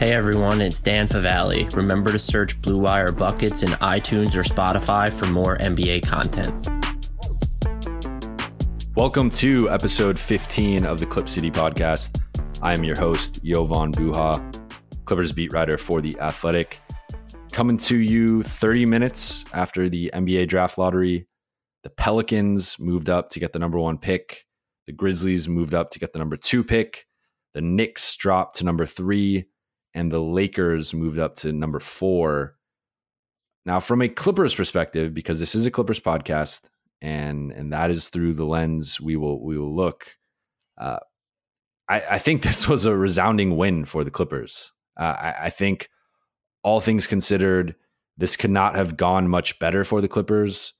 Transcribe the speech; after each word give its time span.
Hey 0.00 0.12
everyone, 0.12 0.62
it's 0.62 0.80
Dan 0.80 1.08
Favale. 1.08 1.76
Remember 1.76 2.10
to 2.10 2.18
search 2.18 2.58
Blue 2.62 2.78
Wire 2.78 3.12
Buckets 3.12 3.62
in 3.62 3.68
iTunes 3.68 4.34
or 4.34 4.42
Spotify 4.42 5.12
for 5.12 5.26
more 5.26 5.58
NBA 5.58 6.08
content. 6.08 6.70
Welcome 8.96 9.28
to 9.28 9.68
episode 9.68 10.18
15 10.18 10.86
of 10.86 11.00
the 11.00 11.04
Clip 11.04 11.28
City 11.28 11.50
podcast. 11.50 12.18
I 12.62 12.72
am 12.72 12.82
your 12.82 12.98
host, 12.98 13.44
Jovan 13.44 13.92
Buha, 13.92 14.40
Clippers 15.04 15.32
beat 15.32 15.52
writer 15.52 15.76
for 15.76 16.00
The 16.00 16.18
Athletic. 16.18 16.80
Coming 17.52 17.76
to 17.76 17.98
you 17.98 18.42
30 18.42 18.86
minutes 18.86 19.44
after 19.52 19.90
the 19.90 20.10
NBA 20.14 20.48
draft 20.48 20.78
lottery. 20.78 21.26
The 21.82 21.90
Pelicans 21.90 22.78
moved 22.78 23.10
up 23.10 23.28
to 23.32 23.38
get 23.38 23.52
the 23.52 23.58
number 23.58 23.78
one 23.78 23.98
pick. 23.98 24.46
The 24.86 24.94
Grizzlies 24.94 25.46
moved 25.46 25.74
up 25.74 25.90
to 25.90 25.98
get 25.98 26.14
the 26.14 26.18
number 26.18 26.38
two 26.38 26.64
pick. 26.64 27.04
The 27.52 27.60
Knicks 27.60 28.16
dropped 28.16 28.56
to 28.56 28.64
number 28.64 28.86
three 28.86 29.44
and 29.94 30.10
the 30.10 30.20
Lakers 30.20 30.94
moved 30.94 31.18
up 31.18 31.36
to 31.36 31.52
number 31.52 31.80
four. 31.80 32.56
Now, 33.66 33.80
from 33.80 34.02
a 34.02 34.08
Clippers 34.08 34.54
perspective, 34.54 35.12
because 35.12 35.40
this 35.40 35.54
is 35.54 35.66
a 35.66 35.70
Clippers 35.70 36.00
podcast, 36.00 36.62
and 37.02 37.52
and 37.52 37.72
that 37.72 37.90
is 37.90 38.08
through 38.08 38.34
the 38.34 38.44
lens 38.44 39.00
we 39.00 39.16
will 39.16 39.42
we 39.44 39.58
will 39.58 39.74
look. 39.74 40.16
Uh, 40.78 40.98
I, 41.88 42.02
I 42.12 42.18
think 42.18 42.42
this 42.42 42.68
was 42.68 42.86
a 42.86 42.96
resounding 42.96 43.56
win 43.56 43.84
for 43.84 44.04
the 44.04 44.10
Clippers. 44.10 44.72
Uh, 44.98 45.16
I, 45.18 45.34
I 45.42 45.50
think 45.50 45.88
all 46.62 46.80
things 46.80 47.06
considered, 47.06 47.74
this 48.16 48.36
could 48.36 48.50
not 48.50 48.76
have 48.76 48.96
gone 48.96 49.28
much 49.28 49.58
better 49.58 49.84
for 49.84 50.00
the 50.00 50.08
Clippers, 50.08 50.74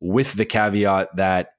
with 0.00 0.34
the 0.34 0.46
caveat 0.46 1.14
that 1.16 1.50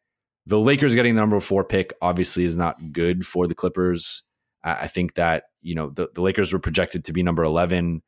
the 0.46 0.60
Lakers 0.60 0.96
getting 0.96 1.16
the 1.16 1.22
number 1.22 1.40
four 1.40 1.64
pick 1.64 1.94
obviously 2.02 2.44
is 2.44 2.58
not 2.58 2.92
good 2.92 3.26
for 3.26 3.48
the 3.48 3.56
Clippers. 3.56 4.24
I 4.64 4.88
think 4.88 5.16
that 5.16 5.46
you 5.62 5.76
know 5.76 5.90
the, 5.90 6.10
the 6.14 6.22
Lakers 6.22 6.54
were 6.54 6.60
projected 6.60 7.06
to 7.06 7.14
be 7.14 7.24
number 7.24 7.44
11 7.44 8.02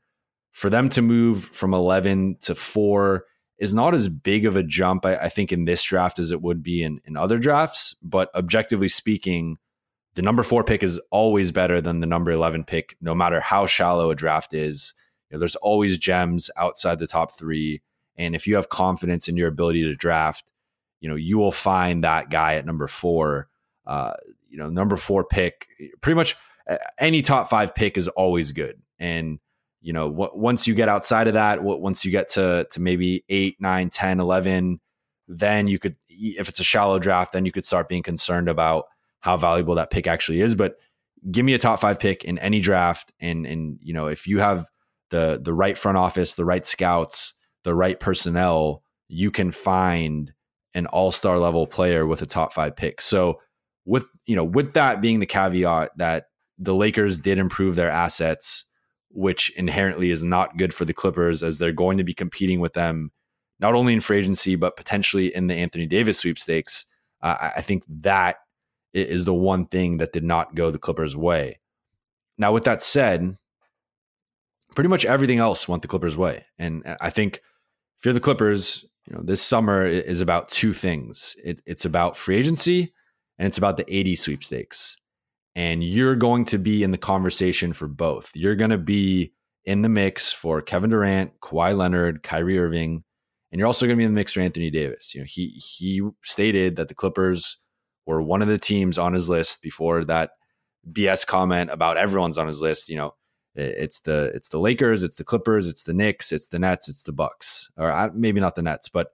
for 0.51 0.69
them 0.69 0.89
to 0.89 1.01
move 1.01 1.43
from 1.43 1.73
11 1.73 2.37
to 2.41 2.55
4 2.55 3.25
is 3.57 3.73
not 3.73 3.93
as 3.93 4.09
big 4.09 4.45
of 4.45 4.55
a 4.55 4.63
jump 4.63 5.05
I, 5.05 5.15
I 5.15 5.29
think 5.29 5.51
in 5.51 5.65
this 5.65 5.83
draft 5.83 6.19
as 6.19 6.31
it 6.31 6.41
would 6.41 6.61
be 6.61 6.83
in, 6.83 6.99
in 7.05 7.15
other 7.15 7.37
drafts. 7.37 7.95
But 8.01 8.33
objectively 8.35 8.89
speaking 8.89 9.57
the 10.15 10.21
number 10.21 10.43
4 10.43 10.63
pick 10.63 10.83
is 10.83 10.99
always 11.09 11.51
better 11.51 11.79
than 11.79 12.01
the 12.01 12.07
number 12.07 12.31
11 12.31 12.65
pick 12.65 12.97
no 12.99 13.15
matter 13.15 13.39
how 13.39 13.65
shallow 13.65 14.11
a 14.11 14.15
draft 14.15 14.53
is. 14.53 14.93
You 15.29 15.35
know, 15.35 15.39
there's 15.39 15.55
always 15.57 15.97
gems 15.97 16.51
outside 16.57 16.99
the 16.99 17.07
top 17.07 17.37
3 17.37 17.81
and 18.17 18.35
if 18.35 18.45
you 18.45 18.55
have 18.55 18.69
confidence 18.69 19.29
in 19.29 19.37
your 19.37 19.47
ability 19.47 19.83
to 19.83 19.95
draft 19.95 20.51
you 20.99 21.09
know 21.09 21.15
you 21.15 21.37
will 21.37 21.51
find 21.51 22.03
that 22.03 22.29
guy 22.29 22.55
at 22.55 22.65
number 22.65 22.87
4 22.87 23.47
uh, 23.87 24.13
you 24.51 24.57
know 24.57 24.69
number 24.69 24.95
4 24.95 25.23
pick 25.23 25.67
pretty 26.01 26.15
much 26.15 26.35
uh, 26.69 26.77
any 26.99 27.21
top 27.21 27.49
five 27.49 27.73
pick 27.75 27.97
is 27.97 28.07
always 28.09 28.51
good. 28.51 28.81
And, 28.99 29.39
you 29.81 29.93
know, 29.93 30.09
w- 30.09 30.31
once 30.33 30.67
you 30.67 30.75
get 30.75 30.89
outside 30.89 31.27
of 31.27 31.33
that, 31.33 31.57
w- 31.57 31.79
once 31.79 32.05
you 32.05 32.11
get 32.11 32.29
to, 32.29 32.67
to 32.71 32.81
maybe 32.81 33.25
eight, 33.29 33.57
nine, 33.59 33.89
10, 33.89 34.19
11, 34.19 34.79
then 35.27 35.67
you 35.67 35.79
could, 35.79 35.95
if 36.07 36.49
it's 36.49 36.59
a 36.59 36.63
shallow 36.63 36.99
draft, 36.99 37.33
then 37.33 37.45
you 37.45 37.51
could 37.51 37.65
start 37.65 37.89
being 37.89 38.03
concerned 38.03 38.47
about 38.47 38.85
how 39.21 39.37
valuable 39.37 39.75
that 39.75 39.91
pick 39.91 40.07
actually 40.07 40.41
is. 40.41 40.55
But 40.55 40.75
give 41.29 41.45
me 41.45 41.53
a 41.53 41.59
top 41.59 41.79
five 41.79 41.99
pick 41.99 42.23
in 42.23 42.37
any 42.39 42.59
draft. 42.59 43.11
And, 43.19 43.45
and, 43.45 43.79
you 43.81 43.93
know, 43.93 44.07
if 44.07 44.27
you 44.27 44.39
have 44.39 44.67
the, 45.09 45.39
the 45.41 45.53
right 45.53 45.77
front 45.77 45.97
office, 45.97 46.35
the 46.35 46.45
right 46.45 46.65
scouts, 46.65 47.33
the 47.63 47.75
right 47.75 47.99
personnel, 47.99 48.83
you 49.07 49.31
can 49.31 49.51
find 49.51 50.33
an 50.73 50.85
all-star 50.87 51.37
level 51.37 51.67
player 51.67 52.07
with 52.07 52.21
a 52.21 52.25
top 52.25 52.53
five 52.53 52.75
pick. 52.75 53.01
So 53.01 53.41
with, 53.85 54.05
you 54.25 54.35
know, 54.35 54.43
with 54.43 54.73
that 54.73 55.01
being 55.01 55.19
the 55.19 55.25
caveat 55.25 55.91
that 55.97 56.25
the 56.57 56.75
Lakers 56.75 57.19
did 57.19 57.37
improve 57.37 57.75
their 57.75 57.89
assets, 57.89 58.65
which 59.09 59.55
inherently 59.57 60.11
is 60.11 60.23
not 60.23 60.57
good 60.57 60.73
for 60.73 60.85
the 60.85 60.93
Clippers 60.93 61.43
as 61.43 61.57
they're 61.57 61.71
going 61.71 61.97
to 61.97 62.03
be 62.03 62.13
competing 62.13 62.59
with 62.59 62.73
them 62.73 63.11
not 63.61 63.75
only 63.75 63.93
in 63.93 64.01
free 64.01 64.17
agency 64.17 64.55
but 64.55 64.75
potentially 64.75 65.33
in 65.33 65.47
the 65.47 65.55
Anthony 65.55 65.85
Davis 65.85 66.19
sweepstakes. 66.19 66.85
Uh, 67.21 67.51
I 67.55 67.61
think 67.61 67.83
that 67.87 68.37
is 68.93 69.25
the 69.25 69.33
one 69.33 69.67
thing 69.67 69.97
that 69.97 70.11
did 70.11 70.23
not 70.23 70.55
go 70.55 70.71
the 70.71 70.79
Clippers' 70.79 71.15
way. 71.15 71.59
Now, 72.37 72.51
with 72.51 72.63
that 72.63 72.81
said, 72.81 73.37
pretty 74.73 74.89
much 74.89 75.05
everything 75.05 75.37
else 75.37 75.67
went 75.67 75.83
the 75.83 75.87
Clippers' 75.87 76.17
way, 76.17 76.45
and 76.57 76.83
I 76.99 77.11
think 77.11 77.41
if 77.99 78.05
you're 78.05 78.13
the 78.15 78.19
Clippers, 78.19 78.83
you 79.05 79.15
know 79.15 79.21
this 79.23 79.41
summer 79.41 79.85
is 79.85 80.21
about 80.21 80.49
two 80.49 80.73
things. 80.73 81.35
It, 81.43 81.61
it's 81.65 81.85
about 81.85 82.17
free 82.17 82.37
agency 82.37 82.93
and 83.41 83.47
it's 83.47 83.57
about 83.57 83.75
the 83.75 83.91
AD 83.91 84.19
sweepstakes 84.19 84.97
and 85.55 85.83
you're 85.83 86.15
going 86.15 86.45
to 86.45 86.59
be 86.59 86.83
in 86.83 86.91
the 86.91 86.97
conversation 86.97 87.73
for 87.73 87.87
both. 87.87 88.31
You're 88.35 88.55
going 88.55 88.69
to 88.69 88.77
be 88.77 89.33
in 89.65 89.81
the 89.81 89.89
mix 89.89 90.31
for 90.31 90.61
Kevin 90.61 90.91
Durant, 90.91 91.39
Kawhi 91.41 91.75
Leonard, 91.75 92.21
Kyrie 92.21 92.59
Irving, 92.59 93.03
and 93.51 93.57
you're 93.57 93.65
also 93.65 93.87
going 93.87 93.97
to 93.97 94.01
be 94.01 94.05
in 94.05 94.11
the 94.11 94.19
mix 94.19 94.33
for 94.33 94.41
Anthony 94.41 94.69
Davis. 94.69 95.15
You 95.15 95.21
know, 95.21 95.27
he 95.27 95.47
he 95.47 96.07
stated 96.23 96.75
that 96.75 96.87
the 96.87 96.93
Clippers 96.93 97.57
were 98.05 98.21
one 98.21 98.43
of 98.43 98.47
the 98.47 98.59
teams 98.59 98.99
on 98.99 99.13
his 99.13 99.27
list 99.27 99.63
before 99.63 100.05
that 100.05 100.31
BS 100.91 101.25
comment 101.25 101.71
about 101.71 101.97
everyone's 101.97 102.37
on 102.37 102.45
his 102.45 102.61
list. 102.61 102.89
You 102.89 102.97
know, 102.97 103.15
it's 103.55 104.01
the 104.01 104.31
it's 104.35 104.49
the 104.49 104.59
Lakers, 104.59 105.01
it's 105.01 105.15
the 105.15 105.23
Clippers, 105.23 105.65
it's 105.65 105.83
the 105.83 105.93
Knicks, 105.95 106.31
it's 106.31 106.47
the 106.47 106.59
Nets, 106.59 106.87
it's 106.87 107.03
the 107.03 107.11
Bucks, 107.11 107.71
or 107.75 108.11
maybe 108.13 108.39
not 108.39 108.55
the 108.55 108.61
Nets, 108.61 108.87
but 108.87 109.13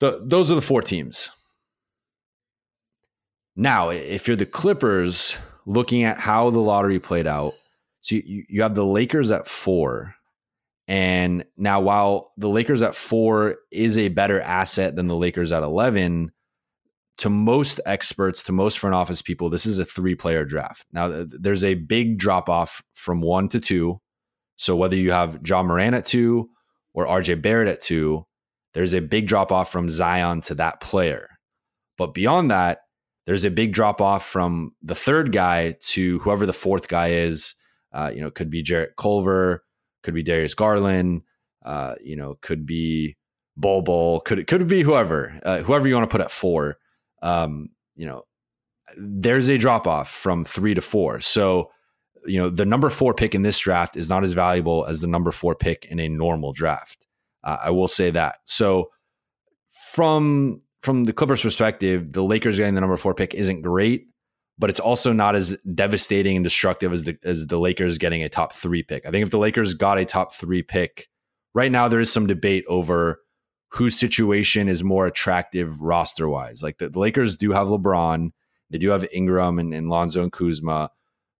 the, 0.00 0.20
those 0.24 0.50
are 0.50 0.56
the 0.56 0.62
four 0.62 0.82
teams. 0.82 1.30
Now, 3.56 3.90
if 3.90 4.26
you're 4.26 4.36
the 4.36 4.46
Clippers, 4.46 5.36
looking 5.66 6.04
at 6.04 6.18
how 6.18 6.50
the 6.50 6.60
lottery 6.60 6.98
played 6.98 7.26
out, 7.26 7.54
so 8.00 8.16
you, 8.16 8.44
you 8.48 8.62
have 8.62 8.74
the 8.74 8.84
Lakers 8.84 9.30
at 9.30 9.46
four. 9.46 10.14
And 10.88 11.44
now, 11.56 11.80
while 11.80 12.30
the 12.36 12.48
Lakers 12.48 12.82
at 12.82 12.96
four 12.96 13.56
is 13.70 13.96
a 13.96 14.08
better 14.08 14.40
asset 14.40 14.96
than 14.96 15.06
the 15.06 15.16
Lakers 15.16 15.52
at 15.52 15.62
11, 15.62 16.32
to 17.18 17.30
most 17.30 17.80
experts, 17.84 18.42
to 18.44 18.52
most 18.52 18.78
front 18.78 18.94
office 18.94 19.22
people, 19.22 19.50
this 19.50 19.66
is 19.66 19.78
a 19.78 19.84
three 19.84 20.14
player 20.14 20.44
draft. 20.44 20.86
Now, 20.92 21.24
there's 21.28 21.62
a 21.62 21.74
big 21.74 22.18
drop 22.18 22.48
off 22.48 22.82
from 22.94 23.20
one 23.20 23.48
to 23.50 23.60
two. 23.60 24.00
So, 24.56 24.74
whether 24.74 24.96
you 24.96 25.12
have 25.12 25.40
Ja 25.46 25.62
Morant 25.62 25.94
at 25.94 26.06
two 26.06 26.48
or 26.92 27.06
RJ 27.06 27.40
Barrett 27.40 27.68
at 27.68 27.80
two, 27.80 28.24
there's 28.74 28.94
a 28.94 29.00
big 29.00 29.26
drop 29.26 29.52
off 29.52 29.70
from 29.70 29.88
Zion 29.88 30.40
to 30.42 30.54
that 30.56 30.80
player. 30.80 31.28
But 31.98 32.14
beyond 32.14 32.50
that, 32.50 32.80
there's 33.26 33.44
a 33.44 33.50
big 33.50 33.72
drop 33.72 34.00
off 34.00 34.26
from 34.26 34.74
the 34.82 34.94
third 34.94 35.32
guy 35.32 35.76
to 35.80 36.18
whoever 36.20 36.46
the 36.46 36.52
fourth 36.52 36.88
guy 36.88 37.08
is. 37.08 37.54
Uh, 37.92 38.10
you 38.14 38.20
know, 38.20 38.30
could 38.30 38.50
be 38.50 38.62
Jarrett 38.62 38.96
Culver, 38.96 39.64
could 40.02 40.14
be 40.14 40.22
Darius 40.22 40.54
Garland, 40.54 41.22
uh, 41.64 41.94
you 42.02 42.16
know, 42.16 42.36
could 42.40 42.64
be 42.64 43.16
Bol 43.56 43.82
Bol, 43.82 44.20
could 44.20 44.46
could 44.46 44.66
be 44.68 44.82
whoever, 44.82 45.38
uh, 45.44 45.58
whoever 45.58 45.88
you 45.88 45.94
want 45.94 46.08
to 46.08 46.12
put 46.12 46.20
at 46.20 46.30
four. 46.30 46.78
Um, 47.22 47.70
you 47.96 48.06
know, 48.06 48.22
there's 48.96 49.48
a 49.48 49.58
drop 49.58 49.86
off 49.86 50.10
from 50.10 50.44
three 50.44 50.74
to 50.74 50.80
four. 50.80 51.20
So, 51.20 51.70
you 52.26 52.38
know, 52.38 52.48
the 52.48 52.64
number 52.64 52.90
four 52.90 53.12
pick 53.12 53.34
in 53.34 53.42
this 53.42 53.58
draft 53.58 53.96
is 53.96 54.08
not 54.08 54.22
as 54.22 54.32
valuable 54.32 54.86
as 54.86 55.00
the 55.00 55.06
number 55.06 55.32
four 55.32 55.54
pick 55.54 55.86
in 55.86 56.00
a 56.00 56.08
normal 56.08 56.52
draft. 56.52 57.06
Uh, 57.42 57.58
I 57.64 57.70
will 57.70 57.88
say 57.88 58.10
that. 58.10 58.38
So, 58.44 58.90
from 59.68 60.60
from 60.82 61.04
the 61.04 61.12
Clippers' 61.12 61.42
perspective, 61.42 62.12
the 62.12 62.24
Lakers 62.24 62.56
getting 62.56 62.74
the 62.74 62.80
number 62.80 62.96
four 62.96 63.14
pick 63.14 63.34
isn't 63.34 63.62
great, 63.62 64.06
but 64.58 64.70
it's 64.70 64.80
also 64.80 65.12
not 65.12 65.36
as 65.36 65.56
devastating 65.74 66.36
and 66.36 66.44
destructive 66.44 66.92
as 66.92 67.04
the 67.04 67.18
as 67.24 67.46
the 67.46 67.58
Lakers 67.58 67.98
getting 67.98 68.22
a 68.22 68.28
top 68.28 68.52
three 68.52 68.82
pick. 68.82 69.06
I 69.06 69.10
think 69.10 69.22
if 69.24 69.30
the 69.30 69.38
Lakers 69.38 69.74
got 69.74 69.98
a 69.98 70.04
top 70.04 70.34
three 70.34 70.62
pick, 70.62 71.08
right 71.54 71.70
now 71.70 71.88
there 71.88 72.00
is 72.00 72.12
some 72.12 72.26
debate 72.26 72.64
over 72.68 73.20
whose 73.72 73.98
situation 73.98 74.68
is 74.68 74.82
more 74.82 75.06
attractive 75.06 75.80
roster 75.80 76.28
wise. 76.28 76.62
Like 76.62 76.78
the, 76.78 76.88
the, 76.88 76.98
Lakers 76.98 77.36
do 77.36 77.52
have 77.52 77.68
LeBron, 77.68 78.30
they 78.70 78.78
do 78.78 78.90
have 78.90 79.06
Ingram 79.12 79.58
and, 79.58 79.72
and 79.72 79.88
Lonzo 79.88 80.22
and 80.22 80.32
Kuzma, 80.32 80.90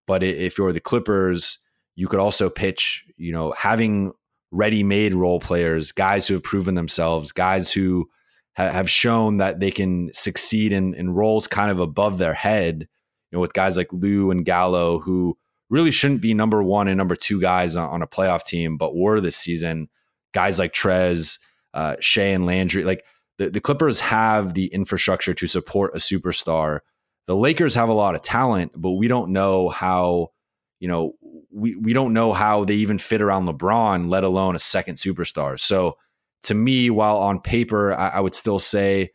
but 0.07 0.23
if 0.23 0.57
you're 0.57 0.73
the 0.73 0.81
Clippers, 0.81 1.59
you 1.97 2.07
could 2.07 2.21
also 2.21 2.49
pitch, 2.49 3.05
you 3.17 3.33
know, 3.33 3.53
having 3.53 4.13
ready 4.53 4.83
made 4.83 5.15
role 5.15 5.41
players, 5.41 5.93
guys 5.93 6.29
who 6.29 6.35
have 6.35 6.43
proven 6.43 6.75
themselves, 6.75 7.33
guys 7.33 7.73
who 7.73 8.09
ha- 8.57 8.71
have 8.71 8.91
shown 8.91 9.39
that 9.39 9.61
they 9.61 9.71
can 9.71 10.11
succeed 10.13 10.73
in, 10.73 10.95
in 10.95 11.11
roles 11.11 11.47
kind 11.47 11.71
of 11.71 11.81
above 11.81 12.19
their 12.19 12.35
head. 12.35 12.89
you 13.31 13.37
know, 13.37 13.41
with 13.41 13.53
guys 13.53 13.77
like 13.77 13.93
Lou 13.93 14.31
and 14.31 14.45
Gallo 14.45 14.99
who 14.99 15.37
really 15.69 15.91
shouldn't 15.91 16.21
be 16.21 16.35
number 16.35 16.63
one 16.63 16.89
and 16.89 16.99
number 16.99 17.15
two 17.15 17.41
guys 17.41 17.77
on, 17.77 17.89
on 17.89 18.03
a 18.03 18.07
playoff 18.07 18.45
team, 18.45 18.77
but 18.77 18.97
were 18.97 19.21
this 19.21 19.37
season. 19.37 19.89
Guys 20.33 20.59
like 20.59 20.73
Trez, 20.73 21.39
uh, 21.75 21.97
Shai, 22.01 22.23
and 22.23 22.47
Landry. 22.47 22.85
Like 22.85 23.05
the, 23.39 23.51
the 23.51 23.61
Clippers 23.61 24.01
have 24.01 24.55
the 24.55 24.67
infrastructure 24.67 25.35
to 25.35 25.47
support 25.47 25.95
a 25.95 25.99
superstar. 25.99 26.81
The 27.27 27.37
Lakers 27.37 27.77
have 27.77 27.89
a 27.89 27.95
lot 27.95 28.17
of 28.17 28.23
talent, 28.23 28.73
but 28.75 28.91
we 28.93 29.07
don't 29.07 29.33
know 29.33 29.69
how, 29.69 30.33
you 30.81 30.89
know, 30.89 31.15
we, 31.53 31.77
we 31.77 31.93
don't 31.93 32.13
know 32.13 32.33
how 32.33 32.65
they 32.65 32.75
even 32.75 32.99
fit 32.99 33.23
around 33.23 33.47
LeBron, 33.47 34.09
let 34.09 34.25
alone 34.25 34.57
a 34.57 34.61
second 34.61 34.97
superstar. 34.97 35.59
So 35.59 35.97
to 36.45 36.55
me, 36.55 36.91
while 36.91 37.19
on 37.19 37.41
paper, 37.41 37.93
I, 37.93 38.09
I 38.09 38.21
would 38.21 38.35
still 38.35 38.59
say, 38.59 39.11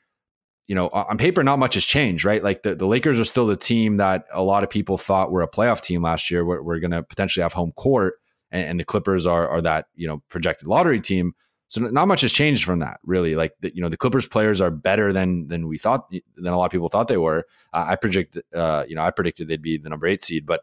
you 0.68 0.76
know, 0.76 0.90
on 0.90 1.18
paper, 1.18 1.44
not 1.44 1.60
much 1.60 1.76
has 1.76 1.86
changed, 1.86 2.26
right? 2.26 2.44
Like 2.44 2.64
the, 2.64 2.76
the 2.76 2.88
Lakers 2.88 3.20
are 3.20 3.26
still 3.26 3.46
the 3.46 3.56
team 3.56 3.98
that 3.98 4.26
a 4.34 4.42
lot 4.42 4.64
of 4.64 4.70
people 4.70 4.98
thought 4.98 5.32
were 5.32 5.44
a 5.44 5.50
playoff 5.50 5.82
team 5.82 6.02
last 6.02 6.32
year. 6.32 6.44
We're, 6.44 6.62
we're 6.62 6.80
going 6.80 6.92
to 6.92 7.04
potentially 7.04 7.44
have 7.44 7.54
home 7.54 7.72
court, 7.74 8.16
and, 8.52 8.70
and, 8.70 8.80
the 8.80 8.84
Clippers 8.84 9.26
are, 9.26 9.48
are 9.48 9.62
that, 9.62 9.88
you 9.96 10.08
know, 10.08 10.24
projected 10.30 10.68
lottery 10.68 11.02
team. 11.02 11.34
So 11.68 11.82
not 11.82 12.08
much 12.08 12.22
has 12.22 12.32
changed 12.32 12.64
from 12.64 12.80
that, 12.80 13.00
really. 13.04 13.36
Like 13.36 13.54
the, 13.60 13.76
you 13.76 13.82
know, 13.82 13.90
the 13.90 13.98
Clippers 13.98 14.28
players 14.28 14.62
are 14.62 14.72
better 14.72 15.12
than 15.12 15.48
than 15.48 15.68
we 15.68 15.78
thought 15.78 16.10
than 16.36 16.54
a 16.54 16.58
lot 16.58 16.66
of 16.66 16.72
people 16.72 16.90
thought 16.90 17.08
they 17.08 17.18
were. 17.18 17.46
I 17.74 17.96
predict, 17.96 18.38
uh, 18.54 18.86
you 18.88 18.96
know, 18.96 19.02
I 19.02 19.10
predicted 19.10 19.48
they'd 19.48 19.62
be 19.62 19.78
the 19.78 19.90
number 19.90 20.06
eight 20.06 20.24
seed, 20.24 20.46
but 20.46 20.62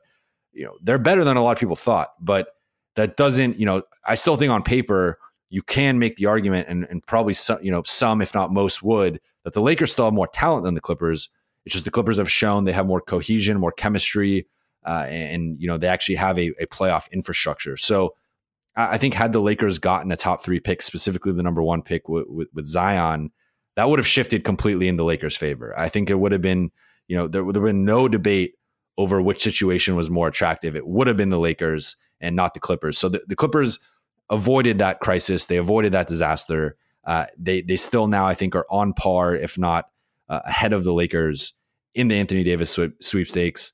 you 0.52 0.64
know, 0.64 0.76
they're 0.80 0.98
better 0.98 1.24
than 1.24 1.36
a 1.36 1.42
lot 1.42 1.52
of 1.52 1.58
people 1.58 1.76
thought. 1.76 2.10
But 2.20 2.48
that 2.94 3.16
doesn't, 3.16 3.58
you 3.58 3.66
know, 3.66 3.82
I 4.06 4.14
still 4.14 4.36
think 4.36 4.52
on 4.52 4.62
paper 4.62 5.18
you 5.52 5.62
can 5.62 5.98
make 5.98 6.16
the 6.16 6.24
argument, 6.24 6.66
and, 6.66 6.86
and 6.88 7.06
probably 7.06 7.34
some, 7.34 7.58
you 7.62 7.70
know, 7.70 7.82
some 7.84 8.22
if 8.22 8.34
not 8.34 8.50
most 8.50 8.82
would 8.82 9.20
that 9.44 9.52
the 9.52 9.60
Lakers 9.60 9.92
still 9.92 10.06
have 10.06 10.14
more 10.14 10.28
talent 10.28 10.64
than 10.64 10.74
the 10.74 10.80
Clippers. 10.80 11.28
It's 11.66 11.74
just 11.74 11.84
the 11.84 11.90
Clippers 11.90 12.16
have 12.16 12.30
shown 12.30 12.64
they 12.64 12.72
have 12.72 12.86
more 12.86 13.02
cohesion, 13.02 13.60
more 13.60 13.70
chemistry, 13.70 14.46
uh, 14.86 15.04
and, 15.08 15.60
you 15.60 15.68
know 15.68 15.76
they 15.76 15.88
actually 15.88 16.14
have 16.14 16.38
a, 16.38 16.52
a 16.58 16.66
playoff 16.66 17.10
infrastructure. 17.12 17.76
So 17.76 18.14
I 18.74 18.96
think 18.96 19.12
had 19.12 19.34
the 19.34 19.40
Lakers 19.40 19.78
gotten 19.78 20.10
a 20.10 20.16
top 20.16 20.42
three 20.42 20.58
pick, 20.58 20.80
specifically 20.80 21.32
the 21.32 21.42
number 21.42 21.62
one 21.62 21.82
pick 21.82 22.08
with, 22.08 22.24
with, 22.28 22.48
with 22.54 22.64
Zion, 22.64 23.30
that 23.76 23.90
would 23.90 23.98
have 23.98 24.06
shifted 24.06 24.44
completely 24.44 24.88
in 24.88 24.96
the 24.96 25.04
Lakers' 25.04 25.36
favor. 25.36 25.78
I 25.78 25.90
think 25.90 26.08
it 26.08 26.18
would 26.18 26.32
have 26.32 26.40
been, 26.40 26.70
you 27.08 27.16
know, 27.16 27.28
there 27.28 27.44
would 27.44 27.56
have 27.56 27.64
been 27.64 27.84
no 27.84 28.08
debate 28.08 28.54
over 28.96 29.20
which 29.20 29.42
situation 29.42 29.96
was 29.96 30.08
more 30.08 30.28
attractive. 30.28 30.74
It 30.74 30.86
would 30.86 31.06
have 31.06 31.18
been 31.18 31.28
the 31.28 31.38
Lakers 31.38 31.96
and 32.22 32.34
not 32.34 32.54
the 32.54 32.60
Clippers. 32.60 32.96
So 32.98 33.10
the, 33.10 33.22
the 33.28 33.36
Clippers 33.36 33.78
avoided 34.30 34.78
that 34.78 35.00
crisis. 35.00 35.46
They 35.46 35.56
avoided 35.56 35.92
that 35.92 36.08
disaster. 36.08 36.76
Uh, 37.04 37.26
they 37.36 37.62
they 37.62 37.76
still 37.76 38.06
now 38.06 38.26
I 38.26 38.34
think 38.34 38.54
are 38.54 38.66
on 38.70 38.92
par, 38.92 39.34
if 39.34 39.58
not 39.58 39.86
uh, 40.28 40.40
ahead 40.44 40.72
of 40.72 40.84
the 40.84 40.92
Lakers 40.92 41.54
in 41.94 42.08
the 42.08 42.16
Anthony 42.16 42.44
Davis 42.44 42.78
sweepstakes, 43.00 43.72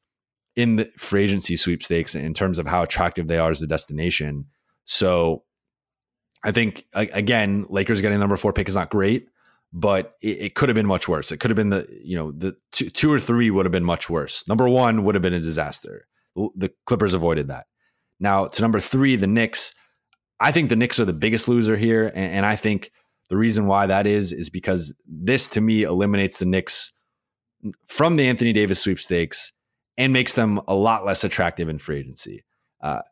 in 0.56 0.76
the 0.76 0.90
free 0.96 1.22
agency 1.22 1.56
sweepstakes 1.56 2.14
in 2.14 2.34
terms 2.34 2.58
of 2.58 2.66
how 2.66 2.82
attractive 2.82 3.28
they 3.28 3.38
are 3.38 3.50
as 3.50 3.62
a 3.62 3.66
destination. 3.66 4.46
So 4.86 5.44
I 6.42 6.52
think 6.52 6.84
again, 6.94 7.66
Lakers 7.68 8.00
getting 8.00 8.18
number 8.18 8.36
four 8.36 8.52
pick 8.52 8.68
is 8.68 8.74
not 8.74 8.90
great, 8.90 9.28
but 9.72 10.14
it, 10.22 10.38
it 10.38 10.54
could 10.54 10.68
have 10.68 10.76
been 10.76 10.86
much 10.86 11.08
worse. 11.08 11.30
It 11.30 11.38
could 11.38 11.50
have 11.50 11.56
been 11.56 11.70
the 11.70 11.86
you 12.02 12.16
know 12.16 12.32
the 12.32 12.56
two, 12.72 12.90
two 12.90 13.12
or 13.12 13.20
three 13.20 13.50
would 13.50 13.66
have 13.66 13.72
been 13.72 13.84
much 13.84 14.08
worse. 14.08 14.46
Number 14.48 14.68
one 14.68 15.04
would 15.04 15.14
have 15.14 15.22
been 15.22 15.34
a 15.34 15.40
disaster. 15.40 16.06
The 16.34 16.72
Clippers 16.86 17.14
avoided 17.14 17.48
that. 17.48 17.66
Now 18.18 18.46
to 18.46 18.62
number 18.62 18.80
three, 18.80 19.16
the 19.16 19.26
Knicks. 19.26 19.74
I 20.40 20.52
think 20.52 20.68
the 20.68 20.76
Knicks 20.76 21.00
are 21.00 21.04
the 21.04 21.12
biggest 21.12 21.48
loser 21.48 21.76
here, 21.76 22.06
and, 22.06 22.34
and 22.34 22.46
I 22.46 22.56
think 22.56 22.92
the 23.28 23.36
reason 23.36 23.66
why 23.66 23.86
that 23.86 24.06
is 24.06 24.32
is 24.32 24.50
because 24.50 24.94
this 25.06 25.48
to 25.50 25.60
me 25.60 25.82
eliminates 25.82 26.38
the 26.38 26.46
Knicks 26.46 26.92
from 27.88 28.16
the 28.16 28.26
Anthony 28.26 28.52
Davis 28.52 28.80
sweepstakes 28.80 29.52
and 29.96 30.12
makes 30.12 30.34
them 30.34 30.60
a 30.68 30.74
lot 30.74 31.04
less 31.04 31.24
attractive 31.24 31.68
in 31.68 31.78
free 31.78 31.98
agency. 31.98 32.44
Uh, 32.80 33.02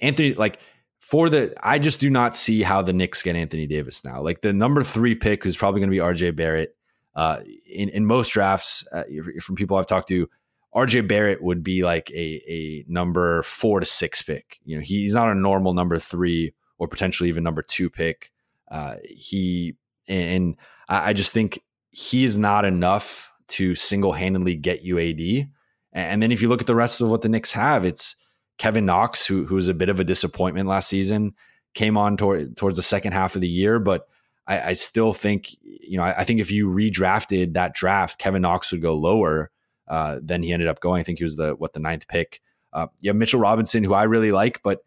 Anthony, 0.00 0.34
like 0.34 0.58
for 1.00 1.28
the, 1.28 1.54
I 1.62 1.78
just 1.78 2.00
do 2.00 2.10
not 2.10 2.34
see 2.36 2.62
how 2.62 2.82
the 2.82 2.92
Knicks 2.92 3.22
get 3.22 3.36
Anthony 3.36 3.66
Davis 3.66 4.04
now. 4.04 4.20
Like 4.20 4.42
the 4.42 4.52
number 4.52 4.82
three 4.82 5.14
pick, 5.14 5.44
who's 5.44 5.56
probably 5.56 5.80
going 5.80 5.90
to 5.90 5.96
be 5.96 6.02
RJ 6.02 6.36
Barrett. 6.36 6.76
Uh, 7.14 7.40
in 7.70 7.90
in 7.90 8.06
most 8.06 8.30
drafts, 8.30 8.86
uh, 8.90 9.02
from 9.42 9.54
people 9.54 9.76
I've 9.76 9.86
talked 9.86 10.08
to, 10.08 10.30
RJ 10.74 11.06
Barrett 11.06 11.42
would 11.42 11.62
be 11.62 11.84
like 11.84 12.10
a 12.10 12.42
a 12.48 12.84
number 12.88 13.42
four 13.42 13.80
to 13.80 13.86
six 13.86 14.22
pick. 14.22 14.60
You 14.64 14.76
know, 14.78 14.82
he's 14.82 15.12
not 15.12 15.28
a 15.28 15.34
normal 15.34 15.74
number 15.74 15.98
three 15.98 16.54
or 16.82 16.88
potentially 16.88 17.28
even 17.28 17.44
number 17.44 17.62
two 17.62 17.88
pick. 17.88 18.32
Uh, 18.68 18.96
he 19.04 19.76
and 20.08 20.56
I 20.88 21.12
just 21.12 21.32
think 21.32 21.62
he 21.92 22.24
is 22.24 22.36
not 22.36 22.64
enough 22.64 23.30
to 23.48 23.76
single 23.76 24.12
handedly 24.12 24.56
get 24.56 24.82
you 24.82 24.98
AD. 24.98 25.48
And 25.92 26.20
then 26.20 26.32
if 26.32 26.42
you 26.42 26.48
look 26.48 26.60
at 26.60 26.66
the 26.66 26.74
rest 26.74 27.00
of 27.00 27.08
what 27.08 27.22
the 27.22 27.28
Knicks 27.28 27.52
have, 27.52 27.84
it's 27.84 28.16
Kevin 28.58 28.84
Knox, 28.84 29.24
who 29.24 29.44
who 29.44 29.54
was 29.54 29.68
a 29.68 29.74
bit 29.74 29.90
of 29.90 30.00
a 30.00 30.04
disappointment 30.04 30.68
last 30.68 30.88
season, 30.88 31.34
came 31.72 31.96
on 31.96 32.16
toward, 32.16 32.56
towards 32.56 32.74
the 32.74 32.82
second 32.82 33.12
half 33.12 33.36
of 33.36 33.42
the 33.42 33.48
year, 33.48 33.78
but 33.78 34.08
I, 34.48 34.70
I 34.70 34.72
still 34.72 35.12
think 35.12 35.54
you 35.62 35.98
know 35.98 36.02
I, 36.02 36.18
I, 36.18 36.24
think 36.24 36.40
if 36.40 36.50
you 36.50 36.68
redrafted 36.68 37.54
that 37.54 37.76
draft, 37.76 38.18
Kevin 38.18 38.42
Knox 38.42 38.72
would 38.72 38.82
go 38.82 38.96
lower 38.96 39.52
uh, 39.86 40.18
than 40.20 40.42
he 40.42 40.52
ended 40.52 40.66
up 40.66 40.80
going. 40.80 40.98
I 40.98 41.04
think 41.04 41.18
he 41.18 41.24
was 41.24 41.36
the 41.36 41.54
what 41.54 41.74
the 41.74 41.80
ninth 41.80 42.08
pick. 42.08 42.40
Uh, 42.72 42.88
have 43.04 43.14
Mitchell 43.14 43.38
Robinson, 43.38 43.84
who 43.84 43.94
I 43.94 44.02
really 44.04 44.32
like, 44.32 44.64
but 44.64 44.80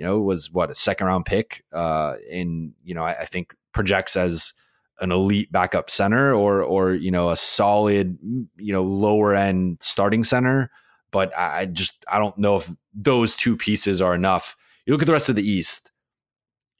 you 0.00 0.06
know, 0.06 0.18
was 0.18 0.50
what 0.50 0.70
a 0.70 0.74
second 0.74 1.08
round 1.08 1.26
pick. 1.26 1.62
Uh, 1.74 2.14
and 2.32 2.72
you 2.82 2.94
know, 2.94 3.04
I, 3.04 3.20
I, 3.20 3.24
think 3.26 3.54
projects 3.74 4.16
as 4.16 4.54
an 4.98 5.12
elite 5.12 5.52
backup 5.52 5.90
center 5.90 6.32
or 6.32 6.62
or 6.62 6.94
you 6.94 7.10
know 7.10 7.28
a 7.28 7.36
solid 7.36 8.16
you 8.56 8.72
know 8.72 8.82
lower 8.82 9.34
end 9.34 9.76
starting 9.82 10.24
center. 10.24 10.70
But 11.10 11.36
I 11.36 11.66
just 11.66 12.02
I 12.10 12.18
don't 12.18 12.38
know 12.38 12.56
if 12.56 12.70
those 12.94 13.34
two 13.34 13.58
pieces 13.58 14.00
are 14.00 14.14
enough. 14.14 14.56
You 14.86 14.94
look 14.94 15.02
at 15.02 15.06
the 15.06 15.12
rest 15.12 15.28
of 15.28 15.36
the 15.36 15.46
East. 15.46 15.92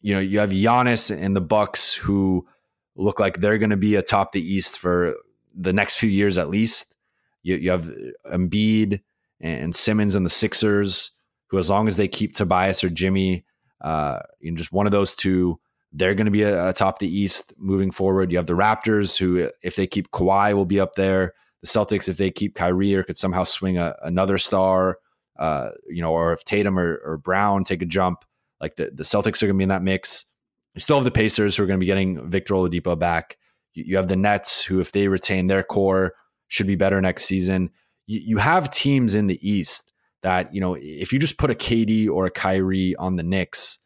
You 0.01 0.15
know, 0.15 0.21
you 0.21 0.39
have 0.39 0.49
Giannis 0.49 1.15
and 1.15 1.37
the 1.37 1.43
Bucks 1.43 1.93
who 1.93 2.49
look 2.97 3.21
like 3.21 3.41
they're 3.41 3.59
going 3.59 3.69
to 3.69 3.77
be 3.77 3.97
atop 3.97 4.33
the 4.33 4.41
East 4.41 4.79
for 4.79 5.15
the 5.55 5.75
next 5.75 5.99
few 5.99 6.09
years 6.09 6.39
at 6.39 6.49
least. 6.49 6.95
You, 7.43 7.57
you 7.57 7.71
have 7.71 7.93
Embiid 8.33 9.03
and 9.41 9.77
Simmons 9.77 10.15
and 10.15 10.25
the 10.25 10.31
Sixers 10.31 11.11
who, 11.51 11.59
as 11.59 11.69
long 11.69 11.89
as 11.89 11.97
they 11.97 12.09
keep 12.09 12.35
Tobias 12.35 12.85
or 12.85 12.91
Jimmy, 12.91 13.45
uh, 13.81 14.21
just 14.55 14.73
one 14.73 14.87
of 14.87 14.93
those 14.93 15.15
two, 15.15 15.59
they're 15.93 16.15
going 16.15 16.27
to 16.27 16.31
be 16.31 16.43
atop 16.43 17.01
the 17.01 17.09
East 17.09 17.53
moving 17.59 17.91
forward. 17.91 18.31
You 18.31 18.39
have 18.39 18.47
the 18.47 18.53
Raptors, 18.55 19.19
who, 19.19 19.51
if 19.63 19.75
they 19.75 19.87
keep 19.87 20.11
Kawhi, 20.13 20.55
will 20.55 20.65
be 20.65 20.79
up 20.79 20.95
there. 20.95 21.35
The 21.63 21.67
Celtics, 21.67 22.09
if 22.09 22.17
they 22.17 22.31
keep 22.31 22.55
Kyrie 22.55 22.95
or 22.95 23.03
could 23.03 23.19
somehow 23.19 23.43
swing 23.43 23.77
a, 23.77 23.97
another 24.03 24.39
star, 24.39 24.99
uh, 25.39 25.71
you 25.89 26.01
know, 26.01 26.13
or 26.13 26.33
if 26.33 26.45
Tatum 26.45 26.79
or, 26.79 27.01
or 27.05 27.17
Brown 27.17 27.65
take 27.65 27.83
a 27.83 27.87
jump, 27.87 28.25
like 28.61 28.77
the, 28.77 28.91
the 28.95 29.03
Celtics 29.03 29.43
are 29.43 29.47
going 29.47 29.57
to 29.57 29.59
be 29.59 29.65
in 29.65 29.69
that 29.71 29.83
mix. 29.83 30.27
You 30.75 30.81
still 30.81 30.97
have 30.97 31.05
the 31.05 31.11
Pacers, 31.11 31.57
who 31.57 31.65
are 31.65 31.67
going 31.67 31.79
to 31.79 31.83
be 31.83 31.87
getting 31.87 32.29
Victor 32.29 32.55
Oladipo 32.55 32.97
back. 32.97 33.37
You, 33.75 33.85
you 33.89 33.97
have 33.97 34.09
the 34.09 34.17
Nets, 34.17 34.63
who, 34.63 34.81
if 34.81 34.93
they 34.93 35.09
retain 35.09 35.49
their 35.49 35.65
core, 35.65 36.15
should 36.47 36.69
be 36.69 36.77
better 36.77 37.01
next 37.01 37.25
season. 37.25 37.71
You, 38.07 38.21
you 38.21 38.39
have 38.39 38.71
teams 38.71 39.15
in 39.15 39.27
the 39.27 39.49
East 39.49 39.90
that 40.23 40.55
you 40.55 40.61
know 40.61 40.77
if 40.79 41.13
you 41.13 41.19
just 41.19 41.39
put 41.39 41.51
a 41.51 41.55
KD 41.55 42.09
or 42.09 42.27
a 42.27 42.31
Kyrie 42.31 42.97
on 42.97 43.17
the 43.17 43.23
Knicks, 43.23 43.79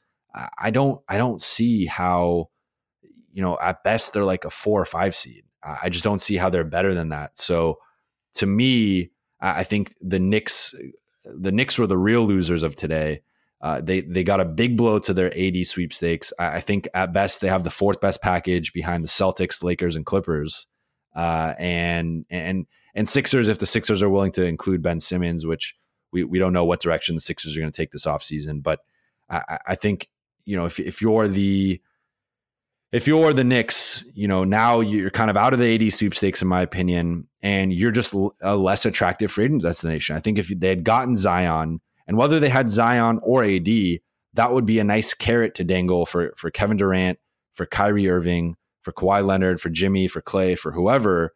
I 0.58 0.70
don't 0.70 1.00
I 1.08 1.16
don't 1.16 1.40
see 1.40 1.86
how 1.86 2.50
you 3.32 3.42
know 3.42 3.58
at 3.60 3.84
best 3.84 4.12
they're 4.12 4.24
like 4.24 4.44
a 4.44 4.50
four 4.50 4.80
or 4.80 4.86
five 4.86 5.14
seed. 5.14 5.44
I 5.62 5.88
just 5.88 6.04
don't 6.04 6.20
see 6.20 6.36
how 6.36 6.50
they're 6.50 6.64
better 6.64 6.92
than 6.92 7.08
that. 7.08 7.38
So 7.38 7.78
to 8.34 8.46
me, 8.46 9.10
I 9.40 9.64
think 9.64 9.94
the 10.00 10.20
Knicks 10.20 10.74
the 11.24 11.52
Knicks 11.52 11.78
were 11.78 11.86
the 11.86 11.98
real 11.98 12.26
losers 12.26 12.62
of 12.62 12.76
today. 12.76 13.22
Uh, 13.60 13.80
they 13.80 14.02
they 14.02 14.22
got 14.22 14.40
a 14.40 14.44
big 14.44 14.76
blow 14.76 14.98
to 14.98 15.14
their 15.14 15.32
AD 15.38 15.66
sweepstakes. 15.66 16.32
I, 16.38 16.56
I, 16.56 16.60
think 16.60 16.86
at 16.92 17.14
best 17.14 17.40
they 17.40 17.48
have 17.48 17.64
the 17.64 17.70
fourth 17.70 17.98
best 17.98 18.20
package 18.20 18.74
behind 18.74 19.02
the 19.02 19.08
Celtics, 19.08 19.62
Lakers, 19.62 19.96
and 19.96 20.04
Clippers, 20.04 20.66
uh, 21.16 21.54
and 21.58 22.26
and 22.28 22.66
and 22.94 23.08
Sixers 23.08 23.48
if 23.48 23.58
the 23.58 23.66
Sixers 23.66 24.02
are 24.02 24.10
willing 24.10 24.32
to 24.32 24.44
include 24.44 24.82
Ben 24.82 25.00
Simmons, 25.00 25.46
which 25.46 25.76
we 26.14 26.24
we 26.24 26.38
don't 26.38 26.54
know 26.54 26.64
what 26.64 26.80
direction 26.80 27.14
the 27.14 27.20
Sixers 27.20 27.54
are 27.54 27.60
going 27.60 27.70
to 27.70 27.76
take 27.76 27.90
this 27.90 28.06
offseason. 28.06 28.62
But 28.62 28.80
I, 29.28 29.58
I 29.66 29.74
think 29.74 30.08
you 30.46 30.56
know 30.56 30.64
if 30.64 30.80
if 30.80 31.02
you're 31.02 31.28
the 31.28 31.82
if 32.92 33.08
you're 33.08 33.32
the 33.32 33.42
Knicks, 33.42 34.04
you 34.14 34.28
know, 34.28 34.44
now 34.44 34.78
you're 34.78 35.10
kind 35.10 35.28
of 35.28 35.36
out 35.36 35.52
of 35.52 35.58
the 35.58 35.74
AD 35.74 35.92
sweepstakes, 35.92 36.40
in 36.40 36.46
my 36.46 36.60
opinion, 36.60 37.26
and 37.42 37.72
you're 37.72 37.90
just 37.90 38.14
a 38.40 38.56
less 38.56 38.86
attractive 38.86 39.32
free 39.32 39.46
agent 39.46 39.62
destination. 39.62 40.14
I 40.14 40.20
think 40.20 40.38
if 40.38 40.48
they 40.48 40.68
had 40.68 40.84
gotten 40.84 41.16
Zion, 41.16 41.80
and 42.06 42.16
whether 42.16 42.38
they 42.38 42.50
had 42.50 42.70
Zion 42.70 43.18
or 43.24 43.42
AD, 43.42 43.68
that 44.34 44.52
would 44.52 44.64
be 44.64 44.78
a 44.78 44.84
nice 44.84 45.12
carrot 45.12 45.56
to 45.56 45.64
dangle 45.64 46.06
for 46.06 46.32
for 46.36 46.50
Kevin 46.50 46.76
Durant, 46.76 47.18
for 47.52 47.66
Kyrie 47.66 48.08
Irving, 48.08 48.56
for 48.82 48.92
Kawhi 48.92 49.26
Leonard, 49.26 49.60
for 49.60 49.70
Jimmy, 49.70 50.06
for 50.06 50.22
Klay, 50.22 50.56
for 50.56 50.70
whoever 50.70 51.34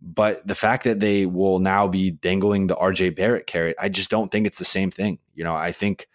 but 0.00 0.46
the 0.46 0.54
fact 0.54 0.84
that 0.84 1.00
they 1.00 1.26
will 1.26 1.58
now 1.58 1.88
be 1.88 2.10
dangling 2.10 2.66
the 2.66 2.76
RJ 2.76 3.16
Barrett 3.16 3.46
carrot, 3.46 3.76
I 3.80 3.88
just 3.88 4.10
don't 4.10 4.30
think 4.30 4.46
it's 4.46 4.58
the 4.58 4.64
same 4.64 4.90
thing. 4.90 5.18
You 5.34 5.44
know, 5.44 5.56
I 5.56 5.72
think, 5.72 6.08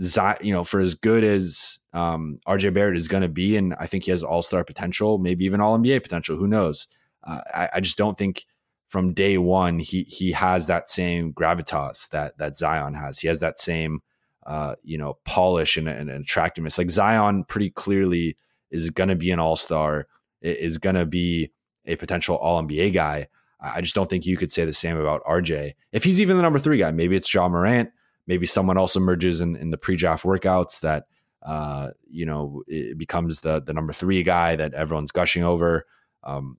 Zion, 0.00 0.36
you 0.40 0.52
know, 0.52 0.64
for 0.64 0.80
as 0.80 0.94
good 0.94 1.24
as 1.24 1.80
um, 1.92 2.38
RJ 2.46 2.72
Barrett 2.72 2.96
is 2.96 3.08
going 3.08 3.22
to 3.22 3.28
be, 3.28 3.56
and 3.56 3.74
I 3.80 3.86
think 3.86 4.04
he 4.04 4.12
has 4.12 4.22
all 4.22 4.42
star 4.42 4.64
potential, 4.64 5.18
maybe 5.18 5.44
even 5.44 5.60
all 5.60 5.76
NBA 5.78 6.02
potential. 6.02 6.36
Who 6.36 6.46
knows? 6.46 6.86
Uh, 7.24 7.40
I, 7.52 7.68
I, 7.74 7.80
just 7.80 7.98
don't 7.98 8.16
think 8.16 8.46
from 8.86 9.12
day 9.12 9.36
one, 9.36 9.78
he 9.78 10.04
he 10.04 10.32
has 10.32 10.68
that 10.68 10.88
same 10.88 11.34
gravitas 11.34 12.08
that 12.10 12.38
that 12.38 12.56
Zion 12.56 12.94
has. 12.94 13.18
He 13.18 13.28
has 13.28 13.40
that 13.40 13.58
same 13.58 14.00
uh, 14.46 14.76
you 14.82 14.96
know 14.96 15.18
polish 15.24 15.76
and, 15.76 15.88
and 15.88 16.08
attractiveness. 16.08 16.78
Like 16.78 16.90
Zion, 16.90 17.44
pretty 17.44 17.70
clearly 17.70 18.38
is 18.70 18.88
going 18.88 19.08
to 19.08 19.16
be 19.16 19.32
an 19.32 19.40
all 19.40 19.56
star, 19.56 20.06
is 20.40 20.78
going 20.78 20.94
to 20.94 21.04
be 21.04 21.50
a 21.86 21.96
potential 21.96 22.36
All 22.36 22.62
NBA 22.62 22.92
guy. 22.94 23.28
I 23.60 23.80
just 23.82 23.94
don't 23.94 24.08
think 24.08 24.24
you 24.24 24.36
could 24.36 24.50
say 24.50 24.64
the 24.64 24.72
same 24.72 24.96
about 24.96 25.22
RJ. 25.24 25.74
If 25.92 26.04
he's 26.04 26.20
even 26.20 26.36
the 26.36 26.42
number 26.42 26.58
three 26.58 26.78
guy, 26.78 26.90
maybe 26.92 27.14
it's 27.14 27.32
Ja 27.32 27.46
Morant, 27.48 27.90
maybe 28.26 28.46
someone 28.46 28.78
else 28.78 28.96
emerges 28.96 29.40
in, 29.40 29.54
in 29.56 29.70
the 29.70 29.76
pre-draft 29.76 30.24
workouts 30.24 30.80
that 30.80 31.04
uh, 31.42 31.90
you 32.08 32.26
know 32.26 32.62
it 32.66 32.98
becomes 32.98 33.40
the 33.40 33.60
the 33.60 33.72
number 33.72 33.92
three 33.92 34.22
guy 34.22 34.56
that 34.56 34.74
everyone's 34.74 35.10
gushing 35.10 35.42
over. 35.42 35.86
Um, 36.22 36.58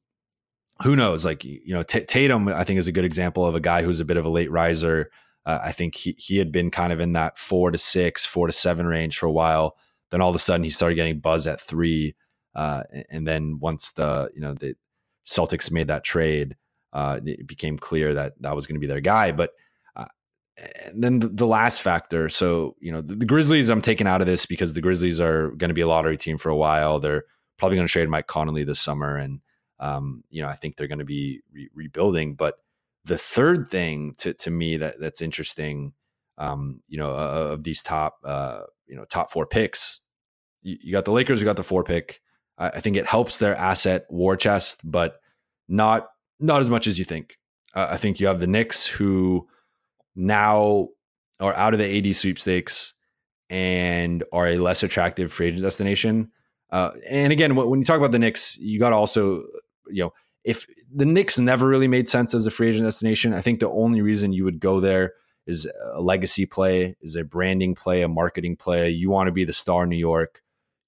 who 0.83 0.95
knows? 0.95 1.23
Like 1.25 1.43
you 1.43 1.73
know, 1.73 1.83
T- 1.83 2.01
Tatum, 2.05 2.47
I 2.47 2.63
think 2.63 2.79
is 2.79 2.87
a 2.87 2.91
good 2.91 3.05
example 3.05 3.45
of 3.45 3.55
a 3.55 3.59
guy 3.59 3.83
who's 3.83 3.99
a 3.99 4.05
bit 4.05 4.17
of 4.17 4.25
a 4.25 4.29
late 4.29 4.51
riser. 4.51 5.11
Uh, 5.45 5.59
I 5.63 5.71
think 5.71 5.95
he 5.95 6.15
he 6.17 6.37
had 6.37 6.51
been 6.51 6.71
kind 6.71 6.93
of 6.93 6.99
in 6.99 7.13
that 7.13 7.37
four 7.37 7.71
to 7.71 7.77
six, 7.77 8.25
four 8.25 8.47
to 8.47 8.53
seven 8.53 8.85
range 8.85 9.17
for 9.17 9.25
a 9.25 9.31
while. 9.31 9.75
Then 10.09 10.21
all 10.21 10.29
of 10.29 10.35
a 10.35 10.39
sudden 10.39 10.63
he 10.63 10.69
started 10.69 10.95
getting 10.95 11.19
buzz 11.19 11.47
at 11.47 11.61
three, 11.61 12.15
uh, 12.55 12.83
and 13.09 13.27
then 13.27 13.59
once 13.59 13.91
the 13.91 14.29
you 14.33 14.41
know 14.41 14.53
the 14.53 14.75
Celtics 15.25 15.71
made 15.71 15.87
that 15.87 16.03
trade, 16.03 16.55
uh, 16.93 17.19
it 17.25 17.47
became 17.47 17.77
clear 17.77 18.13
that 18.13 18.33
that 18.41 18.55
was 18.55 18.67
going 18.67 18.75
to 18.75 18.79
be 18.79 18.87
their 18.87 19.01
guy. 19.01 19.31
But 19.31 19.51
uh, 19.95 20.05
then 20.93 21.19
the, 21.19 21.27
the, 21.27 21.47
last 21.47 21.81
factor, 21.81 22.27
so 22.29 22.75
you 22.79 22.91
know 22.91 23.01
the, 23.01 23.15
the, 23.15 23.25
Grizzlies, 23.25 23.69
I'm 23.69 23.81
taking 23.81 24.07
out 24.07 24.21
of 24.21 24.27
this 24.27 24.45
because 24.45 24.73
the 24.73 24.81
Grizzlies 24.81 25.19
are 25.19 25.49
going 25.51 25.69
to 25.69 25.75
be 25.75 25.81
a 25.81 25.87
lottery 25.87 26.17
team 26.17 26.37
for 26.37 26.49
a 26.49 26.55
while. 26.55 26.99
They're 26.99 27.23
probably 27.57 27.77
going 27.77 27.87
to 27.87 27.91
trade 27.91 28.09
Mike 28.09 28.27
Conley 28.27 28.63
this 28.63 28.79
summer, 28.79 29.15
and 29.15 29.39
um, 29.79 30.23
you 30.29 30.41
know 30.41 30.49
I 30.49 30.55
think 30.55 30.75
they're 30.75 30.87
going 30.87 30.99
to 30.99 31.05
be 31.05 31.41
re- 31.53 31.69
rebuilding. 31.73 32.35
But 32.35 32.55
the 33.05 33.17
third 33.17 33.69
thing 33.71 34.15
to 34.17 34.33
to 34.33 34.51
me 34.51 34.77
that 34.77 34.99
that's 34.99 35.21
interesting, 35.21 35.93
um, 36.37 36.81
you 36.87 36.97
know, 36.97 37.11
uh, 37.11 37.51
of 37.53 37.63
these 37.63 37.81
top 37.81 38.19
uh, 38.25 38.61
you 38.87 38.95
know 38.95 39.05
top 39.05 39.31
four 39.31 39.45
picks, 39.45 40.01
you, 40.61 40.77
you, 40.81 40.91
got 40.91 41.05
the 41.05 41.11
Lakers, 41.11 41.39
you 41.39 41.45
got 41.45 41.57
the 41.57 41.63
four 41.63 41.83
pick. 41.83 42.21
I, 42.62 42.80
think 42.80 42.96
it 42.96 43.08
helps 43.08 43.38
their 43.38 43.56
asset 43.56 44.06
war 44.10 44.36
chest, 44.36 44.82
but 44.84 45.20
not 45.68 46.08
not 46.39 46.62
as 46.62 46.70
much 46.70 46.88
as 46.88 47.00
you 47.00 47.06
think. 47.06 47.38
Uh, 47.74 47.88
I 47.91 47.98
think 47.98 48.20
you 48.20 48.27
have 48.27 48.39
the 48.39 48.48
Knicks 48.48 48.86
who 48.86 49.48
now 50.15 50.89
are 51.39 51.53
out 51.53 51.74
of 51.74 51.80
the 51.80 51.98
AD 51.98 52.15
sweepstakes 52.15 52.94
and 53.50 54.24
are 54.32 54.48
a 54.48 54.58
less 54.58 54.84
attractive 54.84 55.32
free 55.32 55.48
agent 55.48 55.63
destination. 55.63 56.32
Uh, 56.72 56.91
and 57.10 57.34
again, 57.34 57.56
when 57.56 57.80
you 57.80 57.86
talk 57.86 57.98
about 57.98 58.12
the 58.12 58.20
Knicks, 58.20 58.58
you 58.58 58.80
got 58.80 58.91
to 58.91 58.96
also, 58.96 59.44
you 59.89 60.03
know, 60.03 60.13
if 60.44 60.65
the 60.94 61.06
Knicks 61.06 61.38
never 61.38 61.68
really 61.68 61.88
made 61.88 62.10
sense 62.10 62.34
as 62.34 62.48
a 62.48 62.51
free 62.51 62.70
agent 62.70 62.86
destination, 62.86 63.34
I 63.34 63.41
think 63.41 63.60
the 63.60 63.70
only 63.70 64.01
reason 64.01 64.34
you 64.34 64.46
would 64.46 64.60
go 64.60 64.80
there 64.80 65.13
is 65.46 65.70
a 65.94 66.01
legacy 66.01 66.46
play, 66.46 66.96
is 67.01 67.15
a 67.15 67.24
branding 67.24 67.75
play, 67.75 68.01
a 68.01 68.08
marketing 68.08 68.56
play. 68.56 68.89
You 68.89 69.10
want 69.10 69.27
to 69.27 69.32
be 69.32 69.44
the 69.44 69.53
star 69.53 69.84
in 69.84 69.89
New 69.89 69.98
York. 69.98 70.41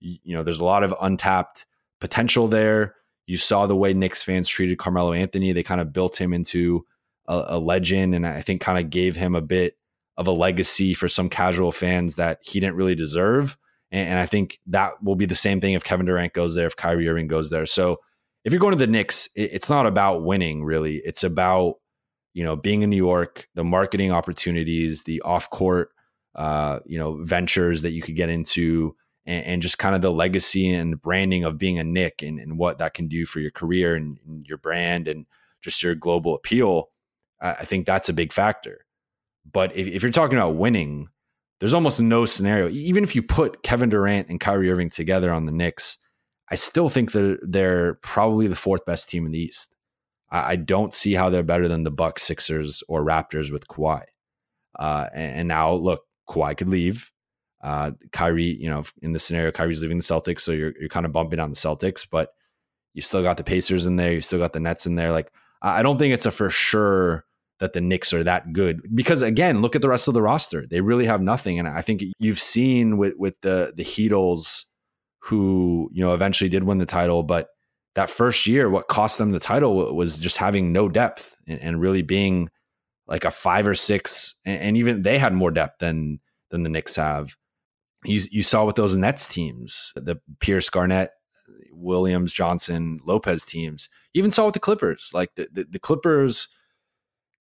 You, 0.03 0.35
know, 0.35 0.43
there's 0.43 0.59
a 0.59 0.65
lot 0.65 0.83
of 0.83 0.93
untapped 1.01 1.65
potential 2.01 2.47
there. 2.47 2.95
You 3.25 3.37
saw 3.37 3.65
the 3.65 3.75
way 3.75 3.93
Knicks 3.93 4.21
fans 4.21 4.49
treated 4.49 4.77
Carmelo 4.77 5.13
Anthony. 5.13 5.53
They 5.53 5.63
kind 5.63 5.79
of 5.79 5.93
built 5.93 6.19
him 6.19 6.33
into 6.33 6.85
a, 7.27 7.45
a 7.49 7.59
legend, 7.59 8.13
and 8.13 8.27
I 8.27 8.41
think 8.41 8.61
kind 8.61 8.77
of 8.77 8.89
gave 8.89 9.15
him 9.15 9.33
a 9.33 9.41
bit 9.41 9.77
of 10.17 10.27
a 10.27 10.31
legacy 10.31 10.93
for 10.93 11.07
some 11.07 11.29
casual 11.29 11.71
fans 11.71 12.17
that 12.17 12.39
he 12.41 12.59
didn't 12.59 12.75
really 12.75 12.95
deserve. 12.95 13.57
And, 13.91 14.09
and 14.09 14.19
I 14.19 14.25
think 14.25 14.59
that 14.67 15.01
will 15.01 15.15
be 15.15 15.25
the 15.25 15.35
same 15.35 15.61
thing 15.61 15.73
if 15.73 15.83
Kevin 15.83 16.05
Durant 16.05 16.33
goes 16.33 16.55
there, 16.55 16.67
if 16.67 16.75
Kyrie 16.75 17.07
Irving 17.07 17.27
goes 17.27 17.49
there. 17.49 17.65
So 17.65 17.99
if 18.43 18.51
you're 18.51 18.59
going 18.59 18.73
to 18.73 18.77
the 18.77 18.87
Knicks, 18.87 19.29
it, 19.35 19.53
it's 19.53 19.69
not 19.69 19.85
about 19.85 20.23
winning 20.23 20.63
really. 20.63 20.97
It's 20.97 21.23
about 21.23 21.75
you 22.33 22.43
know 22.43 22.55
being 22.55 22.81
in 22.81 22.89
New 22.89 22.97
York, 22.97 23.47
the 23.55 23.63
marketing 23.63 24.11
opportunities, 24.11 25.03
the 25.03 25.21
off 25.21 25.49
court 25.49 25.91
uh, 26.35 26.79
you 26.85 26.99
know 26.99 27.23
ventures 27.23 27.83
that 27.83 27.91
you 27.91 28.01
could 28.01 28.15
get 28.15 28.29
into 28.29 28.95
and, 29.25 29.45
and, 29.45 29.61
just 29.61 29.77
kind 29.77 29.95
of 29.95 30.01
the 30.01 30.11
legacy 30.11 30.69
and 30.73 30.99
branding 30.99 31.43
of 31.43 31.57
being 31.57 31.79
a 31.79 31.83
Knick 31.83 32.21
and, 32.21 32.39
and 32.39 32.57
what 32.57 32.77
that 32.79 32.93
can 32.93 33.07
do 33.07 33.25
for 33.25 33.39
your 33.39 33.51
career 33.51 33.95
and, 33.95 34.19
and, 34.25 34.45
your 34.47 34.57
brand 34.57 35.07
and 35.07 35.25
just 35.61 35.81
your 35.81 35.95
global 35.95 36.35
appeal. 36.35 36.89
I, 37.41 37.51
I 37.51 37.65
think 37.65 37.85
that's 37.85 38.09
a 38.09 38.13
big 38.13 38.33
factor. 38.33 38.85
But 39.49 39.75
if, 39.75 39.87
if, 39.87 40.03
you're 40.03 40.11
talking 40.11 40.37
about 40.37 40.55
winning, 40.55 41.09
there's 41.59 41.73
almost 41.73 42.01
no 42.01 42.25
scenario. 42.25 42.69
Even 42.69 43.03
if 43.03 43.15
you 43.15 43.23
put 43.23 43.63
Kevin 43.63 43.89
Durant 43.89 44.29
and 44.29 44.39
Kyrie 44.39 44.71
Irving 44.71 44.89
together 44.89 45.31
on 45.31 45.45
the 45.45 45.51
Knicks, 45.51 45.97
I 46.49 46.55
still 46.55 46.89
think 46.89 47.13
that 47.13 47.39
they're 47.41 47.95
probably 47.95 48.47
the 48.47 48.55
fourth 48.55 48.85
best 48.85 49.09
team 49.09 49.25
in 49.25 49.31
the 49.31 49.39
East. 49.39 49.73
I, 50.29 50.51
I 50.51 50.55
don't 50.57 50.93
see 50.93 51.13
how 51.13 51.29
they're 51.29 51.43
better 51.43 51.67
than 51.67 51.83
the 51.83 51.91
Bucks, 51.91 52.23
Sixers, 52.23 52.83
or 52.87 53.05
Raptors 53.05 53.51
with 53.51 53.67
Kawhi. 53.67 54.03
Uh, 54.77 55.07
and, 55.13 55.39
and 55.39 55.47
now, 55.47 55.73
look, 55.73 56.03
Kawhi 56.29 56.57
could 56.57 56.69
leave. 56.69 57.12
Uh, 57.63 57.91
Kyrie, 58.11 58.57
you 58.59 58.69
know, 58.69 58.83
in 59.01 59.13
the 59.13 59.19
scenario, 59.19 59.51
Kyrie's 59.51 59.81
leaving 59.81 59.97
the 59.97 60.03
Celtics, 60.03 60.41
so 60.41 60.51
you're 60.51 60.73
you're 60.77 60.89
kind 60.89 61.05
of 61.05 61.13
bumping 61.13 61.39
on 61.39 61.49
the 61.49 61.55
Celtics, 61.55 62.05
but 62.09 62.33
you 62.93 63.01
still 63.01 63.23
got 63.23 63.37
the 63.37 63.43
Pacers 63.43 63.85
in 63.85 63.95
there, 63.95 64.11
you 64.13 64.21
still 64.21 64.39
got 64.39 64.51
the 64.51 64.59
Nets 64.59 64.85
in 64.85 64.95
there. 64.95 65.13
Like, 65.13 65.31
I 65.61 65.81
don't 65.81 65.97
think 65.97 66.13
it's 66.13 66.25
a 66.25 66.31
for 66.31 66.49
sure 66.49 67.25
that 67.59 67.71
the 67.71 67.79
Knicks 67.79 68.11
are 68.11 68.23
that 68.25 68.51
good 68.51 68.81
because 68.93 69.21
again, 69.21 69.61
look 69.61 69.77
at 69.77 69.81
the 69.81 69.87
rest 69.87 70.09
of 70.09 70.13
the 70.13 70.21
roster; 70.21 70.67
they 70.67 70.81
really 70.81 71.05
have 71.05 71.21
nothing. 71.21 71.57
And 71.57 71.67
I 71.67 71.81
think 71.81 72.03
you've 72.19 72.39
seen 72.39 72.97
with 72.97 73.13
with 73.17 73.39
the 73.39 73.71
the 73.73 73.85
Heatles, 73.85 74.65
who 75.19 75.89
you 75.93 76.03
know 76.03 76.13
eventually 76.13 76.49
did 76.49 76.63
win 76.65 76.79
the 76.79 76.85
title, 76.85 77.23
but 77.23 77.47
that 77.95 78.09
first 78.09 78.45
year, 78.45 78.69
what 78.69 78.89
cost 78.89 79.17
them 79.19 79.31
the 79.31 79.39
title 79.39 79.95
was 79.95 80.19
just 80.19 80.35
having 80.37 80.73
no 80.73 80.89
depth 80.89 81.35
and, 81.47 81.59
and 81.61 81.79
really 81.79 82.01
being 82.01 82.49
like 83.07 83.23
a 83.23 83.31
five 83.31 83.65
or 83.67 83.75
six, 83.75 84.35
and, 84.43 84.59
and 84.61 84.77
even 84.77 85.01
they 85.03 85.17
had 85.17 85.33
more 85.33 85.51
depth 85.51 85.79
than 85.79 86.19
than 86.49 86.63
the 86.63 86.69
Knicks 86.69 86.97
have 86.97 87.37
you 88.05 88.21
you 88.31 88.43
saw 88.43 88.65
with 88.65 88.75
those 88.75 88.95
Nets 88.95 89.27
teams, 89.27 89.93
the 89.95 90.19
Pierce 90.39 90.69
Garnett, 90.69 91.11
Williams, 91.71 92.33
Johnson, 92.33 92.99
Lopez 93.05 93.45
teams. 93.45 93.89
You 94.13 94.19
even 94.19 94.31
saw 94.31 94.45
with 94.45 94.53
the 94.53 94.59
Clippers. 94.59 95.11
Like 95.13 95.35
the, 95.35 95.47
the, 95.51 95.63
the 95.71 95.79
Clippers 95.79 96.47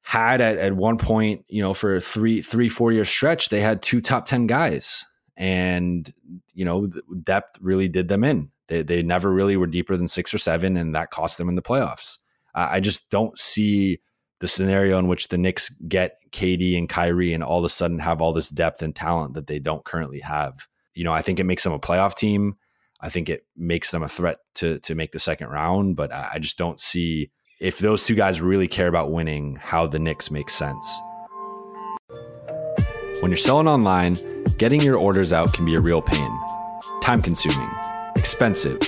had 0.02 0.40
at, 0.40 0.59
at 0.59 0.75
one 0.75 0.99
point, 0.99 1.45
you 1.49 1.62
know, 1.62 1.75
for 1.75 2.00
three, 2.00 2.42
three, 2.42 2.69
four 2.69 2.92
year 2.92 3.04
stretch, 3.04 3.49
they 3.49 3.61
had 3.61 3.83
two 3.83 4.00
top 4.00 4.26
10 4.26 4.47
guys. 4.47 5.07
And, 5.37 6.12
you 6.52 6.64
know, 6.64 6.90
depth 7.23 7.59
really 7.61 7.88
did 7.88 8.09
them 8.09 8.25
in. 8.25 8.50
They, 8.69 8.83
they 8.83 9.02
never 9.02 9.33
really 9.33 9.57
were 9.57 9.66
deeper 9.66 9.97
than 9.97 10.09
six 10.09 10.33
or 10.35 10.38
seven, 10.38 10.76
and 10.76 10.95
that 10.95 11.11
cost 11.11 11.38
them 11.38 11.49
in 11.49 11.54
the 11.54 11.62
playoffs. 11.62 12.19
I 12.54 12.81
just 12.81 13.09
don't 13.09 13.38
see 13.38 14.00
the 14.42 14.49
scenario 14.49 14.99
in 14.99 15.06
which 15.06 15.28
the 15.28 15.38
Knicks 15.38 15.68
get 15.87 16.18
KD 16.32 16.76
and 16.76 16.88
Kyrie 16.88 17.32
and 17.32 17.44
all 17.44 17.61
of 17.61 17.64
a 17.64 17.68
sudden 17.68 18.00
have 18.00 18.20
all 18.20 18.32
this 18.32 18.49
depth 18.49 18.82
and 18.82 18.92
talent 18.92 19.34
that 19.34 19.46
they 19.46 19.61
don't 19.61 19.84
currently 19.84 20.18
have. 20.18 20.66
You 20.94 21.04
know, 21.04 21.12
I 21.12 21.22
think 21.22 21.38
it 21.38 21.44
makes 21.44 21.62
them 21.62 21.72
a 21.72 21.78
playoff 21.78 22.16
team. 22.16 22.56
I 23.00 23.08
think 23.08 23.28
it 23.28 23.46
makes 23.56 23.92
them 23.92 24.02
a 24.02 24.08
threat 24.08 24.38
to 24.56 24.80
to 24.80 24.96
make 24.96 25.12
the 25.12 25.20
second 25.20 25.50
round, 25.50 25.94
but 25.94 26.12
I 26.12 26.40
just 26.40 26.58
don't 26.58 26.80
see 26.80 27.30
if 27.61 27.78
those 27.78 28.04
two 28.04 28.16
guys 28.16 28.40
really 28.40 28.66
care 28.66 28.88
about 28.88 29.12
winning, 29.12 29.54
how 29.54 29.87
the 29.87 30.00
Knicks 30.00 30.28
make 30.28 30.50
sense. 30.50 31.00
When 33.20 33.30
you're 33.30 33.37
selling 33.37 33.68
online, 33.68 34.18
getting 34.58 34.80
your 34.80 34.96
orders 34.96 35.32
out 35.32 35.52
can 35.52 35.64
be 35.64 35.76
a 35.76 35.80
real 35.80 36.02
pain. 36.02 36.30
Time 37.00 37.22
consuming, 37.22 37.70
expensive, 38.16 38.80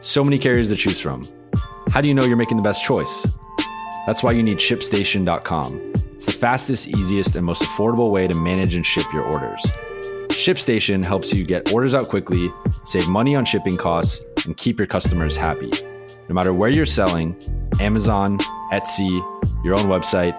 so 0.00 0.24
many 0.24 0.38
carriers 0.38 0.70
to 0.70 0.76
choose 0.76 0.98
from. 0.98 1.28
How 1.90 2.00
do 2.00 2.08
you 2.08 2.14
know 2.14 2.24
you're 2.24 2.38
making 2.38 2.56
the 2.56 2.62
best 2.62 2.82
choice? 2.82 3.26
That's 4.06 4.22
why 4.22 4.32
you 4.32 4.42
need 4.42 4.58
ShipStation.com. 4.58 5.92
It's 6.14 6.26
the 6.26 6.32
fastest, 6.32 6.88
easiest, 6.88 7.34
and 7.36 7.44
most 7.44 7.62
affordable 7.62 8.10
way 8.10 8.26
to 8.26 8.34
manage 8.34 8.74
and 8.74 8.84
ship 8.84 9.06
your 9.12 9.24
orders. 9.24 9.60
ShipStation 10.28 11.04
helps 11.04 11.32
you 11.32 11.44
get 11.44 11.72
orders 11.72 11.94
out 11.94 12.08
quickly, 12.08 12.50
save 12.84 13.08
money 13.08 13.36
on 13.36 13.44
shipping 13.44 13.76
costs, 13.76 14.20
and 14.46 14.56
keep 14.56 14.78
your 14.78 14.86
customers 14.86 15.36
happy. 15.36 15.70
No 16.28 16.34
matter 16.34 16.54
where 16.54 16.70
you're 16.70 16.86
selling 16.86 17.36
Amazon, 17.80 18.38
Etsy, 18.72 19.10
your 19.64 19.74
own 19.74 19.86
website 19.86 20.38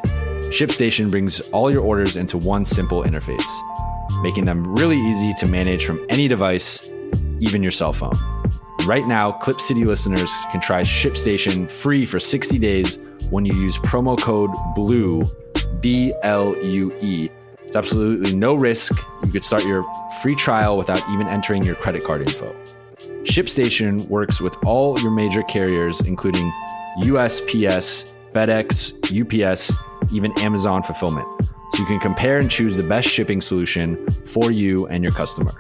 ShipStation 0.54 1.10
brings 1.10 1.40
all 1.50 1.72
your 1.72 1.82
orders 1.82 2.16
into 2.16 2.38
one 2.38 2.64
simple 2.64 3.04
interface, 3.04 4.22
making 4.22 4.46
them 4.46 4.64
really 4.76 5.00
easy 5.00 5.34
to 5.40 5.48
manage 5.48 5.84
from 5.84 6.06
any 6.10 6.28
device, 6.28 6.88
even 7.40 7.64
your 7.64 7.72
cell 7.72 7.92
phone. 7.92 8.33
Right 8.86 9.08
now, 9.08 9.32
Clip 9.32 9.62
City 9.62 9.86
listeners 9.86 10.30
can 10.52 10.60
try 10.60 10.82
ShipStation 10.82 11.72
free 11.72 12.06
for 12.06 12.20
60 12.20 12.60
days 12.60 12.98
when 13.30 13.46
you 13.46 13.54
use 13.54 13.78
promo 13.78 14.20
code 14.20 14.52
BLUE, 14.76 15.32
B 15.80 16.14
L 16.22 16.56
U 16.62 16.94
E. 17.02 17.30
It's 17.64 17.76
absolutely 17.78 18.36
no 18.36 18.56
risk. 18.56 18.94
You 19.24 19.32
could 19.32 19.46
start 19.46 19.66
your 19.66 19.86
free 20.22 20.36
trial 20.36 20.78
without 20.78 21.02
even 21.10 21.28
entering 21.28 21.64
your 21.64 21.76
credit 21.76 22.04
card 22.04 22.22
info. 22.22 22.54
ShipStation 23.24 24.08
works 24.10 24.42
with 24.42 24.56
all 24.66 25.00
your 25.00 25.12
major 25.12 25.44
carriers, 25.44 26.02
including 26.02 26.52
USPS, 27.00 28.12
FedEx, 28.34 28.94
UPS, 29.10 29.74
even 30.12 30.38
Amazon 30.40 30.84
Fulfillment, 30.84 31.28
so 31.72 31.80
you 31.80 31.86
can 31.86 32.00
compare 32.00 32.40
and 32.40 32.52
choose 32.52 32.76
the 32.76 32.84
best 32.84 33.08
shipping 33.08 33.40
solution 33.40 34.06
for 34.26 34.52
you 34.52 34.88
and 34.88 35.04
your 35.04 35.14
customer. 35.14 35.54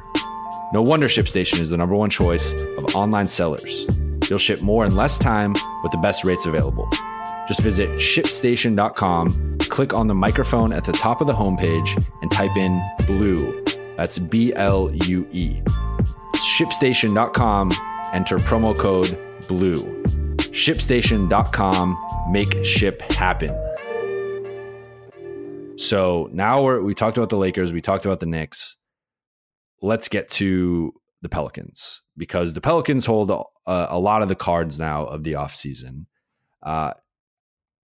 No 0.74 0.82
wonder 0.82 1.08
ShipStation 1.08 1.60
is 1.60 1.70
the 1.70 1.77
number 1.77 1.94
one 1.94 2.10
choice 2.10 2.51
of 2.51 2.96
online 2.96 3.27
sellers. 3.27 3.86
You'll 4.27 4.39
ship 4.39 4.60
more 4.62 4.88
in 4.88 4.96
less 4.96 5.20
time 5.20 5.53
with 5.84 5.92
the 5.92 6.00
best 6.00 6.24
rates 6.24 6.48
available. 6.48 6.89
Just 7.48 7.62
visit 7.62 7.92
shipstation.com, 8.00 9.58
click 9.60 9.94
on 9.94 10.08
the 10.08 10.15
microphone 10.15 10.74
at 10.74 10.84
the 10.84 10.92
top 10.92 11.22
of 11.22 11.27
the 11.27 11.34
homepage, 11.34 12.03
and 12.24 12.32
type 12.32 12.58
in 12.58 12.82
blue. 13.06 13.63
That's 13.98 14.18
B 14.18 14.51
L 14.56 14.89
U 15.06 15.27
E. 15.32 15.62
Shipstation.com, 16.58 17.72
enter 18.12 18.39
promo 18.39 18.75
code 18.75 19.15
blue. 19.48 19.84
Shipstation.com, 20.38 22.32
make 22.32 22.65
ship 22.65 23.03
happen. 23.12 23.56
So 25.77 26.32
now 26.34 26.80
we 26.80 26.96
talked 26.96 27.18
about 27.18 27.30
the 27.30 27.38
Lakers, 27.38 27.72
we 27.72 27.82
talked 27.82 28.06
about 28.06 28.20
the 28.22 28.25
Knicks. 28.25 28.77
Let's 29.84 30.08
get 30.08 30.30
to 30.30 30.94
the 31.22 31.30
Pelicans 31.30 32.02
because 32.16 32.54
the 32.54 32.62
Pelicans 32.62 33.06
hold 33.06 33.30
a, 33.30 33.44
a 33.66 34.00
lot 34.00 34.22
of 34.22 34.30
the 34.30 34.36
cards 34.36 34.80
now 34.80 35.06
of 35.06 35.24
the 35.24 35.34
offseason. 35.34 36.06
Uh, 36.62 36.94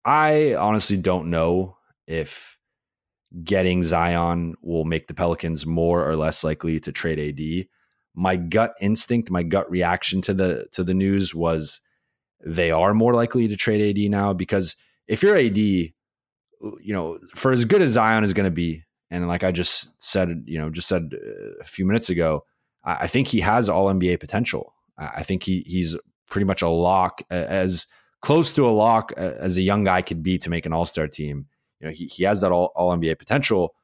I 0.06 0.56
honestly 0.56 0.96
don't 0.96 1.29
know 1.29 1.77
if 2.08 2.58
getting 3.44 3.84
Zion 3.84 4.56
will 4.62 4.86
make 4.86 5.08
the 5.08 5.13
Pelicans 5.13 5.65
more 5.65 6.08
or 6.08 6.15
less 6.15 6.44
likely 6.44 6.79
to 6.79 6.91
trade 6.91 7.20
AD. 7.20 7.68
My 8.15 8.38
gut 8.38 8.74
instinct, 8.79 9.29
my 9.29 9.44
gut 9.44 9.70
reaction 9.70 10.22
to 10.22 10.34
the 10.34 10.68
to 10.72 10.84
the 10.84 10.94
news 10.94 11.36
was 11.36 11.82
they 12.44 12.72
are 12.72 12.94
more 12.94 13.13
likely 13.13 13.48
to 13.48 13.56
trade 13.56 13.98
AD 13.98 14.10
now 14.10 14.34
because 14.34 14.75
if 15.08 15.22
you're 15.22 15.36
AD, 15.36 15.58
you 15.58 15.94
know, 16.88 17.20
for 17.36 17.51
as 17.51 17.65
good 17.65 17.82
as 17.82 17.91
Zion 17.91 18.24
is 18.24 18.34
going 18.34 18.46
to 18.46 18.51
be, 18.51 18.84
and 19.12 19.28
like 19.28 19.44
I 19.44 19.51
just 19.51 20.00
said, 20.01 20.44
you 20.46 20.60
know, 20.60 20.70
just 20.70 20.88
said 20.88 21.13
uh, 21.13 21.62
a 21.62 21.66
few 21.66 21.86
minutes 21.86 22.10
ago, 22.10 22.46
I 22.84 23.08
think 23.08 23.28
he 23.28 23.42
has 23.42 23.68
all 23.68 23.88
NBA 23.88 24.20
potential. 24.20 24.74
I 24.98 25.24
think 25.24 25.44
he 25.44 25.63
he's 25.66 25.96
pretty 26.30 26.46
much 26.46 26.62
a 26.62 26.70
lock 26.70 27.22
as 27.30 27.88
close 28.22 28.54
to 28.54 28.68
a 28.68 28.72
lock 28.72 29.12
as 29.13 29.58
a 29.58 29.62
young 29.62 29.84
guy 29.84 30.01
could 30.01 30.24
be 30.24 30.38
to 30.39 30.50
make 30.50 30.66
an 30.66 30.74
All 30.74 30.86
Star 30.86 31.08
team. 31.08 31.48
You 31.80 31.88
know, 31.88 31.94
he 31.94 32.06
he 32.06 32.24
has 32.24 32.42
that 32.42 32.51
all 32.51 32.72
all 32.75 32.96
NBA 32.96 33.20
potential. 33.20 33.75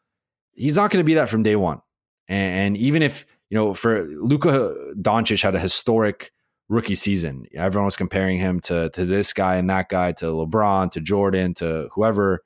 He's 0.53 0.75
not 0.75 0.91
going 0.91 1.01
to 1.01 1.05
be 1.05 1.15
that 1.15 1.29
from 1.29 1.43
day 1.43 1.55
one. 1.55 1.81
And, 2.27 2.75
even 2.77 3.01
if 3.03 3.25
you 3.49 3.55
know, 3.55 3.73
for 3.73 4.03
Luka 4.03 4.73
Doncic 4.95 5.43
had 5.43 5.55
a 5.55 5.59
historic 5.59 6.31
rookie 6.67 6.95
season. 6.95 7.45
Everyone 7.53 7.85
was 7.85 7.95
comparing 7.95 8.37
him 8.37 8.59
to 8.61 8.89
to 8.91 9.05
this 9.05 9.33
guy 9.33 9.55
and 9.55 9.69
that 9.69 9.89
guy, 9.89 10.11
to 10.13 10.25
LeBron, 10.25 10.91
to 10.91 11.01
Jordan, 11.01 11.53
to 11.55 11.89
whoever. 11.93 12.43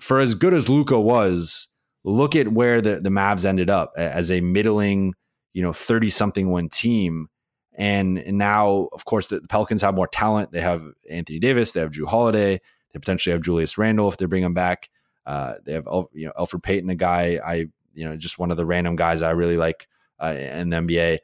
For 0.00 0.18
as 0.18 0.34
good 0.34 0.54
as 0.54 0.68
Luka 0.68 0.98
was, 0.98 1.68
look 2.04 2.36
at 2.36 2.48
where 2.48 2.80
the 2.80 2.96
the 2.96 3.10
Mavs 3.10 3.44
ended 3.44 3.70
up 3.70 3.92
as 3.96 4.30
a 4.30 4.40
middling, 4.40 5.14
you 5.52 5.62
know, 5.62 5.72
thirty 5.72 6.10
something 6.10 6.50
win 6.50 6.68
team. 6.68 7.28
And, 7.72 8.18
and 8.18 8.36
now, 8.36 8.88
of 8.92 9.06
course, 9.06 9.28
the, 9.28 9.40
Pelicans 9.48 9.80
have 9.80 9.94
more 9.94 10.08
talent. 10.08 10.52
They 10.52 10.60
have 10.60 10.82
Anthony 11.08 11.38
Davis. 11.38 11.72
They 11.72 11.80
have 11.80 11.92
Jrue 11.92 12.06
Holiday. 12.06 12.60
They 12.92 12.98
potentially 12.98 13.32
have 13.32 13.40
Julius 13.40 13.78
Randle 13.78 14.08
if 14.08 14.18
they 14.18 14.26
bring 14.26 14.42
him 14.42 14.52
back. 14.52 14.90
Uh, 15.24 15.54
they 15.64 15.72
have 15.72 15.86
you 16.12 16.26
know 16.26 16.32
Elfrid 16.38 16.62
Payton, 16.62 16.90
a 16.90 16.94
guy 16.94 17.40
I 17.44 17.66
you 17.94 18.04
know 18.04 18.16
just 18.16 18.38
one 18.38 18.50
of 18.50 18.56
the 18.56 18.66
random 18.66 18.96
guys 18.96 19.22
I 19.22 19.30
really 19.30 19.56
like 19.56 19.88
uh, 20.22 20.34
in 20.36 20.70
the 20.70 20.76
NBA. 20.78 21.18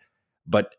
But 0.46 0.70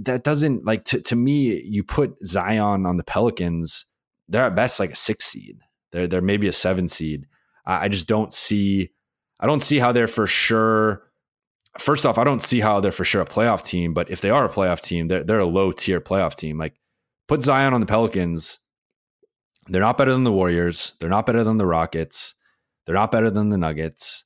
that 0.00 0.24
doesn't 0.24 0.64
like 0.64 0.84
to, 0.84 1.00
to 1.00 1.16
me 1.16 1.62
you 1.62 1.84
put 1.84 2.14
zion 2.26 2.86
on 2.86 2.96
the 2.96 3.04
pelicans 3.04 3.86
they're 4.28 4.44
at 4.44 4.54
best 4.54 4.80
like 4.80 4.90
a 4.90 4.96
six 4.96 5.26
seed 5.26 5.58
they're, 5.90 6.06
they're 6.06 6.20
maybe 6.20 6.48
a 6.48 6.52
seven 6.52 6.88
seed 6.88 7.26
I, 7.64 7.88
just 7.88 8.08
don't 8.08 8.32
see 8.32 8.90
i 9.40 9.46
don't 9.46 9.62
see 9.62 9.78
how 9.78 9.92
they're 9.92 10.08
for 10.08 10.26
sure 10.26 11.02
first 11.78 12.04
off 12.04 12.18
i 12.18 12.24
don't 12.24 12.42
see 12.42 12.60
how 12.60 12.80
they're 12.80 12.92
for 12.92 13.04
sure 13.04 13.22
a 13.22 13.26
playoff 13.26 13.64
team 13.64 13.94
but 13.94 14.10
if 14.10 14.20
they 14.20 14.30
are 14.30 14.44
a 14.44 14.48
playoff 14.48 14.80
team 14.80 15.08
they're, 15.08 15.24
they're 15.24 15.38
a 15.38 15.46
low 15.46 15.72
tier 15.72 16.00
playoff 16.00 16.34
team 16.34 16.58
like 16.58 16.74
put 17.28 17.42
zion 17.42 17.74
on 17.74 17.80
the 17.80 17.86
pelicans 17.86 18.58
they're 19.68 19.80
not 19.80 19.98
better 19.98 20.12
than 20.12 20.24
the 20.24 20.32
warriors 20.32 20.94
they're 21.00 21.10
not 21.10 21.26
better 21.26 21.44
than 21.44 21.58
the 21.58 21.66
rockets 21.66 22.34
they're 22.84 22.94
not 22.94 23.12
better 23.12 23.30
than 23.30 23.48
the 23.48 23.58
nuggets 23.58 24.24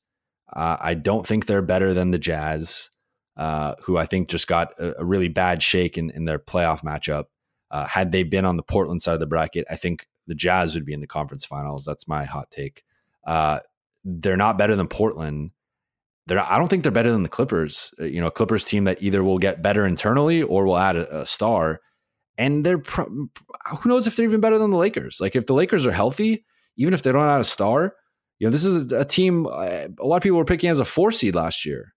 uh, 0.54 0.76
i 0.80 0.94
don't 0.94 1.26
think 1.26 1.46
they're 1.46 1.62
better 1.62 1.92
than 1.92 2.10
the 2.10 2.18
jazz 2.18 2.90
uh, 3.36 3.74
who 3.82 3.96
I 3.96 4.06
think 4.06 4.28
just 4.28 4.46
got 4.46 4.72
a, 4.78 5.00
a, 5.00 5.04
really 5.04 5.28
bad 5.28 5.62
shake 5.62 5.98
in, 5.98 6.10
in 6.10 6.24
their 6.24 6.38
playoff 6.38 6.82
matchup. 6.82 7.24
Uh, 7.70 7.84
had 7.84 8.12
they 8.12 8.22
been 8.22 8.44
on 8.44 8.56
the 8.56 8.62
Portland 8.62 9.02
side 9.02 9.14
of 9.14 9.20
the 9.20 9.26
bracket, 9.26 9.66
I 9.70 9.76
think 9.76 10.06
the 10.26 10.34
Jazz 10.34 10.74
would 10.74 10.86
be 10.86 10.94
in 10.94 11.00
the 11.00 11.06
conference 11.06 11.44
finals. 11.44 11.84
That's 11.84 12.08
my 12.08 12.24
hot 12.24 12.50
take. 12.50 12.82
Uh, 13.26 13.60
they're 14.04 14.36
not 14.36 14.56
better 14.56 14.76
than 14.76 14.88
Portland. 14.88 15.50
They're, 16.26 16.40
I 16.40 16.58
don't 16.58 16.68
think 16.68 16.82
they're 16.82 16.92
better 16.92 17.12
than 17.12 17.22
the 17.22 17.28
Clippers. 17.28 17.92
Uh, 18.00 18.04
you 18.04 18.20
know, 18.20 18.30
Clippers 18.30 18.64
team 18.64 18.84
that 18.84 19.02
either 19.02 19.22
will 19.22 19.38
get 19.38 19.62
better 19.62 19.84
internally 19.84 20.42
or 20.42 20.64
will 20.64 20.78
add 20.78 20.96
a, 20.96 21.20
a 21.20 21.26
star. 21.26 21.80
And 22.38 22.64
they're 22.64 22.78
pro- 22.78 23.28
who 23.78 23.88
knows 23.88 24.06
if 24.06 24.16
they're 24.16 24.26
even 24.26 24.40
better 24.40 24.58
than 24.58 24.70
the 24.70 24.76
Lakers. 24.76 25.18
Like 25.20 25.36
if 25.36 25.46
the 25.46 25.54
Lakers 25.54 25.86
are 25.86 25.92
healthy, 25.92 26.44
even 26.76 26.94
if 26.94 27.02
they 27.02 27.12
don't 27.12 27.28
add 27.28 27.40
a 27.40 27.44
star, 27.44 27.94
you 28.38 28.46
know, 28.46 28.50
this 28.50 28.64
is 28.64 28.92
a, 28.92 29.00
a 29.00 29.04
team 29.04 29.46
uh, 29.46 29.88
a 29.98 30.04
lot 30.04 30.16
of 30.16 30.22
people 30.22 30.38
were 30.38 30.44
picking 30.44 30.70
as 30.70 30.78
a 30.78 30.84
four 30.84 31.10
seed 31.10 31.34
last 31.34 31.64
year 31.64 31.94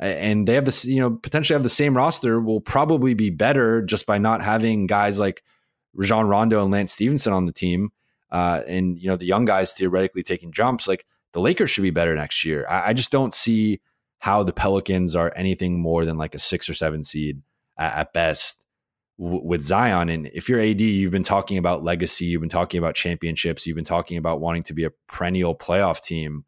and 0.00 0.48
they 0.48 0.54
have 0.54 0.64
this, 0.64 0.86
you 0.86 1.00
know, 1.00 1.10
potentially 1.10 1.54
have 1.54 1.62
the 1.62 1.68
same 1.68 1.96
roster 1.96 2.40
will 2.40 2.60
probably 2.60 3.12
be 3.12 3.28
better 3.28 3.82
just 3.82 4.06
by 4.06 4.16
not 4.16 4.42
having 4.42 4.86
guys 4.86 5.18
like 5.18 5.42
Rajon 5.92 6.26
Rondo 6.26 6.62
and 6.62 6.70
Lance 6.70 6.92
Stephenson 6.92 7.34
on 7.34 7.44
the 7.44 7.52
team. 7.52 7.90
Uh, 8.30 8.62
and, 8.66 8.98
you 8.98 9.08
know, 9.08 9.16
the 9.16 9.26
young 9.26 9.44
guys 9.44 9.72
theoretically 9.72 10.22
taking 10.22 10.52
jumps. 10.52 10.86
Like 10.86 11.06
the 11.32 11.40
Lakers 11.40 11.70
should 11.70 11.82
be 11.82 11.90
better 11.90 12.14
next 12.14 12.44
year. 12.44 12.66
I, 12.68 12.88
I 12.88 12.92
just 12.92 13.10
don't 13.10 13.34
see 13.34 13.80
how 14.18 14.42
the 14.42 14.52
Pelicans 14.52 15.16
are 15.16 15.32
anything 15.34 15.80
more 15.80 16.04
than 16.04 16.18
like 16.18 16.34
a 16.34 16.38
six 16.38 16.68
or 16.68 16.74
seven 16.74 17.02
seed 17.02 17.42
at, 17.78 17.96
at 17.96 18.12
best 18.12 18.64
with 19.18 19.60
Zion. 19.60 20.08
And 20.08 20.30
if 20.32 20.48
you're 20.48 20.60
AD, 20.60 20.80
you've 20.80 21.10
been 21.10 21.22
talking 21.22 21.58
about 21.58 21.84
legacy, 21.84 22.24
you've 22.24 22.40
been 22.40 22.48
talking 22.48 22.78
about 22.78 22.94
championships, 22.94 23.66
you've 23.66 23.76
been 23.76 23.84
talking 23.84 24.16
about 24.16 24.40
wanting 24.40 24.62
to 24.64 24.72
be 24.72 24.84
a 24.84 24.90
perennial 25.08 25.54
playoff 25.54 26.02
team. 26.02 26.44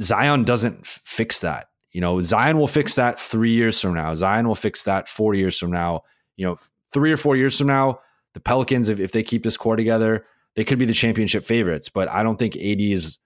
Zion 0.00 0.44
doesn't 0.44 0.80
f- 0.80 1.00
fix 1.04 1.40
that. 1.40 1.68
You 1.92 2.00
know, 2.00 2.20
Zion 2.20 2.58
will 2.58 2.68
fix 2.68 2.96
that 2.96 3.18
three 3.18 3.52
years 3.52 3.80
from 3.80 3.94
now. 3.94 4.14
Zion 4.14 4.46
will 4.46 4.54
fix 4.54 4.82
that 4.84 5.08
four 5.08 5.34
years 5.34 5.58
from 5.58 5.70
now. 5.70 6.02
You 6.36 6.46
know, 6.46 6.56
three 6.92 7.12
or 7.12 7.16
four 7.16 7.36
years 7.36 7.56
from 7.56 7.68
now, 7.68 8.00
the 8.34 8.40
Pelicans, 8.40 8.88
if, 8.88 8.98
if 9.00 9.12
they 9.12 9.22
keep 9.22 9.44
this 9.44 9.56
core 9.56 9.76
together, 9.76 10.26
they 10.54 10.64
could 10.64 10.78
be 10.78 10.84
the 10.84 10.94
championship 10.94 11.44
favorites. 11.44 11.88
But 11.88 12.08
I 12.08 12.22
don't 12.22 12.38
think 12.38 12.56
AD 12.56 12.80
is, 12.80 13.18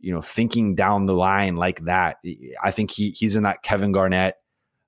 you 0.00 0.12
know, 0.12 0.20
thinking 0.20 0.74
down 0.74 1.06
the 1.06 1.14
line 1.14 1.56
like 1.56 1.84
that. 1.84 2.18
I 2.62 2.70
think 2.70 2.90
he 2.90 3.10
he's 3.10 3.36
in 3.36 3.42
that 3.44 3.62
Kevin 3.62 3.92
Garnett 3.92 4.36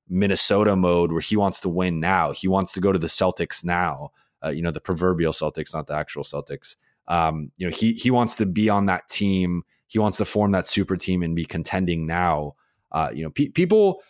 Minnesota 0.08 0.74
mode 0.76 1.12
where 1.12 1.20
he 1.20 1.36
wants 1.36 1.60
to 1.60 1.68
win 1.68 2.00
now. 2.00 2.32
He 2.32 2.48
wants 2.48 2.72
to 2.72 2.80
go 2.80 2.92
to 2.92 2.98
the 2.98 3.06
Celtics 3.06 3.64
now. 3.64 4.10
Uh, 4.44 4.50
you 4.50 4.62
know, 4.62 4.70
the 4.70 4.80
proverbial 4.80 5.32
Celtics, 5.32 5.74
not 5.74 5.86
the 5.86 5.94
actual 5.94 6.22
Celtics. 6.22 6.76
Um, 7.08 7.50
you 7.56 7.66
know, 7.66 7.74
he 7.74 7.92
he 7.94 8.10
wants 8.10 8.36
to 8.36 8.46
be 8.46 8.68
on 8.68 8.86
that 8.86 9.08
team. 9.08 9.64
He 9.86 9.98
wants 9.98 10.18
to 10.18 10.24
form 10.24 10.52
that 10.52 10.66
super 10.66 10.96
team 10.96 11.22
and 11.22 11.34
be 11.34 11.44
contending 11.44 12.06
now. 12.06 12.54
Uh, 12.92 13.10
you 13.12 13.22
know, 13.22 13.30
pe- 13.30 13.48
people, 13.48 14.02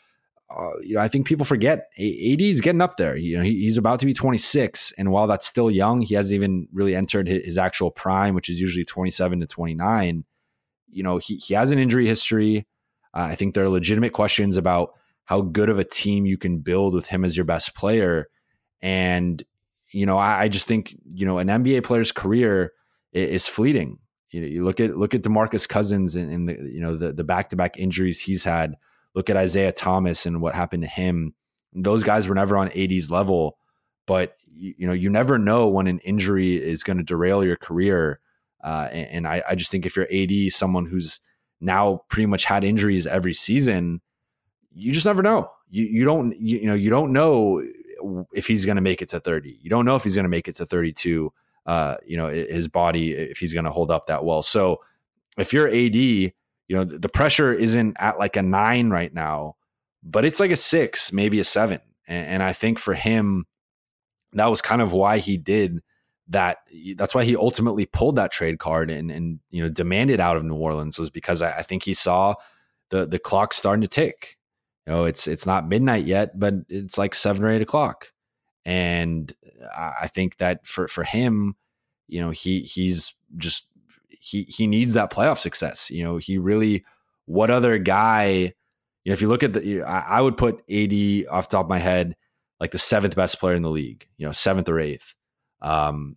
uh, 0.51 0.79
you 0.81 0.95
know, 0.95 1.01
I 1.01 1.09
think 1.09 1.27
people 1.27 1.45
forget 1.45 1.91
AD 1.99 2.41
is 2.41 2.61
getting 2.61 2.81
up 2.81 2.97
there. 2.97 3.17
You 3.17 3.39
know, 3.39 3.43
he, 3.43 3.61
he's 3.61 3.77
about 3.77 4.01
to 4.01 4.07
be 4.07 4.15
26, 4.15 4.93
and 4.97 5.11
while 5.11 5.27
that's 5.27 5.47
still 5.47 5.71
young, 5.71 6.01
he 6.01 6.15
hasn't 6.15 6.35
even 6.35 6.69
really 6.73 6.97
entered 6.97 7.29
his, 7.29 7.45
his 7.45 7.59
actual 7.59 7.91
prime, 7.91 8.35
which 8.35 8.49
is 8.49 8.61
usually 8.61 8.85
27 8.85 9.41
to 9.41 9.47
29. 9.47 10.25
You 10.91 11.03
know, 11.03 11.19
he 11.19 11.37
he 11.37 11.53
has 11.53 11.71
an 11.71 11.79
injury 11.79 12.07
history. 12.07 12.67
Uh, 13.15 13.29
I 13.31 13.35
think 13.35 13.55
there 13.55 13.65
are 13.65 13.69
legitimate 13.69 14.15
questions 14.15 14.57
about 14.57 14.95
how 15.25 15.43
good 15.43 15.69
of 15.69 15.79
a 15.79 15.85
team 15.85 16.25
you 16.25 16.39
can 16.39 16.61
build 16.61 16.95
with 16.95 17.09
him 17.09 17.27
as 17.27 17.37
your 17.37 17.45
best 17.45 17.75
player, 17.75 18.29
and 18.81 19.43
you 19.93 20.07
know, 20.07 20.17
I, 20.17 20.43
I 20.43 20.49
just 20.49 20.67
think 20.67 20.97
you 21.13 21.27
know 21.27 21.37
an 21.39 21.49
NBA 21.49 21.85
player's 21.85 22.11
career 22.11 22.73
is, 23.13 23.31
is 23.31 23.49
fleeting. 23.49 23.99
You 24.31 24.41
know, 24.41 24.47
you 24.47 24.65
look 24.65 24.81
at 24.81 24.97
look 24.97 25.15
at 25.15 25.23
Demarcus 25.23 25.69
Cousins 25.69 26.15
and, 26.15 26.33
and 26.33 26.49
the 26.49 26.55
you 26.73 26.81
know 26.81 26.97
the 26.97 27.13
the 27.13 27.25
back 27.25 27.51
to 27.51 27.57
back 27.57 27.79
injuries 27.79 28.21
he's 28.21 28.45
had. 28.45 28.77
Look 29.19 29.29
at 29.29 29.37
Isaiah 29.37 29.73
Thomas 29.73 30.27
and 30.27 30.41
what 30.41 30.55
happened 30.55 30.85
to 30.85 30.89
him. 30.89 31.35
Those 31.73 32.05
guys 32.05 32.29
were 32.29 32.37
never 32.37 32.57
on 32.57 32.71
AD's 32.73 33.11
level, 33.11 33.59
but 34.07 34.37
you, 34.47 34.75
you 34.79 34.87
know 34.87 34.93
you 34.93 35.11
never 35.11 35.39
know 35.39 35.67
when 35.67 35.89
an 35.89 35.99
injury 35.99 36.57
is 36.57 36.85
going 36.85 36.99
to 36.99 37.03
derail 37.03 37.43
your 37.45 37.57
career. 37.57 38.21
Uh, 38.63 38.89
and, 38.93 39.09
and 39.09 39.29
I, 39.29 39.43
I 39.49 39.55
just 39.57 39.73
think 39.73 39.85
if 39.85 39.97
you're 39.97 40.07
AD, 40.13 40.53
someone 40.53 40.87
who's 40.87 41.21
now 41.61 42.03
pretty 42.09 42.27
much 42.27 42.45
had 42.45 42.63
injuries 42.63 43.09
every 43.09 43.35
season, 43.35 44.01
you 44.73 44.93
just 44.93 45.07
never 45.07 45.23
know. 45.23 45.51
You 45.69 45.85
you 45.85 46.05
don't 46.05 46.33
you, 46.41 46.61
you 46.61 46.67
know 46.67 46.75
you 46.75 46.91
don't 46.91 47.13
know 47.13 47.61
if 48.33 48.47
he's 48.47 48.65
going 48.65 48.77
to 48.77 48.83
make 48.83 49.03
it 49.03 49.09
to 49.09 49.19
30. 49.19 49.59
You 49.61 49.69
don't 49.69 49.85
know 49.85 49.97
if 49.97 50.05
he's 50.05 50.15
going 50.15 50.25
to 50.25 50.31
make 50.31 50.47
it 50.47 50.55
to 50.55 50.65
32 50.67 51.33
uh, 51.69 51.99
you 52.07 52.17
know, 52.17 52.29
his 52.29 52.67
body 52.67 53.13
if 53.13 53.39
he's 53.39 53.53
going 53.53 53.67
to 53.67 53.71
hold 53.71 53.91
up 53.91 54.07
that 54.07 54.25
well. 54.25 54.43
So 54.43 54.81
if 55.37 55.53
you're 55.53 55.69
AD, 55.69 56.33
you 56.69 56.77
know, 56.77 56.85
the 56.85 57.09
pressure 57.09 57.53
isn't 57.53 57.97
at 57.99 58.19
like 58.19 58.37
a 58.37 58.43
nine 58.43 58.91
right 58.91 59.13
now, 59.13 59.57
but 60.03 60.25
it's 60.25 60.41
like 60.41 60.51
a 60.51 60.57
six, 60.57 61.13
maybe 61.13 61.41
a 61.41 61.45
seven. 61.45 61.81
And, 62.07 62.27
and 62.27 62.43
I 62.43 62.53
think 62.53 62.79
for 62.79 62.95
him, 62.95 63.47
that 64.35 64.51
was 64.51 64.63
kind 64.63 64.83
of 64.83 64.93
why 64.93 65.19
he 65.19 65.37
did 65.37 65.81
that. 66.29 66.59
That's 66.97 67.15
why 67.15 67.25
he 67.25 67.35
ultimately 67.35 67.87
pulled 67.87 68.17
that 68.17 68.33
trade 68.33 68.59
card 68.59 68.91
and, 68.91 69.11
and 69.11 69.41
you 69.51 69.63
know, 69.63 69.69
demanded 69.71 70.21
out 70.21 70.37
of 70.37 70.45
New 70.45 70.55
Orleans 70.55 70.99
was 70.99 71.11
because 71.11 71.43
I, 71.43 71.59
I 71.59 71.63
think 71.63 71.85
he 71.85 71.95
saw 71.95 72.35
the, 72.91 73.07
the 73.07 73.19
clock 73.19 73.55
starting 73.55 73.83
to 73.83 73.89
tick. 73.89 74.37
You 74.87 74.93
know, 74.93 75.05
it's, 75.05 75.27
it's 75.27 75.47
not 75.47 75.69
midnight 75.69 76.05
yet, 76.05 76.39
but 76.39 76.55
it's 76.69 76.99
like 76.99 77.15
seven 77.15 77.45
or 77.45 77.51
eight 77.51 77.63
o'clock. 77.63 78.13
And 78.65 79.35
I 79.77 80.09
think 80.09 80.37
that 80.37 80.67
for 80.67 80.89
for 80.89 81.03
him, 81.03 81.57
you 82.07 82.21
know, 82.21 82.29
he 82.31 82.61
he's 82.61 83.15
just 83.39 83.67
he 84.29 84.45
he 84.45 84.67
needs 84.67 84.95
that 84.95 85.11
playoff 85.11 85.39
success. 85.39 85.91
You 85.91 86.05
know, 86.05 86.17
he 86.19 86.39
really 86.39 86.85
what 87.27 87.51
other 87.51 87.79
guy, 87.79 88.27
you 89.05 89.11
know, 89.11 89.13
if 89.13 89.21
you 89.21 89.29
look 89.29 89.43
at 89.43 89.53
the 89.53 89.83
I, 89.83 90.21
would 90.21 90.37
put 90.37 90.63
AD 90.71 91.27
off 91.31 91.49
top 91.49 91.67
of 91.67 91.69
my 91.69 91.79
head 91.79 92.17
like 92.61 92.71
the 92.71 92.79
seventh 92.79 93.15
best 93.17 93.39
player 93.39 93.55
in 93.55 93.63
the 93.63 93.71
league, 93.71 94.07
you 94.17 94.27
know, 94.27 94.33
seventh 94.33 94.69
or 94.69 94.81
eighth. 94.81 95.15
Um 95.61 96.17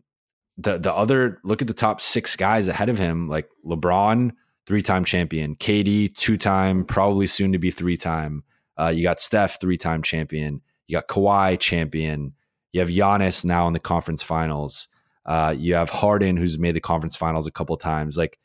the 0.58 0.78
the 0.78 0.94
other 0.94 1.40
look 1.44 1.62
at 1.62 1.68
the 1.68 1.74
top 1.74 2.02
six 2.02 2.36
guys 2.36 2.68
ahead 2.68 2.90
of 2.90 2.98
him, 2.98 3.28
like 3.28 3.50
LeBron, 3.66 4.32
three 4.66 4.82
time 4.82 5.06
champion, 5.06 5.56
KD, 5.56 6.16
two 6.16 6.38
time, 6.38 6.86
probably 6.86 7.28
soon 7.28 7.52
to 7.54 7.60
be 7.60 7.72
three 7.72 7.98
time. 7.98 8.44
Uh, 8.78 8.88
you 8.88 9.04
got 9.04 9.20
Steph, 9.20 9.60
three 9.60 9.78
time 9.78 10.02
champion. 10.02 10.62
You 10.88 10.98
got 10.98 11.08
Kawhi, 11.08 11.60
champion. 11.60 12.34
You 12.74 12.80
have 12.80 12.90
Giannis 12.90 13.44
now 13.44 13.68
in 13.68 13.74
the 13.74 13.80
conference 13.80 14.24
finals. 14.24 14.88
Uh, 15.26 15.54
you 15.58 15.76
have 15.76 15.90
Harden, 15.90 16.38
who's 16.38 16.58
made 16.58 16.76
the 16.76 16.82
conference 16.82 17.16
finals 17.16 17.48
a 17.48 17.52
couple 17.52 17.78
times. 17.78 18.18
Like 18.18 18.40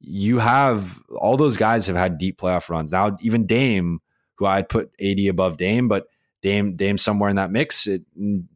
you 0.00 0.38
have 0.38 1.00
all 1.16 1.36
those 1.36 1.56
guys 1.56 1.86
have 1.86 1.96
had 1.96 2.18
deep 2.18 2.38
playoff 2.38 2.68
runs. 2.68 2.92
Now 2.92 3.16
even 3.20 3.46
Dame, 3.46 4.00
who 4.36 4.46
I'd 4.46 4.68
put 4.68 4.90
AD 5.00 5.20
above 5.26 5.56
Dame, 5.56 5.88
but 5.88 6.06
Dame 6.40 6.74
Dame 6.74 6.98
somewhere 6.98 7.30
in 7.30 7.36
that 7.36 7.50
mix. 7.50 7.86
It, 7.86 8.02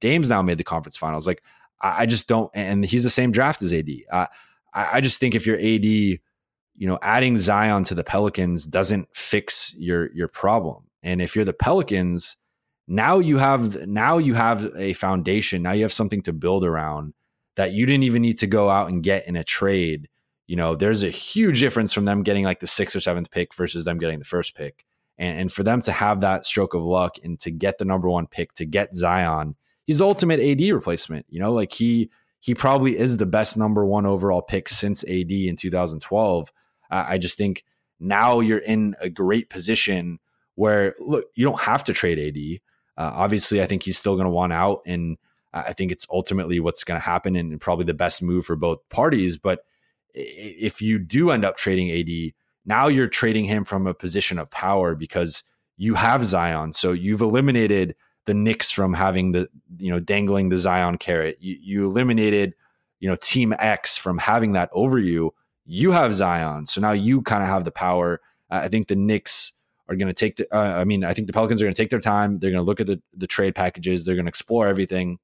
Dame's 0.00 0.28
now 0.28 0.42
made 0.42 0.58
the 0.58 0.64
conference 0.64 0.96
finals. 0.96 1.26
Like 1.26 1.42
I, 1.80 2.02
I, 2.02 2.06
just 2.06 2.26
don't, 2.26 2.50
and 2.54 2.84
he's 2.84 3.04
the 3.04 3.10
same 3.10 3.30
draft 3.30 3.62
as 3.62 3.72
AD. 3.72 3.88
Uh, 4.10 4.26
I, 4.74 4.88
I 4.94 5.00
just 5.00 5.20
think 5.20 5.34
if 5.34 5.46
you're 5.46 5.58
AD, 5.58 5.84
you 5.84 6.20
know, 6.86 6.98
adding 7.00 7.38
Zion 7.38 7.84
to 7.84 7.94
the 7.94 8.04
Pelicans 8.04 8.66
doesn't 8.66 9.08
fix 9.14 9.74
your 9.78 10.12
your 10.12 10.28
problem. 10.28 10.84
And 11.02 11.22
if 11.22 11.36
you're 11.36 11.44
the 11.44 11.52
Pelicans, 11.52 12.36
now 12.88 13.18
you 13.18 13.38
have 13.38 13.86
now 13.86 14.18
you 14.18 14.34
have 14.34 14.74
a 14.76 14.92
foundation. 14.94 15.62
Now 15.62 15.72
you 15.72 15.82
have 15.82 15.92
something 15.92 16.22
to 16.22 16.32
build 16.32 16.64
around 16.64 17.14
that 17.56 17.72
you 17.72 17.86
didn't 17.86 18.04
even 18.04 18.22
need 18.22 18.38
to 18.38 18.46
go 18.46 18.70
out 18.70 18.88
and 18.88 19.02
get 19.02 19.26
in 19.26 19.36
a 19.36 19.44
trade. 19.44 20.08
You 20.46 20.56
know, 20.56 20.76
there's 20.76 21.02
a 21.02 21.10
huge 21.10 21.60
difference 21.60 21.92
from 21.92 22.04
them 22.04 22.22
getting 22.22 22.44
like 22.44 22.60
the 22.60 22.66
sixth 22.66 22.94
or 22.94 23.00
seventh 23.00 23.30
pick 23.30 23.54
versus 23.54 23.84
them 23.84 23.98
getting 23.98 24.18
the 24.18 24.24
first 24.24 24.54
pick. 24.54 24.84
And, 25.18 25.40
and 25.40 25.52
for 25.52 25.62
them 25.62 25.80
to 25.82 25.92
have 25.92 26.20
that 26.20 26.44
stroke 26.44 26.74
of 26.74 26.84
luck 26.84 27.16
and 27.24 27.40
to 27.40 27.50
get 27.50 27.78
the 27.78 27.84
number 27.84 28.08
one 28.08 28.26
pick, 28.26 28.54
to 28.54 28.64
get 28.64 28.94
Zion, 28.94 29.56
he's 29.86 29.98
the 29.98 30.06
ultimate 30.06 30.40
AD 30.40 30.60
replacement. 30.72 31.26
You 31.28 31.40
know, 31.40 31.52
like 31.52 31.72
he 31.72 32.10
he 32.40 32.54
probably 32.54 32.96
is 32.96 33.16
the 33.16 33.26
best 33.26 33.56
number 33.56 33.84
one 33.84 34.06
overall 34.06 34.42
pick 34.42 34.68
since 34.68 35.02
AD 35.04 35.30
in 35.30 35.56
2012. 35.56 36.52
Uh, 36.90 37.04
I 37.08 37.18
just 37.18 37.38
think 37.38 37.64
now 37.98 38.40
you're 38.40 38.58
in 38.58 38.94
a 39.00 39.08
great 39.08 39.50
position 39.50 40.18
where 40.54 40.94
look, 41.00 41.24
you 41.34 41.44
don't 41.44 41.60
have 41.60 41.82
to 41.84 41.92
trade 41.92 42.18
AD. 42.18 42.60
Uh, 42.98 43.10
obviously, 43.14 43.62
I 43.62 43.66
think 43.66 43.82
he's 43.82 43.98
still 43.98 44.14
going 44.14 44.26
to 44.26 44.30
want 44.30 44.52
out, 44.52 44.82
and 44.86 45.16
I 45.66 45.72
think 45.72 45.92
it's 45.92 46.06
ultimately 46.10 46.60
what's 46.60 46.84
going 46.84 47.00
to 47.00 47.04
happen, 47.04 47.36
and 47.36 47.60
probably 47.60 47.84
the 47.84 47.94
best 47.94 48.22
move 48.22 48.44
for 48.44 48.56
both 48.56 48.86
parties. 48.88 49.38
But 49.38 49.60
if 50.14 50.82
you 50.82 50.98
do 50.98 51.30
end 51.30 51.44
up 51.44 51.56
trading 51.56 51.90
AD, 51.90 52.32
now 52.64 52.88
you're 52.88 53.08
trading 53.08 53.44
him 53.44 53.64
from 53.64 53.86
a 53.86 53.94
position 53.94 54.38
of 54.38 54.50
power 54.50 54.94
because 54.94 55.44
you 55.76 55.94
have 55.94 56.24
Zion, 56.24 56.72
so 56.72 56.92
you've 56.92 57.20
eliminated 57.20 57.94
the 58.24 58.34
Knicks 58.34 58.70
from 58.70 58.92
having 58.92 59.32
the 59.32 59.48
you 59.78 59.90
know 59.90 60.00
dangling 60.00 60.48
the 60.48 60.58
Zion 60.58 60.98
carrot. 60.98 61.38
You, 61.40 61.56
you 61.60 61.84
eliminated 61.84 62.54
you 63.00 63.08
know 63.08 63.16
Team 63.16 63.54
X 63.58 63.96
from 63.96 64.18
having 64.18 64.52
that 64.52 64.68
over 64.72 64.98
you. 64.98 65.32
You 65.64 65.92
have 65.92 66.14
Zion, 66.14 66.66
so 66.66 66.80
now 66.80 66.92
you 66.92 67.22
kind 67.22 67.42
of 67.42 67.48
have 67.48 67.64
the 67.64 67.72
power. 67.72 68.20
I 68.50 68.68
think 68.68 68.86
the 68.86 68.96
Knicks 68.96 69.52
are 69.88 69.96
going 69.96 70.08
to 70.08 70.14
take 70.14 70.36
the. 70.36 70.46
Uh, 70.54 70.80
I 70.80 70.84
mean, 70.84 71.04
I 71.04 71.12
think 71.12 71.26
the 71.26 71.32
Pelicans 71.32 71.62
are 71.62 71.64
going 71.64 71.74
to 71.74 71.82
take 71.82 71.90
their 71.90 72.00
time. 72.00 72.38
They're 72.38 72.50
going 72.50 72.60
to 72.60 72.66
look 72.66 72.80
at 72.80 72.86
the 72.86 73.00
the 73.14 73.26
trade 73.26 73.54
packages. 73.54 74.04
They're 74.04 74.16
going 74.16 74.26
to 74.26 74.30
explore 74.30 74.66
everything. 74.66 75.18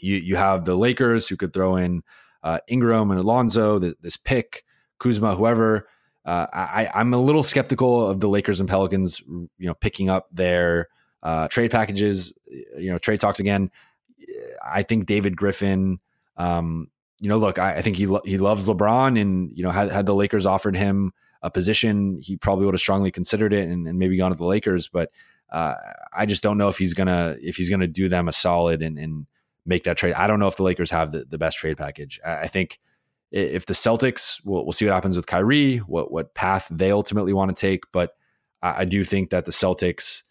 You 0.00 0.16
you 0.16 0.36
have 0.36 0.64
the 0.64 0.74
Lakers 0.74 1.28
who 1.28 1.36
could 1.36 1.52
throw 1.52 1.76
in 1.76 2.02
uh, 2.42 2.58
Ingram 2.68 3.10
and 3.10 3.20
Alonzo, 3.20 3.78
the, 3.78 3.94
this 4.00 4.16
pick, 4.16 4.64
Kuzma, 4.98 5.34
whoever. 5.34 5.88
Uh, 6.24 6.46
I 6.52 6.90
I'm 6.94 7.14
a 7.14 7.20
little 7.20 7.42
skeptical 7.42 8.08
of 8.08 8.20
the 8.20 8.28
Lakers 8.28 8.60
and 8.60 8.68
Pelicans, 8.68 9.20
you 9.20 9.48
know, 9.58 9.74
picking 9.74 10.10
up 10.10 10.28
their 10.32 10.88
uh, 11.22 11.48
trade 11.48 11.70
packages. 11.70 12.34
You 12.46 12.92
know, 12.92 12.98
trade 12.98 13.20
talks 13.20 13.40
again. 13.40 13.70
I 14.64 14.82
think 14.82 15.06
David 15.06 15.36
Griffin. 15.36 16.00
Um, 16.36 16.88
you 17.20 17.28
know, 17.28 17.38
look, 17.38 17.58
I, 17.58 17.76
I 17.76 17.82
think 17.82 17.96
he 17.96 18.06
lo- 18.06 18.22
he 18.24 18.38
loves 18.38 18.68
LeBron, 18.68 19.20
and 19.20 19.50
you 19.56 19.62
know, 19.62 19.70
had 19.70 19.90
had 19.90 20.06
the 20.06 20.14
Lakers 20.14 20.46
offered 20.46 20.76
him 20.76 21.12
a 21.42 21.50
position, 21.50 22.20
he 22.22 22.36
probably 22.36 22.64
would 22.64 22.74
have 22.74 22.80
strongly 22.80 23.10
considered 23.10 23.52
it 23.52 23.68
and, 23.68 23.86
and 23.86 23.98
maybe 23.98 24.16
gone 24.16 24.30
to 24.30 24.36
the 24.36 24.44
Lakers. 24.44 24.88
But 24.88 25.10
uh, 25.50 25.74
I 26.12 26.26
just 26.26 26.42
don't 26.42 26.58
know 26.58 26.68
if 26.68 26.78
he's 26.78 26.94
gonna 26.94 27.36
if 27.40 27.56
he's 27.56 27.70
gonna 27.70 27.86
do 27.86 28.08
them 28.08 28.28
a 28.28 28.32
solid 28.32 28.82
and, 28.82 28.98
and 28.98 29.26
make 29.68 29.84
that 29.84 29.96
trade. 29.96 30.14
I 30.14 30.26
don't 30.26 30.40
know 30.40 30.48
if 30.48 30.56
the 30.56 30.62
Lakers 30.62 30.90
have 30.90 31.12
the, 31.12 31.24
the 31.24 31.38
best 31.38 31.58
trade 31.58 31.76
package. 31.76 32.18
I, 32.24 32.48
think 32.48 32.80
if 33.30 33.66
the 33.66 33.74
Celtics, 33.74 34.40
we'll, 34.44 34.64
we'll 34.64 34.72
see 34.72 34.86
what 34.86 34.94
happens 34.94 35.16
with 35.16 35.26
Kyrie, 35.26 35.78
what 35.78 36.10
what 36.10 36.34
path 36.34 36.66
they 36.70 36.90
ultimately 36.90 37.32
want 37.32 37.54
to 37.54 37.60
take. 37.60 37.84
But 37.92 38.16
I, 38.62 38.80
I 38.80 38.84
do 38.84 39.04
think 39.04 39.30
that 39.30 39.44
the 39.44 39.52
Celtics 39.52 40.22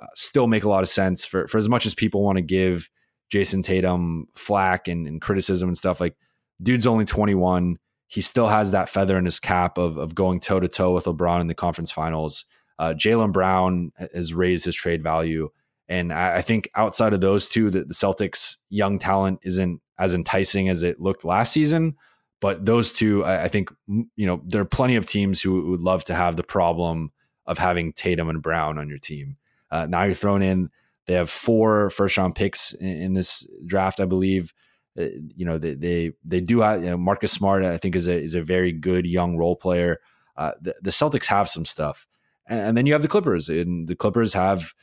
uh, 0.00 0.06
still 0.14 0.46
make 0.46 0.64
a 0.64 0.68
lot 0.68 0.82
of 0.82 0.88
sense 0.88 1.24
for 1.24 1.46
for 1.46 1.58
as 1.58 1.68
much 1.68 1.86
as 1.86 1.94
people 1.94 2.22
want 2.22 2.36
to 2.36 2.42
give 2.42 2.90
Jayson 3.30 3.62
Tatum 3.62 4.28
flack 4.34 4.88
and, 4.88 5.06
and 5.06 5.20
criticism 5.20 5.68
and 5.68 5.78
stuff. 5.78 6.00
Like, 6.00 6.16
dude's 6.62 6.86
only 6.86 7.04
twenty 7.04 7.34
one 7.34 7.78
he 8.08 8.20
still 8.20 8.48
has 8.48 8.70
that 8.70 8.88
feather 8.88 9.18
in 9.18 9.24
his 9.24 9.40
cap 9.40 9.78
of, 9.78 9.96
of 9.96 10.14
going 10.14 10.40
toe 10.40 10.60
to 10.60 10.68
toe 10.68 10.94
with 10.94 11.04
LeBron 11.04 11.40
in 11.40 11.48
the 11.48 11.54
conference 11.54 11.90
finals. 11.90 12.44
Uh, 12.78 12.94
Jaylen 12.96 13.32
Brown 13.32 13.92
has 14.14 14.32
raised 14.32 14.64
his 14.64 14.74
trade 14.74 15.02
value. 15.02 15.50
And 15.88 16.12
I, 16.12 16.36
I 16.36 16.42
think 16.42 16.68
outside 16.74 17.12
of 17.12 17.20
those 17.20 17.48
two, 17.48 17.70
the, 17.70 17.84
the, 17.84 17.94
Celtics' 17.94 18.56
young 18.68 18.98
talent 18.98 19.40
isn't 19.42 19.80
as 19.98 20.14
enticing 20.14 20.68
as 20.68 20.82
it 20.82 21.00
looked 21.00 21.24
last 21.24 21.52
season. 21.52 21.96
But 22.40 22.66
those 22.66 22.92
two, 22.92 23.24
I, 23.24 23.44
I 23.44 23.48
think, 23.48 23.70
you 23.88 24.26
know, 24.26 24.42
there 24.44 24.60
are 24.60 24.66
plenty 24.66 24.96
of 24.96 25.06
teams 25.06 25.40
who 25.40 25.70
would 25.70 25.80
love 25.80 26.04
to 26.04 26.14
have 26.14 26.36
the 26.36 26.42
problem 26.42 27.12
of 27.46 27.58
having 27.58 27.92
Tatum 27.92 28.28
and 28.28 28.42
Brown 28.42 28.78
on 28.78 28.88
your 28.88 28.98
team. 28.98 29.36
Uh, 29.70 29.86
now 29.86 30.02
you're 30.02 30.14
thrown 30.14 30.42
in, 30.42 30.70
they 31.06 31.14
have 31.14 31.30
four 31.30 31.90
first 31.90 32.16
round 32.16 32.34
picks 32.34 32.72
in, 32.74 32.88
in 32.88 33.12
this 33.14 33.46
draft, 33.64 34.00
I 34.00 34.04
believe. 34.04 34.52
Uh, 34.98 35.08
you 35.34 35.44
know 35.44 35.58
they 35.58 35.74
they, 35.74 36.12
they 36.24 36.40
do 36.40 36.60
have 36.60 36.82
you 36.82 36.90
know, 36.90 36.96
Marcus 36.96 37.32
Smart. 37.32 37.64
I 37.64 37.76
think 37.76 37.94
is 37.94 38.08
a 38.08 38.14
is 38.14 38.34
a 38.34 38.42
very 38.42 38.72
good 38.72 39.06
young 39.06 39.36
role 39.36 39.54
player. 39.54 40.00
Uh, 40.36 40.52
the, 40.60 40.74
the, 40.82 40.90
Celtics 40.90 41.26
have 41.26 41.48
some 41.48 41.64
stuff, 41.64 42.06
and, 42.46 42.60
and, 42.60 42.76
then 42.76 42.86
you 42.86 42.92
have 42.92 43.02
the 43.02 43.08
Clippers, 43.08 43.48
and 43.48 43.88
the 43.88 43.94
Clippers 43.94 44.32
have 44.32 44.74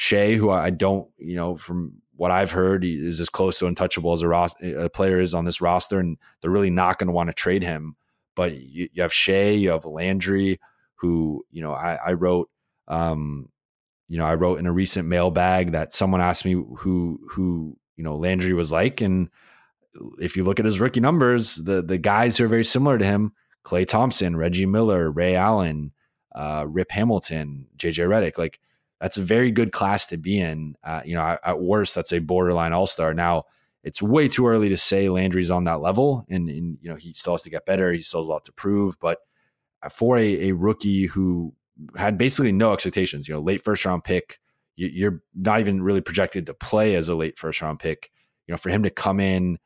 Shai, 0.00 0.34
who 0.34 0.48
I 0.48 0.70
don't 0.70 1.08
you 1.18 1.34
know 1.34 1.56
from 1.56 1.94
what 2.14 2.30
I've 2.30 2.52
heard 2.52 2.84
is 2.84 3.18
as 3.18 3.28
close 3.28 3.58
to 3.58 3.66
untouchable 3.66 4.12
as 4.12 4.22
a, 4.22 4.28
ros- 4.28 4.54
a 4.62 4.88
player 4.88 5.18
is 5.18 5.34
on 5.34 5.44
this 5.44 5.60
roster, 5.60 5.98
and 5.98 6.18
they're 6.40 6.52
really 6.52 6.70
not 6.70 7.00
going 7.00 7.08
to 7.08 7.12
want 7.12 7.30
to 7.30 7.34
trade 7.34 7.64
him. 7.64 7.96
But 8.36 8.54
you, 8.54 8.88
you, 8.92 9.02
have 9.02 9.12
Shai, 9.12 9.48
you 9.48 9.70
have 9.70 9.86
Landry, 9.86 10.60
who 10.94 11.44
you 11.50 11.62
know 11.62 11.72
I, 11.72 11.98
I 12.06 12.12
wrote. 12.12 12.48
Um, 12.86 13.48
you 14.06 14.18
know, 14.18 14.24
I 14.24 14.36
wrote 14.36 14.60
in 14.60 14.66
a 14.66 14.72
recent 14.72 15.08
mailbag 15.08 15.72
that 15.72 15.92
someone 15.92 16.20
asked 16.20 16.44
me 16.44 16.52
who 16.52 17.18
who 17.30 17.76
you 17.96 18.04
know 18.04 18.16
Landry 18.16 18.52
was 18.52 18.70
like, 18.70 19.00
and 19.00 19.28
if 20.20 20.36
you 20.36 20.44
look 20.44 20.60
at 20.60 20.64
his 20.64 20.80
rookie 20.80 21.00
numbers, 21.00 21.56
the 21.56 21.82
the 21.82 21.98
guys 21.98 22.36
who 22.36 22.44
are 22.44 22.48
very 22.48 22.64
similar 22.64 22.98
to 22.98 23.04
him, 23.04 23.32
Klay 23.64 23.84
Thompson, 23.84 24.36
Reggie 24.36 24.64
Miller, 24.64 25.10
Ray 25.10 25.34
Allen, 25.34 25.90
uh, 26.36 26.66
Rip 26.68 26.92
Hamilton, 26.92 27.66
JJ 27.76 28.06
Redick, 28.06 28.38
like 28.38 28.60
that's 29.00 29.16
a 29.16 29.22
very 29.22 29.50
good 29.50 29.72
class 29.72 30.06
to 30.08 30.16
be 30.16 30.40
in. 30.40 30.76
Uh, 30.82 31.02
you 31.04 31.14
know, 31.14 31.36
at, 31.42 31.60
worst, 31.60 31.94
that's 31.94 32.12
a 32.12 32.18
borderline 32.18 32.72
all 32.72 32.86
star. 32.86 33.14
Now, 33.14 33.44
it's 33.84 34.02
way 34.02 34.28
too 34.28 34.46
early 34.46 34.68
to 34.68 34.76
say 34.76 35.08
Landry's 35.08 35.50
on 35.50 35.64
that 35.64 35.80
level, 35.80 36.24
and, 36.28 36.48
and 36.48 36.78
you 36.80 36.88
know 36.88 36.96
he 36.96 37.12
still 37.12 37.34
has 37.34 37.42
to 37.42 37.50
get 37.50 37.66
better. 37.66 37.92
He 37.92 38.02
still 38.02 38.20
has 38.20 38.28
a 38.28 38.30
lot 38.30 38.44
to 38.44 38.52
prove, 38.52 38.98
but 39.00 39.18
for 39.90 40.18
a, 40.18 40.48
a 40.48 40.52
rookie 40.52 41.06
who 41.06 41.54
had 41.96 42.18
basically 42.18 42.52
no 42.52 42.72
expectations, 42.72 43.28
you 43.28 43.34
know, 43.34 43.40
late 43.40 43.62
first 43.62 43.84
round 43.84 44.02
pick, 44.02 44.40
you, 44.74 44.88
you're 44.88 45.22
not 45.34 45.60
even 45.60 45.80
really 45.80 46.00
projected 46.00 46.46
to 46.46 46.54
play 46.54 46.96
as 46.96 47.08
a 47.08 47.14
late 47.14 47.38
first 47.38 47.62
round 47.62 47.78
pick. 47.78 48.10
You 48.46 48.52
know, 48.52 48.58
for 48.58 48.70
him 48.70 48.82
to 48.82 48.90
come 48.90 49.20
in 49.20 49.58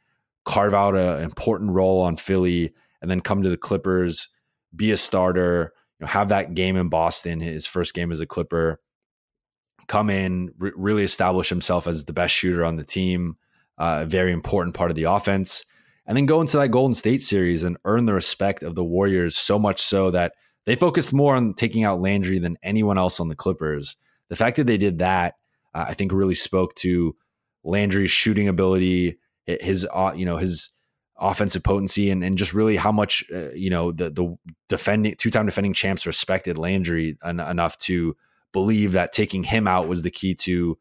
carve 0.44 0.74
out 0.74 0.96
an 0.96 1.22
important 1.22 1.70
role 1.70 2.02
on 2.02 2.16
Philly, 2.16 2.74
and 3.00 3.10
then 3.10 3.20
come 3.20 3.42
to 3.42 3.48
the 3.48 3.56
Clippers, 3.56 4.28
be 4.74 4.90
a 4.90 4.96
starter, 4.96 5.72
you 5.98 6.04
know, 6.04 6.10
have 6.10 6.28
that 6.28 6.54
game 6.54 6.76
in 6.76 6.88
Boston, 6.88 7.40
his 7.40 7.66
first 7.66 7.94
game 7.94 8.12
as 8.12 8.20
a 8.20 8.26
Clipper, 8.26 8.80
come 9.88 10.10
in, 10.10 10.52
re- 10.58 10.72
really 10.76 11.04
establish 11.04 11.48
himself 11.48 11.86
as 11.86 12.04
the 12.04 12.12
best 12.12 12.34
shooter 12.34 12.64
on 12.64 12.76
the 12.76 12.84
team, 12.84 13.36
uh, 13.78 14.00
a 14.02 14.06
very 14.06 14.32
important 14.32 14.74
part 14.74 14.90
of 14.90 14.94
the 14.94 15.04
offense, 15.04 15.64
and 16.06 16.16
then 16.16 16.26
go 16.26 16.40
into 16.40 16.56
that 16.58 16.70
Golden 16.70 16.94
State 16.94 17.22
series 17.22 17.64
and 17.64 17.76
earn 17.84 18.06
the 18.06 18.14
respect 18.14 18.62
of 18.62 18.74
the 18.74 18.84
Warriors 18.84 19.36
so 19.36 19.58
much 19.58 19.80
so 19.80 20.10
that 20.10 20.32
they 20.64 20.76
focused 20.76 21.12
more 21.12 21.34
on 21.34 21.54
taking 21.54 21.84
out 21.84 22.00
Landry 22.00 22.38
than 22.38 22.58
anyone 22.62 22.98
else 22.98 23.20
on 23.20 23.28
the 23.28 23.36
Clippers. 23.36 23.96
The 24.28 24.36
fact 24.36 24.56
that 24.56 24.66
they 24.66 24.78
did 24.78 24.98
that, 24.98 25.34
uh, 25.74 25.86
I 25.88 25.94
think, 25.94 26.12
really 26.12 26.34
spoke 26.34 26.74
to 26.76 27.16
Landry's 27.64 28.10
shooting 28.10 28.48
ability, 28.48 29.18
his 29.46 29.86
uh, 29.92 30.12
you 30.14 30.24
know 30.24 30.36
his 30.36 30.70
offensive 31.18 31.62
potency 31.62 32.10
and, 32.10 32.24
and 32.24 32.36
just 32.36 32.52
really 32.52 32.76
how 32.76 32.90
much 32.90 33.24
uh, 33.32 33.50
you 33.54 33.70
know 33.70 33.92
the 33.92 34.10
the 34.10 34.36
defending 34.68 35.14
two 35.16 35.30
time 35.30 35.46
defending 35.46 35.72
champs 35.72 36.06
respected 36.06 36.58
Landry 36.58 37.16
en- 37.24 37.40
enough 37.40 37.76
to 37.78 38.16
believe 38.52 38.92
that 38.92 39.12
taking 39.12 39.44
him 39.44 39.66
out 39.66 39.88
was 39.88 40.02
the 40.02 40.10
key 40.10 40.34
to 40.34 40.78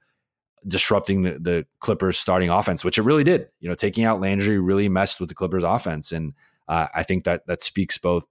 disrupting 0.68 1.24
the, 1.24 1.40
the 1.40 1.66
Clippers 1.80 2.20
starting 2.20 2.50
offense, 2.50 2.84
which 2.84 2.98
it 2.98 3.04
really 3.04 3.24
did. 3.24 3.50
You 3.60 3.70
know, 3.70 3.76
taking 3.76 4.04
out 4.04 4.22
Landry 4.22 4.60
really 4.60 4.90
messed 4.90 5.20
with 5.20 5.30
the 5.30 5.36
Clippers 5.36 5.64
offense. 5.64 6.12
And 6.12 6.34
uh, 6.68 6.88
I 6.94 7.04
think 7.04 7.24
that 7.24 7.48
that 7.48 7.64
speaks 7.64 7.98
both, 7.98 8.26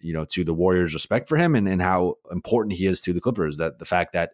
you 0.00 0.12
know, 0.12 0.24
to 0.26 0.44
the 0.44 0.54
Warriors' 0.54 0.94
respect 0.94 1.28
for 1.28 1.36
him 1.36 1.54
and, 1.54 1.68
and 1.68 1.80
how 1.80 2.16
important 2.30 2.76
he 2.76 2.86
is 2.86 3.00
to 3.02 3.12
the 3.12 3.20
Clippers. 3.20 3.58
That 3.58 3.78
the 3.78 3.84
fact 3.84 4.12
that 4.14 4.32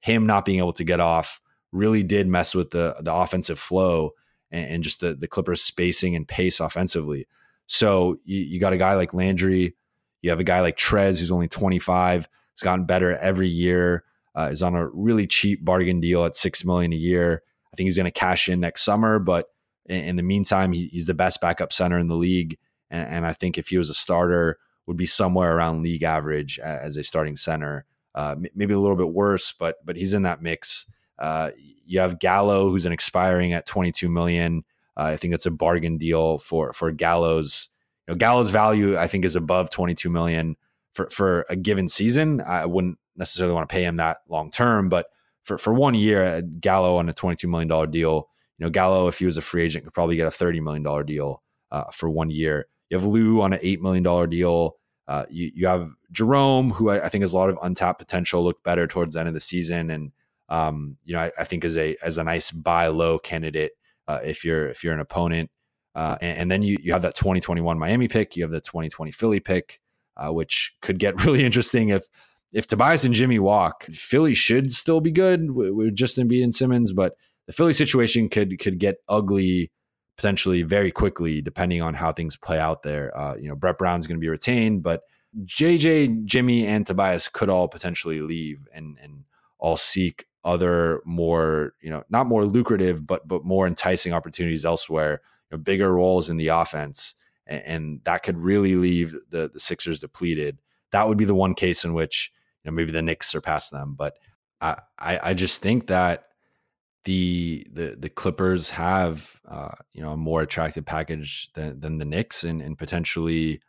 him 0.00 0.26
not 0.26 0.44
being 0.44 0.58
able 0.58 0.72
to 0.74 0.84
get 0.84 1.00
off 1.00 1.40
really 1.72 2.02
did 2.02 2.26
mess 2.26 2.54
with 2.54 2.70
the 2.70 2.96
the 3.00 3.14
offensive 3.14 3.58
flow 3.58 4.12
and, 4.50 4.70
and 4.70 4.84
just 4.84 5.00
the, 5.00 5.14
the 5.14 5.28
Clippers 5.28 5.62
spacing 5.62 6.16
and 6.16 6.26
pace 6.26 6.60
offensively. 6.60 7.26
So 7.66 8.18
you, 8.24 8.40
you 8.40 8.60
got 8.60 8.72
a 8.72 8.78
guy 8.78 8.94
like 8.94 9.12
Landry, 9.12 9.74
you 10.22 10.30
have 10.30 10.40
a 10.40 10.44
guy 10.44 10.60
like 10.60 10.76
Trez 10.76 11.18
who's 11.18 11.30
only 11.30 11.48
25, 11.48 12.28
has 12.56 12.64
gotten 12.64 12.84
better 12.84 13.16
every 13.18 13.48
year 13.48 14.04
uh, 14.36 14.48
is 14.50 14.62
on 14.62 14.74
a 14.74 14.88
really 14.88 15.26
cheap 15.26 15.64
bargain 15.64 16.00
deal 16.00 16.24
at 16.24 16.36
six 16.36 16.64
million 16.64 16.92
a 16.92 16.96
year. 16.96 17.42
I 17.72 17.76
think 17.76 17.86
he's 17.86 17.96
going 17.96 18.04
to 18.04 18.10
cash 18.10 18.48
in 18.48 18.60
next 18.60 18.82
summer, 18.82 19.18
but 19.18 19.48
in, 19.86 20.04
in 20.04 20.16
the 20.16 20.22
meantime, 20.22 20.72
he, 20.72 20.88
he's 20.88 21.06
the 21.06 21.14
best 21.14 21.40
backup 21.40 21.72
center 21.72 21.98
in 21.98 22.08
the 22.08 22.16
league, 22.16 22.58
and, 22.90 23.08
and, 23.08 23.26
I 23.26 23.32
think 23.32 23.58
if 23.58 23.68
he 23.68 23.78
was 23.78 23.90
a 23.90 23.94
starter, 23.94 24.58
would 24.86 24.96
be 24.96 25.06
somewhere 25.06 25.56
around 25.56 25.82
league 25.82 26.04
average 26.04 26.58
as 26.60 26.96
a 26.96 27.02
starting 27.02 27.36
center. 27.36 27.84
Uh, 28.14 28.36
maybe 28.54 28.72
a 28.72 28.78
little 28.78 28.96
bit 28.96 29.10
worse, 29.10 29.52
but 29.52 29.84
but 29.84 29.96
he's 29.96 30.14
in 30.14 30.22
that 30.22 30.40
mix. 30.40 30.90
Uh, 31.18 31.50
you 31.84 32.00
have 32.00 32.18
Gallo, 32.18 32.70
who's 32.70 32.86
an 32.86 32.92
expiring 32.92 33.52
at 33.52 33.66
22 33.66 34.08
million. 34.08 34.64
Uh, 34.96 35.04
I 35.04 35.16
think 35.16 35.34
it's 35.34 35.46
a 35.46 35.50
bargain 35.50 35.98
deal 35.98 36.38
for 36.38 36.72
for 36.72 36.90
Gallo's. 36.92 37.68
You 38.06 38.14
know, 38.14 38.18
Gallo's 38.18 38.50
value, 38.50 38.96
I 38.96 39.08
think, 39.08 39.24
is 39.24 39.34
above 39.34 39.70
22 39.70 40.08
million 40.08 40.56
for 40.96 41.08
for 41.10 41.44
a 41.48 41.56
given 41.56 41.88
season. 41.88 42.40
I 42.40 42.66
wouldn't 42.66 42.98
necessarily 43.16 43.54
want 43.54 43.68
to 43.68 43.72
pay 43.72 43.84
him 43.84 43.96
that 43.96 44.18
long 44.28 44.50
term, 44.50 44.88
but 44.88 45.06
for 45.44 45.58
for 45.58 45.72
one 45.74 45.94
year, 45.94 46.24
uh, 46.24 46.42
Gallo 46.60 46.96
on 46.96 47.08
a 47.08 47.12
twenty 47.12 47.36
two 47.36 47.48
million 47.48 47.68
dollar 47.68 47.86
deal, 47.86 48.28
you 48.58 48.64
know, 48.64 48.70
Gallo 48.70 49.06
if 49.06 49.18
he 49.18 49.26
was 49.26 49.36
a 49.36 49.42
free 49.42 49.62
agent 49.62 49.84
could 49.84 49.94
probably 49.94 50.16
get 50.16 50.26
a 50.26 50.30
thirty 50.30 50.60
million 50.60 50.82
dollar 50.82 51.04
deal 51.04 51.42
uh, 51.70 51.84
for 51.92 52.08
one 52.08 52.30
year. 52.30 52.66
You 52.90 52.96
have 52.96 53.06
Lou 53.06 53.42
on 53.42 53.52
an 53.52 53.60
eight 53.62 53.80
million 53.82 54.02
dollar 54.02 54.26
deal. 54.26 54.76
Uh, 55.06 55.24
you 55.30 55.52
you 55.54 55.66
have 55.66 55.90
Jerome, 56.10 56.70
who 56.70 56.90
I, 56.90 57.04
I, 57.04 57.08
think 57.08 57.22
has 57.22 57.32
a 57.32 57.36
lot 57.36 57.50
of 57.50 57.58
untapped 57.62 58.00
potential, 58.00 58.42
looked 58.42 58.64
better 58.64 58.88
towards 58.88 59.14
the 59.14 59.20
end 59.20 59.28
of 59.28 59.34
the 59.34 59.40
season, 59.40 59.90
and 59.90 60.12
um, 60.48 60.96
you 61.04 61.14
know, 61.14 61.20
I, 61.20 61.32
I, 61.38 61.44
think 61.44 61.64
is 61.64 61.76
a 61.76 61.96
as 62.02 62.18
a 62.18 62.24
nice 62.24 62.50
buy 62.50 62.88
low 62.88 63.18
candidate 63.18 63.72
uh, 64.08 64.18
if 64.24 64.44
you're 64.44 64.68
if 64.68 64.82
you're 64.82 64.94
an 64.94 65.00
opponent. 65.00 65.50
Uh, 65.94 66.18
and, 66.20 66.38
and, 66.38 66.50
then 66.50 66.62
you 66.62 66.76
you 66.82 66.92
have 66.92 67.02
that 67.02 67.14
2021 67.14 67.78
Miami 67.78 68.06
pick, 68.06 68.36
you 68.36 68.42
have 68.42 68.50
the 68.50 68.60
2020 68.60 69.10
Philly 69.12 69.40
pick, 69.40 69.80
uh, 70.16 70.32
which 70.32 70.76
could 70.82 70.98
get 70.98 71.24
really 71.24 71.44
interesting 71.44 71.88
if 71.88 72.06
if 72.52 72.66
Tobias 72.66 73.04
and 73.04 73.14
Jimmy 73.14 73.38
walk, 73.38 73.84
Philly 73.84 74.32
should 74.32 74.72
still 74.72 75.00
be 75.00 75.10
good 75.10 75.50
with 75.50 75.94
Justin 75.94 76.28
Embiid 76.28 76.44
and 76.44 76.54
Simmons, 76.54 76.92
but 76.92 77.16
the 77.46 77.52
Philly 77.52 77.72
situation 77.72 78.28
could 78.28 78.58
could 78.58 78.78
get 78.78 78.96
ugly 79.08 79.70
potentially 80.16 80.62
very 80.62 80.90
quickly 80.90 81.42
depending 81.42 81.82
on 81.82 81.94
how 81.94 82.12
things 82.12 82.36
play 82.36 82.58
out 82.58 82.82
there. 82.82 83.16
Uh, 83.16 83.36
you 83.36 83.48
know, 83.48 83.54
Brett 83.54 83.78
Brown's 83.78 84.06
going 84.06 84.16
to 84.16 84.24
be 84.24 84.28
retained, 84.28 84.82
but 84.82 85.02
JJ, 85.44 86.24
Jimmy, 86.24 86.66
and 86.66 86.86
Tobias 86.86 87.28
could 87.28 87.50
all 87.50 87.68
potentially 87.68 88.20
leave 88.20 88.66
and 88.72 88.96
and 89.02 89.24
all 89.58 89.76
seek 89.76 90.26
other 90.44 91.02
more 91.04 91.72
you 91.80 91.90
know 91.90 92.04
not 92.08 92.26
more 92.26 92.44
lucrative 92.44 93.04
but 93.04 93.26
but 93.26 93.44
more 93.44 93.66
enticing 93.66 94.12
opportunities 94.12 94.64
elsewhere. 94.64 95.20
You 95.50 95.56
know, 95.56 95.62
bigger 95.62 95.92
roles 95.92 96.30
in 96.30 96.36
the 96.36 96.48
offense, 96.48 97.14
and, 97.46 97.62
and 97.64 98.00
that 98.04 98.22
could 98.22 98.38
really 98.38 98.76
leave 98.76 99.16
the 99.30 99.50
the 99.52 99.60
Sixers 99.60 100.00
depleted. 100.00 100.60
That 100.92 101.08
would 101.08 101.18
be 101.18 101.24
the 101.24 101.34
one 101.34 101.54
case 101.54 101.84
in 101.84 101.94
which 101.94 102.32
know, 102.66 102.72
maybe 102.72 102.92
the 102.92 103.02
Knicks 103.02 103.28
surpass 103.28 103.70
them, 103.70 103.94
but 103.96 104.18
I, 104.60 104.76
I, 104.98 105.20
I 105.22 105.34
just 105.34 105.62
think 105.62 105.86
that 105.86 106.24
the 107.04 107.66
the 107.70 107.96
the 107.98 108.08
Clippers 108.08 108.70
have 108.70 109.40
uh, 109.48 109.74
you 109.92 110.02
know 110.02 110.12
a 110.12 110.16
more 110.16 110.42
attractive 110.42 110.84
package 110.84 111.50
than 111.54 111.80
than 111.80 111.98
the 111.98 112.04
Knicks 112.04 112.44
and 112.44 112.60
and 112.60 112.76
potentially 112.76 113.60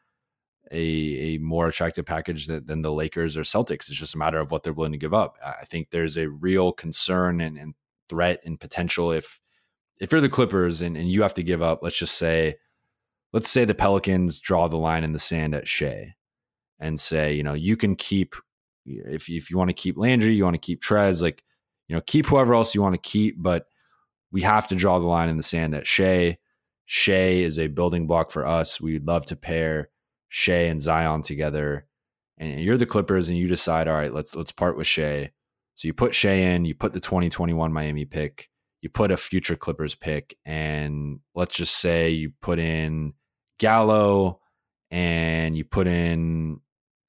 a 0.71 0.79
a 0.79 1.37
more 1.37 1.67
attractive 1.67 2.05
package 2.05 2.47
than, 2.47 2.65
than 2.65 2.81
the 2.81 2.91
Lakers 2.91 3.37
or 3.37 3.41
Celtics. 3.41 3.89
It's 3.89 3.99
just 3.99 4.15
a 4.15 4.17
matter 4.17 4.39
of 4.39 4.51
what 4.51 4.63
they're 4.63 4.73
willing 4.73 4.91
to 4.93 4.97
give 4.97 5.13
up. 5.13 5.37
I 5.45 5.65
think 5.65 5.91
there's 5.91 6.17
a 6.17 6.29
real 6.29 6.71
concern 6.71 7.39
and, 7.39 7.57
and 7.57 7.75
threat 8.09 8.41
and 8.43 8.59
potential 8.59 9.11
if 9.11 9.39
if 9.99 10.11
you're 10.11 10.21
the 10.21 10.29
Clippers 10.29 10.81
and, 10.81 10.95
and 10.97 11.09
you 11.09 11.21
have 11.23 11.33
to 11.35 11.43
give 11.43 11.61
up, 11.61 11.79
let's 11.81 11.97
just 11.97 12.17
say, 12.17 12.55
let's 13.37 13.51
say 13.51 13.65
the 13.65 13.75
Pelicans 13.75 14.39
draw 14.39 14.67
the 14.67 14.77
line 14.77 15.03
in 15.03 15.11
the 15.11 15.19
sand 15.19 15.53
at 15.53 15.67
Shai 15.67 16.15
and 16.79 16.99
say, 16.99 17.35
you 17.35 17.43
know, 17.43 17.53
you 17.53 17.77
can 17.77 17.95
keep 17.95 18.33
if 18.83 19.29
if 19.29 19.51
you 19.51 19.57
want 19.59 19.69
to 19.69 19.75
keep 19.75 19.95
Landry, 19.95 20.33
you 20.33 20.43
want 20.43 20.55
to 20.55 20.59
keep 20.59 20.81
Trez, 20.81 21.21
like 21.21 21.43
you 21.87 21.95
know, 21.95 22.01
keep 22.07 22.25
whoever 22.25 22.55
else 22.55 22.73
you 22.73 22.81
want 22.81 22.95
to 22.95 23.09
keep, 23.09 23.35
but 23.37 23.67
we 24.31 24.41
have 24.41 24.67
to 24.69 24.75
draw 24.75 24.97
the 24.97 25.05
line 25.05 25.29
in 25.29 25.37
the 25.37 25.43
sand 25.43 25.75
that 25.75 25.85
Shai, 25.85 26.39
Shai 26.85 27.43
is 27.43 27.59
a 27.59 27.67
building 27.67 28.07
block 28.07 28.31
for 28.31 28.43
us. 28.43 28.81
We'd 28.81 29.05
love 29.05 29.27
to 29.27 29.35
pair 29.35 29.89
Shai 30.29 30.63
and 30.71 30.81
Zion 30.81 31.21
together. 31.21 31.85
And 32.39 32.59
you're 32.59 32.77
the 32.77 32.87
Clippers 32.87 33.29
and 33.29 33.37
you 33.37 33.47
decide, 33.47 33.87
all 33.87 33.93
right, 33.93 34.11
let's 34.11 34.33
let's 34.33 34.51
part 34.51 34.77
with 34.77 34.87
Shai. 34.87 35.29
So 35.75 35.87
you 35.87 35.93
put 35.93 36.15
Shai 36.15 36.31
in, 36.31 36.65
you 36.65 36.73
put 36.73 36.93
the 36.93 36.99
2021 36.99 37.71
Miami 37.71 38.05
pick, 38.05 38.49
you 38.81 38.89
put 38.89 39.11
a 39.11 39.17
future 39.17 39.55
Clippers 39.55 39.93
pick, 39.93 40.35
and 40.43 41.19
let's 41.35 41.55
just 41.55 41.75
say 41.75 42.09
you 42.09 42.31
put 42.41 42.57
in 42.57 43.13
Gallo 43.57 44.39
and 44.91 45.57
you 45.57 45.63
put 45.65 45.87
in 45.87 46.61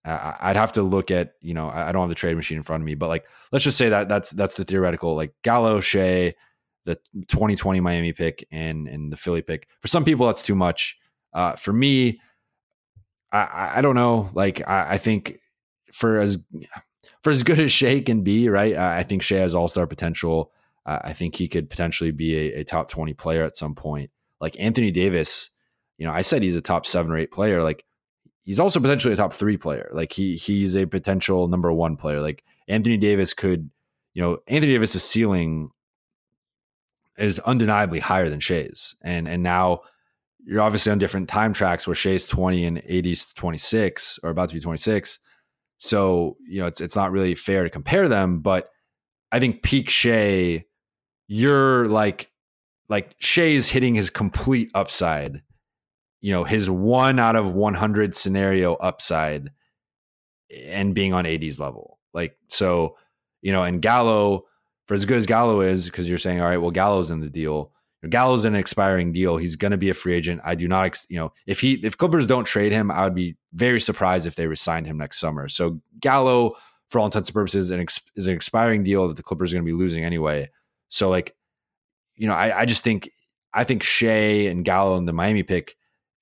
I'd 0.09 0.57
have 0.57 0.73
to 0.73 0.83
look 0.83 1.11
at, 1.11 1.35
you 1.41 1.55
know, 1.55 1.69
I 1.69 1.93
don't 1.93 2.03
have 2.03 2.09
the 2.09 2.15
trade 2.15 2.37
machine 2.37 2.57
in 2.57 2.63
front 2.63 2.83
of 2.83 2.87
me, 2.87 2.95
but 2.95 3.09
like, 3.09 3.27
let's 3.53 3.65
just 3.65 3.77
say 3.77 3.91
that 3.91 4.09
that's 4.09 4.31
that's 4.31 4.57
the 4.57 4.65
theoretical, 4.65 5.15
like 5.15 5.35
Gallo, 5.43 5.81
Shai, 5.81 6.35
the 6.87 6.95
2020 7.29 7.81
Miami 7.81 8.13
pick, 8.13 8.47
and 8.51 8.89
and 8.89 9.13
the 9.13 9.17
Philly 9.17 9.43
pick. 9.43 9.69
For 9.81 9.89
some 9.89 10.05
people, 10.05 10.27
that's 10.27 10.43
too 10.43 10.55
much. 10.55 10.97
Uh, 11.35 11.57
for 11.57 11.73
me, 11.73 12.21
I, 13.33 13.73
I 13.77 13.81
don't 13.83 13.95
know. 13.95 14.31
Like, 14.33 14.67
I, 14.67 14.95
I 14.95 14.99
think 14.99 15.39
for 15.93 16.19
as 16.19 16.39
for 17.23 17.31
as 17.31 17.43
good 17.43 17.59
as 17.61 17.73
Shai 17.73 18.01
can 18.01 18.23
be, 18.23 18.49
right? 18.49 18.77
I 18.77 19.03
think 19.03 19.23
Shai 19.23 19.37
has 19.37 19.55
all 19.55 19.69
star 19.69 19.87
potential. 19.87 20.53
Uh, 20.87 21.01
I 21.03 21.13
think 21.13 21.37
he 21.37 21.49
could 21.49 21.69
potentially 21.69 22.13
be 22.13 22.35
a, 22.35 22.61
a 22.61 22.65
top 22.65 22.89
20 22.89 23.13
player 23.13 23.45
at 23.45 23.57
some 23.57 23.75
point. 23.75 24.11
Like 24.41 24.59
Anthony 24.59 24.91
Davis, 24.91 25.51
you 25.99 26.07
know, 26.07 26.13
I 26.13 26.23
said 26.23 26.43
he's 26.43 26.57
a 26.57 26.61
top 26.61 26.87
seven 26.87 27.13
or 27.13 27.19
eight 27.19 27.33
player. 27.33 27.63
Like 27.63 27.85
he's 28.45 28.61
also 28.61 28.81
potentially 28.81 29.13
a 29.13 29.17
top 29.17 29.35
three 29.35 29.57
player. 29.57 29.91
Like 29.93 30.13
he 30.13 30.37
he's 30.37 30.75
a 30.75 30.87
potential 30.87 31.49
number 31.49 31.73
one 31.73 31.97
player. 31.97 32.21
Like 32.21 32.45
Anthony 32.69 32.97
Davis 32.97 33.35
could, 33.35 33.69
you 34.15 34.23
know, 34.23 34.39
Anthony 34.47 34.73
Davis's 34.73 35.03
ceiling 35.03 35.71
is 37.19 37.41
undeniably 37.41 37.99
higher 37.99 38.31
than 38.31 38.41
Shai's. 38.41 38.95
And 39.03 39.29
and 39.29 39.43
now 39.43 39.83
you're 40.47 40.63
obviously 40.63 40.93
on 40.93 40.99
different 40.99 41.29
time 41.29 41.53
tracks 41.53 41.87
where 41.87 41.95
Shai's 41.95 42.27
20 42.27 42.65
and 42.65 42.79
AD's 42.89 43.35
26 43.35 44.21
or 44.23 44.31
about 44.31 44.49
to 44.49 44.55
be 44.55 44.61
26. 44.61 45.19
So, 45.79 46.37
you 46.49 46.61
know, 46.61 46.67
it's 46.67 46.81
it's 46.81 46.97
not 46.97 47.13
really 47.13 47.35
fair 47.35 47.65
to 47.65 47.71
compare 47.71 48.09
them, 48.09 48.39
but 48.39 48.71
I 49.31 49.41
think 49.41 49.63
peak 49.63 49.91
Shai, 49.91 50.65
you're 51.27 51.89
like 51.89 52.31
like 52.89 53.15
Shai's 53.19 53.69
hitting 53.69 53.95
his 53.95 54.11
complete 54.11 54.71
upside 54.75 55.43
you 56.21 56.33
know, 56.33 56.45
his 56.45 56.69
one 56.69 57.19
out 57.19 57.37
of 57.37 57.53
100 57.53 58.15
scenario 58.15 58.75
upside 58.75 59.51
and 60.65 60.95
being 60.95 61.13
on 61.13 61.27
AD's 61.27 61.61
level. 61.61 61.99
Like, 62.13 62.37
so, 62.49 62.97
you 63.43 63.53
know, 63.53 63.63
and 63.63 63.81
Gallo, 63.81 64.43
for 64.87 64.95
as 64.95 65.05
good 65.05 65.19
as 65.19 65.27
Gallo 65.27 65.61
is, 65.61 65.87
because 65.87 66.09
you're 66.09 66.19
saying, 66.19 66.41
all 66.41 66.49
right, 66.49 66.57
well, 66.57 66.71
Gallo's 66.71 67.11
in 67.11 67.21
the 67.21 67.31
deal. 67.31 67.73
Gallo's 68.09 68.45
an 68.45 68.55
expiring 68.55 69.11
deal. 69.11 69.37
He's 69.37 69.57
going 69.57 69.73
to 69.73 69.77
be 69.77 69.91
a 69.91 69.95
free 69.95 70.15
agent. 70.15 70.41
I 70.45 70.55
do 70.55 70.69
not, 70.69 70.87
ex- 70.87 71.07
you 71.09 71.19
know, 71.19 71.33
if 71.47 71.61
he 71.61 71.75
if 71.85 71.99
Clippers 71.99 72.29
don't 72.29 72.45
trade 72.45 72.71
him, 72.71 72.93
I 72.93 73.03
would 73.03 73.15
be 73.15 73.37
very 73.53 73.81
surprised 73.81 74.27
if 74.27 74.37
they 74.37 74.47
resigned 74.47 74.87
him 74.87 74.99
next 74.99 75.19
summer. 75.19 75.49
So 75.49 75.81
Gallo, 75.99 76.55
for 76.89 77.01
all 77.01 77.07
intents 77.07 77.29
and 77.29 77.35
purposes, 77.35 77.73
an 77.73 77.81
ex- 77.81 78.01
is 78.15 78.29
an 78.29 78.35
expiring 78.35 78.85
deal 78.85 79.09
that 79.09 79.17
the 79.17 79.23
Clippers 79.23 79.53
are 79.53 79.57
going 79.57 79.67
to 79.67 79.73
be 79.73 79.77
losing 79.77 80.05
anyway. 80.05 80.49
So 80.91 81.11
like, 81.11 81.35
you 82.15 82.29
know, 82.29 82.35
I, 82.35 82.61
I 82.61 82.65
just 82.67 82.85
think 82.85 83.11
I 83.53 83.65
think 83.65 83.83
Shai 83.83 84.47
and 84.47 84.65
Gallo 84.65 84.97
and 84.97 85.09
the 85.09 85.13
Miami 85.13 85.43
pick 85.43 85.77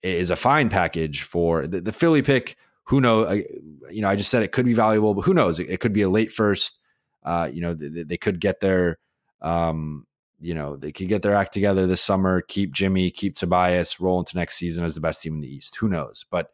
is 0.07 0.31
a 0.31 0.37
fine 0.37 0.69
package 0.69 1.23
for 1.23 1.67
the, 1.67 1.81
the 1.81 1.93
Philly 1.93 2.23
pick. 2.23 2.57
Who 2.85 3.01
knows? 3.01 3.43
You 3.91 4.03
know, 4.03 4.09
I 4.09 4.17
just 4.17 4.31
said 4.31 4.43
it 4.43 4.53
could 4.53 4.65
be 4.65 4.75
valuable, 4.75 5.15
but 5.15 5.23
who 5.23 5.35
knows? 5.35 5.59
It, 5.59 5.69
it 5.71 5.81
could 5.81 5.93
be 5.93 6.03
a 6.03 6.09
late 6.09 6.33
first. 6.33 6.79
Uh, 7.25 7.51
you 7.53 7.61
know, 7.61 7.75
they, 7.75 8.05
they, 8.05 8.17
could 8.17 8.41
get 8.41 8.61
their, 8.61 8.99
um, 9.43 10.07
you 10.41 10.55
know, 10.55 10.77
they 10.77 10.93
could 10.93 11.09
get 11.09 11.23
their 11.23 11.35
act 11.35 11.53
together 11.53 11.85
this 11.85 12.01
summer, 12.01 12.41
keep 12.41 12.73
Jimmy, 12.73 13.11
keep 13.11 13.35
Tobias, 13.35 13.99
roll 13.99 14.21
into 14.21 14.37
next 14.37 14.57
season 14.57 14.85
as 14.85 14.95
the 14.95 15.01
best 15.01 15.23
team 15.23 15.35
in 15.35 15.41
the 15.41 15.53
East. 15.53 15.77
Who 15.77 15.89
knows? 15.89 16.25
But 16.31 16.51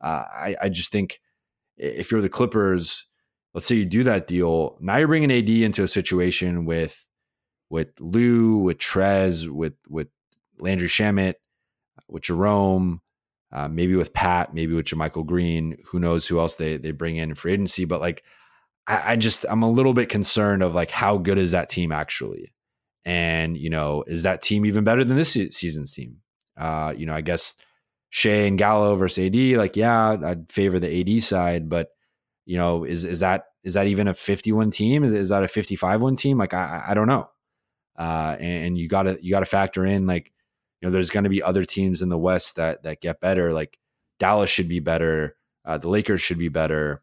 uh, 0.00 0.24
I, 0.28 0.56
I 0.62 0.68
just 0.68 0.90
think 0.90 1.20
if 1.76 2.10
you're 2.10 2.20
the 2.20 2.28
Clippers, 2.28 3.06
let's 3.54 3.66
say 3.66 3.76
you 3.76 3.84
do 3.84 4.02
that 4.04 4.26
deal, 4.26 4.76
now 4.80 4.96
you're 4.96 5.06
bringing 5.06 5.30
AD 5.30 5.48
into 5.48 5.84
a 5.84 5.88
situation 5.88 6.64
with 6.64 7.04
with 7.68 7.88
Lou, 8.00 8.58
with 8.58 8.78
Trez, 8.78 9.48
with 9.48 9.74
with 9.88 10.08
Landry 10.58 10.88
Shamet, 10.88 11.34
with 12.08 12.24
Jerome, 12.24 13.00
uh, 13.52 13.68
maybe 13.68 13.94
with 13.94 14.12
Pat, 14.12 14.54
maybe 14.54 14.74
with 14.74 14.86
JaMychal 14.86 15.26
Green. 15.26 15.78
Who 15.86 15.98
knows 15.98 16.26
who 16.26 16.38
else 16.40 16.56
they 16.56 16.76
they 16.76 16.92
bring 16.92 17.16
in 17.16 17.34
for 17.34 17.48
agency? 17.48 17.84
But 17.84 18.00
like, 18.00 18.22
I, 18.86 19.12
I, 19.12 19.16
just 19.16 19.44
I'm 19.48 19.62
a 19.62 19.70
little 19.70 19.94
bit 19.94 20.08
concerned 20.08 20.62
of 20.62 20.74
like 20.74 20.90
how 20.90 21.18
good 21.18 21.38
is 21.38 21.52
that 21.52 21.68
team 21.68 21.92
actually, 21.92 22.52
And, 23.04 23.56
you 23.56 23.70
know, 23.70 24.04
is 24.06 24.22
that 24.24 24.42
team 24.42 24.66
even 24.66 24.84
better 24.84 25.04
than 25.04 25.16
this 25.16 25.32
season's 25.32 25.92
team? 25.92 26.18
Uh, 26.56 26.94
you 26.96 27.06
know, 27.06 27.14
I 27.14 27.20
guess 27.20 27.54
Shai 28.10 28.46
and 28.46 28.58
Gallo 28.58 28.94
versus 28.94 29.26
AD, 29.26 29.36
like, 29.58 29.76
yeah, 29.76 30.16
I'd 30.24 30.50
favor 30.50 30.78
the 30.78 31.00
AD 31.00 31.22
side, 31.22 31.68
but 31.68 31.90
you 32.46 32.56
know, 32.56 32.84
is 32.84 33.04
is 33.04 33.20
that 33.20 33.46
is 33.64 33.74
that 33.74 33.88
even 33.88 34.08
a 34.08 34.14
51 34.14 34.70
team? 34.70 35.02
Is, 35.04 35.12
is 35.12 35.28
that 35.30 35.42
a 35.42 35.48
55 35.48 36.00
one 36.00 36.14
team? 36.14 36.38
Like, 36.38 36.54
I, 36.54 36.84
I 36.88 36.94
don't 36.94 37.08
know. 37.08 37.28
Uh, 37.98 38.36
and, 38.38 38.66
and 38.66 38.78
you 38.78 38.88
gotta 38.88 39.18
you 39.20 39.30
gotta 39.32 39.46
factor 39.46 39.84
in 39.84 40.06
like, 40.06 40.32
you 40.80 40.88
know, 40.88 40.92
there's 40.92 41.10
gonna 41.10 41.28
be 41.28 41.42
other 41.42 41.64
teams 41.64 42.02
in 42.02 42.08
the 42.08 42.18
West 42.18 42.56
that 42.56 42.82
that 42.82 43.00
get 43.00 43.20
better. 43.20 43.52
Like 43.52 43.78
Dallas 44.18 44.50
should 44.50 44.68
be 44.68 44.80
better. 44.80 45.36
Uh, 45.64 45.78
the 45.78 45.88
Lakers 45.88 46.22
should 46.22 46.38
be 46.38 46.48
better. 46.48 47.02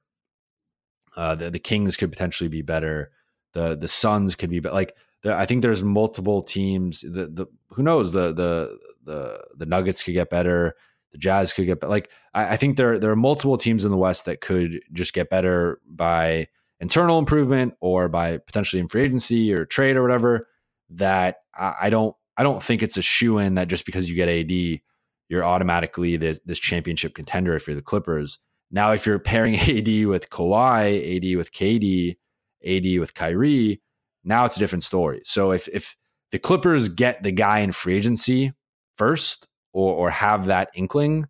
Uh, 1.16 1.36
the, 1.36 1.50
the 1.52 1.60
Kings 1.60 1.96
could 1.96 2.12
potentially 2.12 2.50
be 2.50 2.62
better. 2.62 3.12
The 3.54 3.76
the 3.76 3.88
Suns 3.88 4.36
could 4.36 4.50
be 4.50 4.60
better. 4.60 4.76
Like 4.76 4.96
the, 5.22 5.36
I 5.36 5.46
think 5.46 5.62
there's 5.62 5.84
multiple 5.84 6.42
teams. 6.42 7.02
The 7.02 7.28
the 7.28 7.46
who 7.70 7.84
knows 7.84 8.12
the 8.12 8.34
the 8.34 8.78
the 9.04 9.44
the 9.56 9.66
Nuggets 9.66 10.04
could 10.04 10.14
get 10.14 10.30
better. 10.30 10.76
The 11.12 11.18
Jazz 11.18 11.54
could 11.54 11.66
get 11.66 11.80
better. 11.80 11.92
Like 11.92 12.10
I, 12.34 12.54
I 12.54 12.58
think 12.58 12.78
there 12.78 12.98
there 12.98 13.12
are 13.12 13.16
multiple 13.16 13.58
teams 13.58 13.86
in 13.86 13.92
the 13.92 13.98
West 13.98 14.26
that 14.26 14.42
could 14.42 14.80
just 14.92 15.14
get 15.14 15.30
better 15.30 15.80
by 15.88 16.48
internal 16.80 17.20
improvement 17.20 17.76
or 17.80 18.10
by 18.10 18.38
potentially 18.38 18.80
in 18.80 18.88
free 18.88 19.04
agency 19.04 19.54
or 19.54 19.66
trade 19.66 19.96
or 19.96 20.02
whatever. 20.02 20.48
That 20.90 21.38
I, 21.56 21.76
I 21.84 21.90
don't 21.90 22.16
I 22.38 22.43
don't 22.43 22.63
think 22.63 22.82
it's 22.82 22.98
a 22.98 23.02
shoe 23.02 23.38
in 23.38 23.56
that 23.56 23.67
just 23.67 23.86
because 23.86 24.10
you 24.10 24.15
get 24.15 24.30
AD 24.30 24.82
you're 25.30 25.43
automatically 25.43 26.15
this, 26.17 26.39
this 26.46 26.60
championship 26.60 27.15
contender 27.15 27.56
if 27.56 27.65
you're 27.67 27.76
the 27.76 27.82
Clippers. 27.82 28.38
Now, 28.69 28.91
if 28.91 29.06
you're 29.06 29.19
pairing 29.19 29.56
AD 29.60 30.06
with 30.06 30.30
Kawhi, 30.30 31.17
AD 31.17 31.38
with 31.38 31.52
KD, 31.52 32.17
AD 32.63 33.00
with 33.00 33.13
Kyrie, 33.13 33.82
now 34.24 34.46
it's 34.46 34.58
a 34.58 34.60
different 34.60 34.84
story. 34.84 35.22
So 35.26 35.52
if 35.52 35.67
if 35.69 35.96
the 36.32 36.39
Clippers 36.39 36.88
get 36.88 37.24
the 37.24 37.32
guy 37.32 37.60
in 37.60 37.72
free 37.72 37.98
agency 37.98 38.54
first 38.98 39.48
or 39.74 39.93
or 39.93 40.10
have 40.12 40.46
that 40.46 40.69
inkling, 40.76 41.26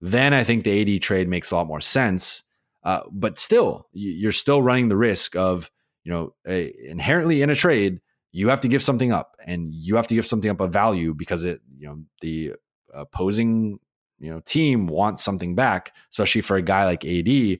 then 0.00 0.32
I 0.32 0.44
think 0.44 0.64
the 0.64 0.96
AD 0.96 1.02
trade 1.02 1.28
makes 1.28 1.50
a 1.50 1.56
lot 1.56 1.66
more 1.66 1.80
sense. 1.80 2.44
Uh, 2.82 3.00
but 3.10 3.38
still, 3.38 3.88
you're 3.92 4.32
still 4.32 4.62
running 4.62 4.88
the 4.88 4.96
risk 4.96 5.36
of 5.36 5.70
you 6.04 6.12
know 6.12 6.34
a, 6.46 6.72
inherently 6.88 7.42
in 7.42 7.50
a 7.50 7.54
trade 7.54 8.00
you 8.32 8.48
have 8.48 8.60
to 8.60 8.68
give 8.68 8.82
something 8.82 9.12
up 9.12 9.36
and 9.44 9.74
you 9.74 9.96
have 9.96 10.06
to 10.06 10.14
give 10.14 10.26
something 10.26 10.50
up 10.50 10.60
of 10.60 10.72
value 10.72 11.14
because 11.14 11.44
it 11.44 11.60
you 11.76 11.86
know 11.86 12.02
the 12.20 12.54
opposing 12.92 13.78
you 14.18 14.30
know 14.30 14.40
team 14.40 14.86
wants 14.86 15.24
something 15.24 15.54
back, 15.54 15.94
especially 16.10 16.42
for 16.42 16.56
a 16.56 16.62
guy 16.62 16.84
like 16.84 17.04
AD. 17.04 17.58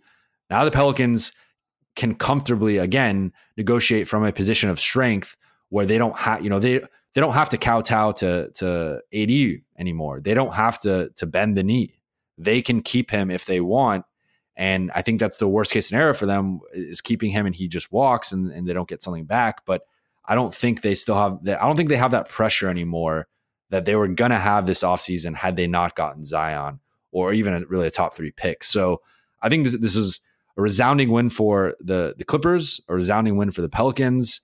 Now 0.48 0.64
the 0.64 0.70
Pelicans 0.70 1.32
can 1.96 2.14
comfortably 2.14 2.78
again 2.78 3.32
negotiate 3.56 4.06
from 4.06 4.24
a 4.24 4.32
position 4.32 4.70
of 4.70 4.78
strength 4.78 5.36
where 5.70 5.86
they 5.86 5.98
don't 5.98 6.16
have 6.18 6.42
you 6.42 6.50
know 6.50 6.58
they 6.58 6.80
they 7.14 7.20
don't 7.20 7.34
have 7.34 7.48
to 7.50 7.58
kowtow 7.58 8.12
to 8.12 8.50
to 8.52 9.00
AD 9.12 9.62
anymore. 9.78 10.20
They 10.20 10.34
don't 10.34 10.54
have 10.54 10.78
to 10.80 11.10
to 11.16 11.26
bend 11.26 11.56
the 11.56 11.64
knee. 11.64 12.02
They 12.38 12.62
can 12.62 12.80
keep 12.80 13.10
him 13.10 13.30
if 13.30 13.44
they 13.44 13.60
want. 13.60 14.04
And 14.56 14.90
I 14.94 15.02
think 15.02 15.20
that's 15.20 15.38
the 15.38 15.48
worst 15.48 15.72
case 15.72 15.88
scenario 15.88 16.12
for 16.12 16.26
them 16.26 16.60
is 16.72 17.00
keeping 17.00 17.30
him 17.30 17.46
and 17.46 17.54
he 17.54 17.66
just 17.66 17.90
walks 17.92 18.30
and, 18.30 18.50
and 18.52 18.68
they 18.68 18.74
don't 18.74 18.88
get 18.88 19.02
something 19.02 19.24
back. 19.24 19.64
But 19.64 19.82
I 20.30 20.36
don't 20.36 20.54
think 20.54 20.82
they 20.82 20.94
still 20.94 21.16
have 21.16 21.42
that. 21.42 21.60
I 21.60 21.66
don't 21.66 21.76
think 21.76 21.88
they 21.88 21.96
have 21.96 22.12
that 22.12 22.28
pressure 22.28 22.68
anymore 22.68 23.26
that 23.70 23.84
they 23.84 23.96
were 23.96 24.06
going 24.06 24.30
to 24.30 24.38
have 24.38 24.64
this 24.64 24.84
offseason 24.84 25.34
had 25.34 25.56
they 25.56 25.66
not 25.66 25.96
gotten 25.96 26.24
Zion 26.24 26.78
or 27.10 27.32
even 27.32 27.52
a, 27.52 27.66
really 27.66 27.88
a 27.88 27.90
top 27.90 28.14
three 28.14 28.30
pick. 28.30 28.62
So 28.62 29.02
I 29.42 29.48
think 29.48 29.64
this, 29.64 29.76
this 29.76 29.96
is 29.96 30.20
a 30.56 30.62
resounding 30.62 31.10
win 31.10 31.30
for 31.30 31.74
the, 31.80 32.14
the 32.16 32.24
Clippers, 32.24 32.80
a 32.88 32.94
resounding 32.94 33.36
win 33.36 33.50
for 33.50 33.60
the 33.60 33.68
Pelicans, 33.68 34.42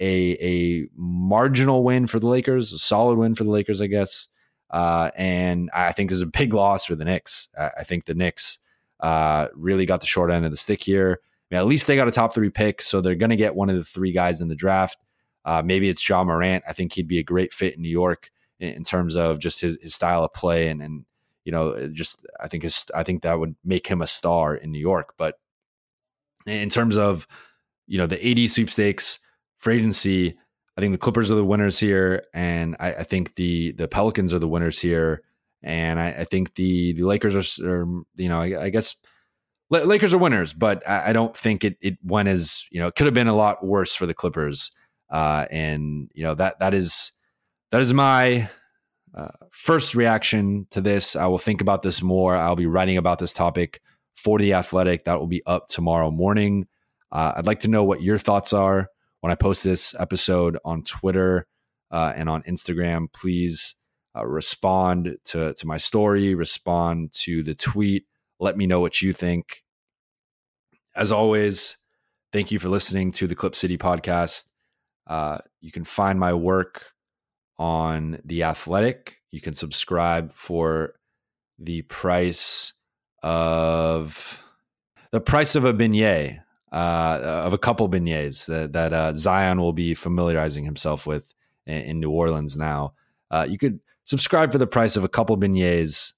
a, 0.00 0.38
a 0.40 0.88
marginal 0.96 1.84
win 1.84 2.06
for 2.06 2.18
the 2.18 2.28
Lakers, 2.28 2.72
a 2.72 2.78
solid 2.78 3.18
win 3.18 3.34
for 3.34 3.44
the 3.44 3.50
Lakers, 3.50 3.82
I 3.82 3.88
guess. 3.88 4.28
Uh, 4.70 5.10
and 5.16 5.70
I 5.74 5.92
think 5.92 6.08
there's 6.08 6.22
a 6.22 6.26
big 6.26 6.54
loss 6.54 6.86
for 6.86 6.94
the 6.94 7.04
Knicks. 7.04 7.50
I, 7.58 7.70
I 7.80 7.84
think 7.84 8.06
the 8.06 8.14
Knicks 8.14 8.60
uh, 9.00 9.48
really 9.54 9.84
got 9.84 10.00
the 10.00 10.06
short 10.06 10.30
end 10.30 10.46
of 10.46 10.50
the 10.50 10.56
stick 10.56 10.82
here. 10.82 11.20
I 11.22 11.54
mean, 11.54 11.60
at 11.60 11.66
least 11.66 11.86
they 11.86 11.96
got 11.96 12.08
a 12.08 12.12
top 12.12 12.34
three 12.34 12.50
pick, 12.50 12.80
so 12.80 13.02
they're 13.02 13.14
going 13.14 13.30
to 13.30 13.36
get 13.36 13.54
one 13.54 13.68
of 13.68 13.76
the 13.76 13.84
three 13.84 14.12
guys 14.12 14.40
in 14.40 14.48
the 14.48 14.56
draft. 14.56 14.98
Uh, 15.46 15.62
maybe 15.64 15.88
it's 15.88 16.06
Ja 16.06 16.22
Morant. 16.24 16.64
I 16.68 16.72
think 16.72 16.92
he'd 16.92 17.08
be 17.08 17.20
a 17.20 17.24
great 17.24 17.54
fit 17.54 17.76
in 17.76 17.82
New 17.82 17.88
York 17.88 18.30
in, 18.60 18.74
in 18.74 18.84
terms 18.84 19.16
of 19.16 19.38
just 19.38 19.60
his, 19.60 19.78
his 19.80 19.94
style 19.94 20.24
of 20.24 20.34
play 20.34 20.68
and 20.68 20.82
and 20.82 21.06
you 21.44 21.52
know 21.52 21.88
just 21.88 22.26
I 22.40 22.48
think 22.48 22.64
his 22.64 22.84
I 22.94 23.04
think 23.04 23.22
that 23.22 23.38
would 23.38 23.54
make 23.64 23.86
him 23.86 24.02
a 24.02 24.06
star 24.06 24.54
in 24.54 24.72
New 24.72 24.80
York. 24.80 25.14
But 25.16 25.38
in 26.44 26.68
terms 26.68 26.98
of 26.98 27.26
you 27.86 27.96
know 27.96 28.06
the 28.06 28.44
AD 28.44 28.50
sweepstakes, 28.50 29.20
free 29.56 29.76
agency, 29.76 30.34
I 30.76 30.80
think 30.80 30.92
the 30.92 30.98
Clippers 30.98 31.30
are 31.30 31.36
the 31.36 31.44
winners 31.44 31.78
here, 31.78 32.24
and 32.34 32.76
I, 32.80 32.88
I 32.88 33.02
think 33.04 33.36
the 33.36 33.72
the 33.72 33.88
Pelicans 33.88 34.34
are 34.34 34.40
the 34.40 34.48
winners 34.48 34.80
here, 34.80 35.22
and 35.62 35.98
I, 36.00 36.08
I 36.08 36.24
think 36.24 36.54
the 36.56 36.92
the 36.92 37.04
Lakers 37.04 37.34
are, 37.34 37.68
are 37.68 37.86
you 38.16 38.28
know 38.28 38.40
I, 38.40 38.64
I, 38.64 38.68
guess 38.70 38.96
Lakers 39.70 40.12
are 40.12 40.18
winners, 40.18 40.52
but 40.52 40.86
I, 40.88 41.12
don't 41.12 41.36
think 41.36 41.64
it 41.64 41.76
it 41.80 41.96
went 42.02 42.28
as 42.28 42.66
you 42.70 42.80
know 42.80 42.88
it 42.88 42.94
could 42.96 43.06
have 43.06 43.14
been 43.14 43.28
a 43.28 43.36
lot 43.36 43.64
worse 43.64 43.94
for 43.94 44.06
the 44.06 44.14
Clippers, 44.14 44.72
uh, 45.10 45.46
and 45.50 46.10
you 46.14 46.22
know 46.22 46.34
that 46.34 46.58
that 46.60 46.74
is 46.74 47.12
that 47.70 47.80
is 47.80 47.92
my 47.92 48.48
uh, 49.14 49.28
first 49.50 49.94
reaction 49.94 50.66
to 50.70 50.80
this. 50.80 51.16
I 51.16 51.26
will 51.26 51.38
think 51.38 51.60
about 51.60 51.82
this 51.82 52.02
more. 52.02 52.36
I'll 52.36 52.56
be 52.56 52.66
writing 52.66 52.98
about 52.98 53.18
this 53.18 53.32
topic 53.32 53.80
for 54.14 54.38
the 54.38 54.54
Athletic. 54.54 55.04
That 55.04 55.18
will 55.18 55.26
be 55.26 55.44
up 55.46 55.68
tomorrow 55.68 56.10
morning. 56.10 56.66
Uh, 57.10 57.32
I'd 57.36 57.46
like 57.46 57.60
to 57.60 57.68
know 57.68 57.84
what 57.84 58.02
your 58.02 58.18
thoughts 58.18 58.52
are 58.52 58.88
when 59.20 59.32
I 59.32 59.36
post 59.36 59.64
this 59.64 59.94
episode 59.98 60.58
on 60.64 60.82
Twitter 60.82 61.46
uh, 61.90 62.12
and 62.14 62.28
on 62.28 62.42
Instagram. 62.42 63.12
Please 63.12 63.76
uh, 64.16 64.26
respond 64.26 65.16
to 65.26 65.54
to 65.54 65.66
my 65.66 65.76
story. 65.76 66.34
Respond 66.34 67.12
to 67.12 67.42
the 67.42 67.54
tweet. 67.54 68.04
Let 68.38 68.56
me 68.56 68.66
know 68.66 68.80
what 68.80 69.00
you 69.00 69.12
think. 69.12 69.62
As 70.94 71.12
always, 71.12 71.76
thank 72.32 72.50
you 72.50 72.58
for 72.58 72.68
listening 72.68 73.12
to 73.12 73.26
the 73.26 73.34
Clip 73.34 73.54
City 73.54 73.78
podcast. 73.78 74.46
Uh, 75.06 75.38
you 75.60 75.70
can 75.70 75.84
find 75.84 76.18
my 76.18 76.32
work 76.32 76.92
on 77.58 78.18
The 78.24 78.42
Athletic. 78.42 79.22
You 79.30 79.40
can 79.40 79.54
subscribe 79.54 80.32
for 80.32 80.94
the 81.58 81.82
price 81.82 82.72
of 83.22 84.42
the 85.12 85.20
price 85.20 85.54
of 85.54 85.64
a 85.64 85.72
beignet, 85.72 86.40
uh, 86.72 87.20
of 87.44 87.52
a 87.52 87.58
couple 87.58 87.88
beignets 87.88 88.46
that, 88.46 88.72
that 88.72 88.92
uh, 88.92 89.14
Zion 89.14 89.60
will 89.60 89.72
be 89.72 89.94
familiarizing 89.94 90.64
himself 90.64 91.06
with 91.06 91.32
in, 91.66 91.82
in 91.82 92.00
New 92.00 92.10
Orleans 92.10 92.56
now. 92.56 92.94
Uh, 93.30 93.46
you 93.48 93.58
could 93.58 93.80
subscribe 94.04 94.52
for 94.52 94.58
the 94.58 94.66
price 94.66 94.96
of 94.96 95.04
a 95.04 95.08
couple 95.08 95.36
beignets 95.38 96.12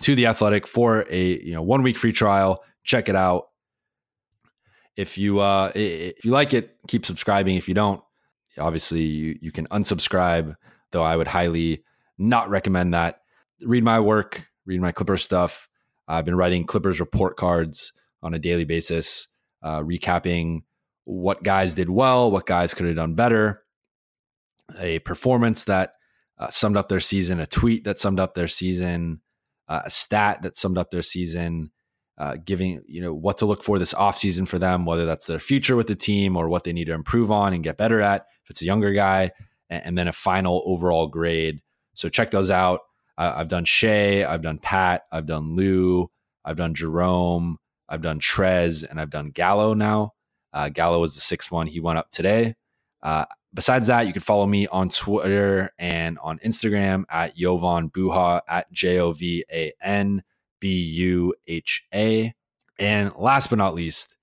to 0.00 0.14
the 0.14 0.26
Athletic 0.26 0.66
for 0.66 1.06
a 1.08 1.42
you 1.42 1.52
know 1.52 1.62
one 1.62 1.82
week 1.82 1.96
free 1.96 2.12
trial. 2.12 2.62
Check 2.84 3.08
it 3.08 3.16
out. 3.16 3.48
If 4.96 5.18
you 5.18 5.40
uh, 5.40 5.72
if 5.74 6.24
you 6.24 6.30
like 6.30 6.54
it, 6.54 6.76
keep 6.88 7.04
subscribing. 7.04 7.56
If 7.56 7.68
you 7.68 7.74
don't, 7.74 8.00
obviously 8.58 9.02
you, 9.02 9.38
you 9.40 9.52
can 9.52 9.66
unsubscribe, 9.68 10.56
though 10.92 11.02
I 11.02 11.16
would 11.16 11.28
highly 11.28 11.84
not 12.18 12.48
recommend 12.48 12.94
that. 12.94 13.20
Read 13.60 13.84
my 13.84 14.00
work, 14.00 14.48
read 14.64 14.80
my 14.80 14.92
Clippers 14.92 15.22
stuff. 15.22 15.68
I've 16.08 16.24
been 16.24 16.36
writing 16.36 16.64
Clippers 16.64 17.00
report 17.00 17.36
cards 17.36 17.92
on 18.22 18.32
a 18.34 18.38
daily 18.38 18.64
basis, 18.64 19.28
uh, 19.62 19.80
recapping 19.80 20.62
what 21.04 21.42
guys 21.42 21.74
did 21.74 21.90
well, 21.90 22.30
what 22.30 22.46
guys 22.46 22.74
could 22.74 22.86
have 22.86 22.96
done 22.96 23.14
better, 23.14 23.62
a 24.80 24.98
performance 25.00 25.64
that 25.64 25.92
uh, 26.38 26.50
summed 26.50 26.76
up 26.76 26.88
their 26.88 27.00
season, 27.00 27.40
a 27.40 27.46
tweet 27.46 27.84
that 27.84 27.98
summed 27.98 28.20
up 28.20 28.34
their 28.34 28.48
season, 28.48 29.20
uh, 29.68 29.82
a 29.84 29.90
stat 29.90 30.42
that 30.42 30.56
summed 30.56 30.78
up 30.78 30.90
their 30.90 31.02
season, 31.02 31.70
uh, 32.18 32.36
giving 32.44 32.82
you 32.86 33.00
know 33.00 33.12
what 33.12 33.38
to 33.38 33.46
look 33.46 33.62
for 33.62 33.78
this 33.78 33.94
offseason 33.94 34.48
for 34.48 34.58
them, 34.58 34.84
whether 34.84 35.06
that's 35.06 35.26
their 35.26 35.38
future 35.38 35.76
with 35.76 35.86
the 35.86 35.94
team 35.94 36.36
or 36.36 36.48
what 36.48 36.64
they 36.64 36.72
need 36.72 36.86
to 36.86 36.94
improve 36.94 37.30
on 37.30 37.52
and 37.52 37.64
get 37.64 37.76
better 37.76 38.00
at 38.00 38.26
if 38.44 38.50
it's 38.50 38.62
a 38.62 38.66
younger 38.66 38.92
guy, 38.92 39.30
and, 39.68 39.86
and 39.86 39.98
then 39.98 40.08
a 40.08 40.12
final 40.12 40.62
overall 40.66 41.06
grade. 41.06 41.60
So 41.94 42.08
check 42.08 42.30
those 42.30 42.50
out. 42.50 42.80
Uh, 43.18 43.34
I've 43.36 43.48
done 43.48 43.64
Shai, 43.64 44.24
I've 44.24 44.42
done 44.42 44.58
Pat, 44.58 45.04
I've 45.10 45.26
done 45.26 45.54
Lou, 45.54 46.10
I've 46.44 46.56
done 46.56 46.74
Jerome, 46.74 47.58
I've 47.88 48.02
done 48.02 48.20
Trez, 48.20 48.88
and 48.88 49.00
I've 49.00 49.10
done 49.10 49.30
Gallo 49.30 49.74
now. 49.74 50.12
Uh, 50.52 50.68
Gallo 50.68 51.00
was 51.00 51.14
the 51.14 51.20
sixth 51.20 51.50
one. 51.50 51.66
He 51.66 51.80
went 51.80 51.98
up 51.98 52.10
today. 52.10 52.54
Uh, 53.02 53.24
besides 53.52 53.86
that, 53.86 54.06
you 54.06 54.12
can 54.12 54.22
follow 54.22 54.46
me 54.46 54.66
on 54.66 54.88
Twitter 54.88 55.70
and 55.78 56.18
on 56.18 56.38
Instagram 56.38 57.04
at 57.10 57.36
Jovan 57.36 57.90
Buha 57.90 58.40
at 58.48 58.70
J 58.72 59.00
O 59.00 59.12
V 59.12 59.44
A 59.52 59.72
N 59.82 60.22
B 60.60 60.82
U 60.82 61.34
H 61.46 61.86
A. 61.94 62.34
And 62.78 63.12
last 63.16 63.50
but 63.50 63.58
not 63.58 63.74
least, 63.74 64.16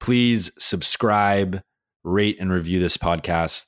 please 0.00 0.50
subscribe 0.58 1.62
rate 2.04 2.36
and 2.40 2.52
review 2.52 2.80
this 2.80 2.96
podcast 2.96 3.66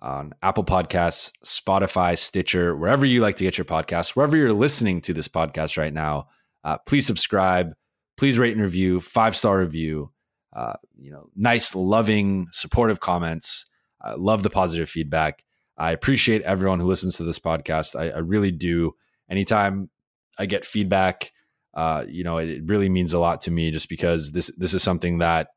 on 0.00 0.34
Apple 0.42 0.64
Podcasts, 0.64 1.32
Spotify, 1.44 2.18
Stitcher, 2.18 2.76
wherever 2.76 3.06
you 3.06 3.20
like 3.20 3.36
to 3.36 3.44
get 3.44 3.56
your 3.56 3.64
podcasts, 3.64 4.14
wherever 4.14 4.36
you're 4.36 4.52
listening 4.52 5.00
to 5.02 5.14
this 5.14 5.28
podcast 5.28 5.78
right 5.78 5.92
now. 5.94 6.28
Uh, 6.64 6.76
please 6.86 7.06
subscribe. 7.06 7.72
Please 8.16 8.38
rate 8.38 8.52
and 8.52 8.62
review, 8.62 9.00
five 9.00 9.36
star 9.36 9.58
review. 9.58 10.12
Uh, 10.54 10.74
you 10.98 11.12
know, 11.12 11.28
nice, 11.36 11.74
loving, 11.74 12.46
supportive 12.50 13.00
comments. 13.00 13.66
I 14.00 14.14
love 14.14 14.42
the 14.42 14.50
positive 14.50 14.88
feedback. 14.88 15.42
I 15.78 15.92
appreciate 15.92 16.42
everyone 16.42 16.80
who 16.80 16.86
listens 16.86 17.16
to 17.16 17.24
this 17.24 17.38
podcast. 17.38 17.94
I, 17.94 18.10
I 18.10 18.18
really 18.18 18.52
do. 18.52 18.94
Anytime 19.30 19.90
I 20.38 20.46
get 20.46 20.64
feedback, 20.64 21.32
uh, 21.74 22.04
you 22.08 22.24
know, 22.24 22.38
it, 22.38 22.48
it, 22.48 22.62
really 22.66 22.88
means 22.88 23.12
a 23.12 23.18
lot 23.18 23.42
to 23.42 23.50
me 23.50 23.70
just 23.70 23.88
because 23.88 24.32
this 24.32 24.50
this 24.56 24.72
is 24.72 24.82
something 24.82 25.18
that 25.18 25.48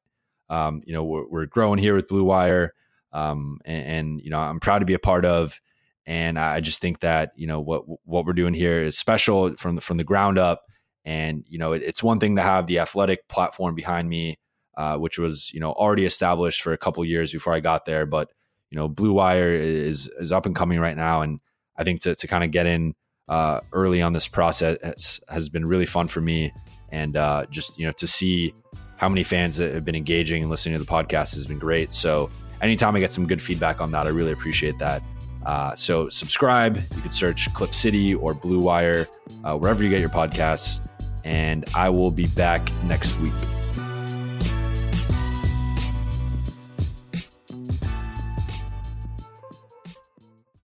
um, 0.49 0.81
you 0.85 0.93
know 0.93 1.03
we're, 1.03 1.27
we're, 1.27 1.45
growing 1.45 1.79
here 1.79 1.95
with 1.95 2.07
Blue 2.07 2.23
Wire, 2.23 2.73
um, 3.13 3.59
and, 3.65 3.85
and, 3.85 4.21
you 4.21 4.29
know 4.29 4.39
I'm 4.39 4.59
proud 4.59 4.79
to 4.79 4.85
be 4.85 4.93
a 4.93 4.99
part 4.99 5.25
of. 5.25 5.59
And 6.05 6.39
I 6.39 6.59
just 6.59 6.81
think 6.81 7.01
that 7.01 7.31
you 7.35 7.47
know 7.47 7.61
what 7.61 7.83
what 8.03 8.25
we're 8.25 8.33
doing 8.33 8.53
here 8.53 8.81
is 8.81 8.97
special 8.97 9.55
from 9.57 9.75
the, 9.75 9.81
from 9.81 9.97
the 9.97 10.03
ground 10.03 10.37
up. 10.37 10.63
And 11.05 11.45
you 11.47 11.57
know, 11.57 11.73
it, 11.73 11.83
it's 11.83 12.03
one 12.03 12.19
thing 12.19 12.35
to 12.35 12.41
have 12.41 12.67
the 12.67 12.79
athletic 12.79 13.27
platform 13.27 13.75
behind 13.75 14.09
me, 14.09 14.39
uh, 14.75 14.97
which 14.97 15.17
was 15.17 15.53
you 15.53 15.59
know 15.59 15.71
already 15.71 16.05
established 16.05 16.61
for 16.61 16.73
a 16.73 16.77
couple 16.77 17.05
years 17.05 17.31
before 17.31 17.53
I 17.53 17.59
got 17.59 17.85
there. 17.85 18.05
But 18.05 18.31
you 18.71 18.77
know, 18.77 18.87
Blue 18.87 19.13
Wire 19.13 19.53
is 19.53 20.07
is 20.19 20.31
up 20.31 20.45
and 20.45 20.55
coming 20.55 20.79
right 20.79 20.97
now, 20.97 21.21
and 21.21 21.39
I 21.77 21.83
think 21.83 22.01
to 22.01 22.15
to 22.15 22.27
kind 22.27 22.43
of 22.43 22.51
get 22.51 22.65
in 22.65 22.95
uh, 23.29 23.61
early 23.71 24.01
on 24.01 24.11
this 24.11 24.27
process 24.27 25.21
has, 25.29 25.49
been 25.49 25.65
really 25.65 25.85
fun 25.85 26.07
for 26.07 26.19
me, 26.19 26.51
and 26.89 27.15
uh, 27.15 27.45
just 27.49 27.79
you 27.79 27.85
know 27.85 27.91
to 27.93 28.07
see 28.07 28.53
how 28.97 29.07
many 29.07 29.23
fans 29.23 29.57
have 29.57 29.85
been 29.85 29.95
engaging 29.95 30.41
and 30.41 30.51
listening 30.51 30.77
to 30.77 30.83
the 30.83 30.89
podcast 30.89 31.35
has 31.35 31.45
been 31.47 31.59
great. 31.59 31.93
So 31.93 32.29
anytime 32.61 32.95
I 32.95 32.99
get 32.99 33.11
some 33.11 33.27
good 33.27 33.41
feedback 33.41 33.79
on 33.79 33.91
that, 33.91 34.07
I 34.07 34.09
really 34.09 34.31
appreciate 34.31 34.77
that. 34.79 35.03
Uh, 35.45 35.73
so 35.75 36.09
subscribe. 36.09 36.77
You 36.95 37.01
can 37.01 37.11
search 37.11 37.53
Clip 37.53 37.73
City 37.73 38.13
or 38.13 38.33
Blue 38.33 38.59
Wire 38.59 39.07
uh, 39.45 39.55
wherever 39.55 39.83
you 39.83 39.89
get 39.89 40.01
your 40.01 40.09
podcasts, 40.09 40.85
and 41.23 41.65
I 41.75 41.89
will 41.89 42.11
be 42.11 42.25
back 42.27 42.69
next 42.83 43.17
week. 43.19 43.33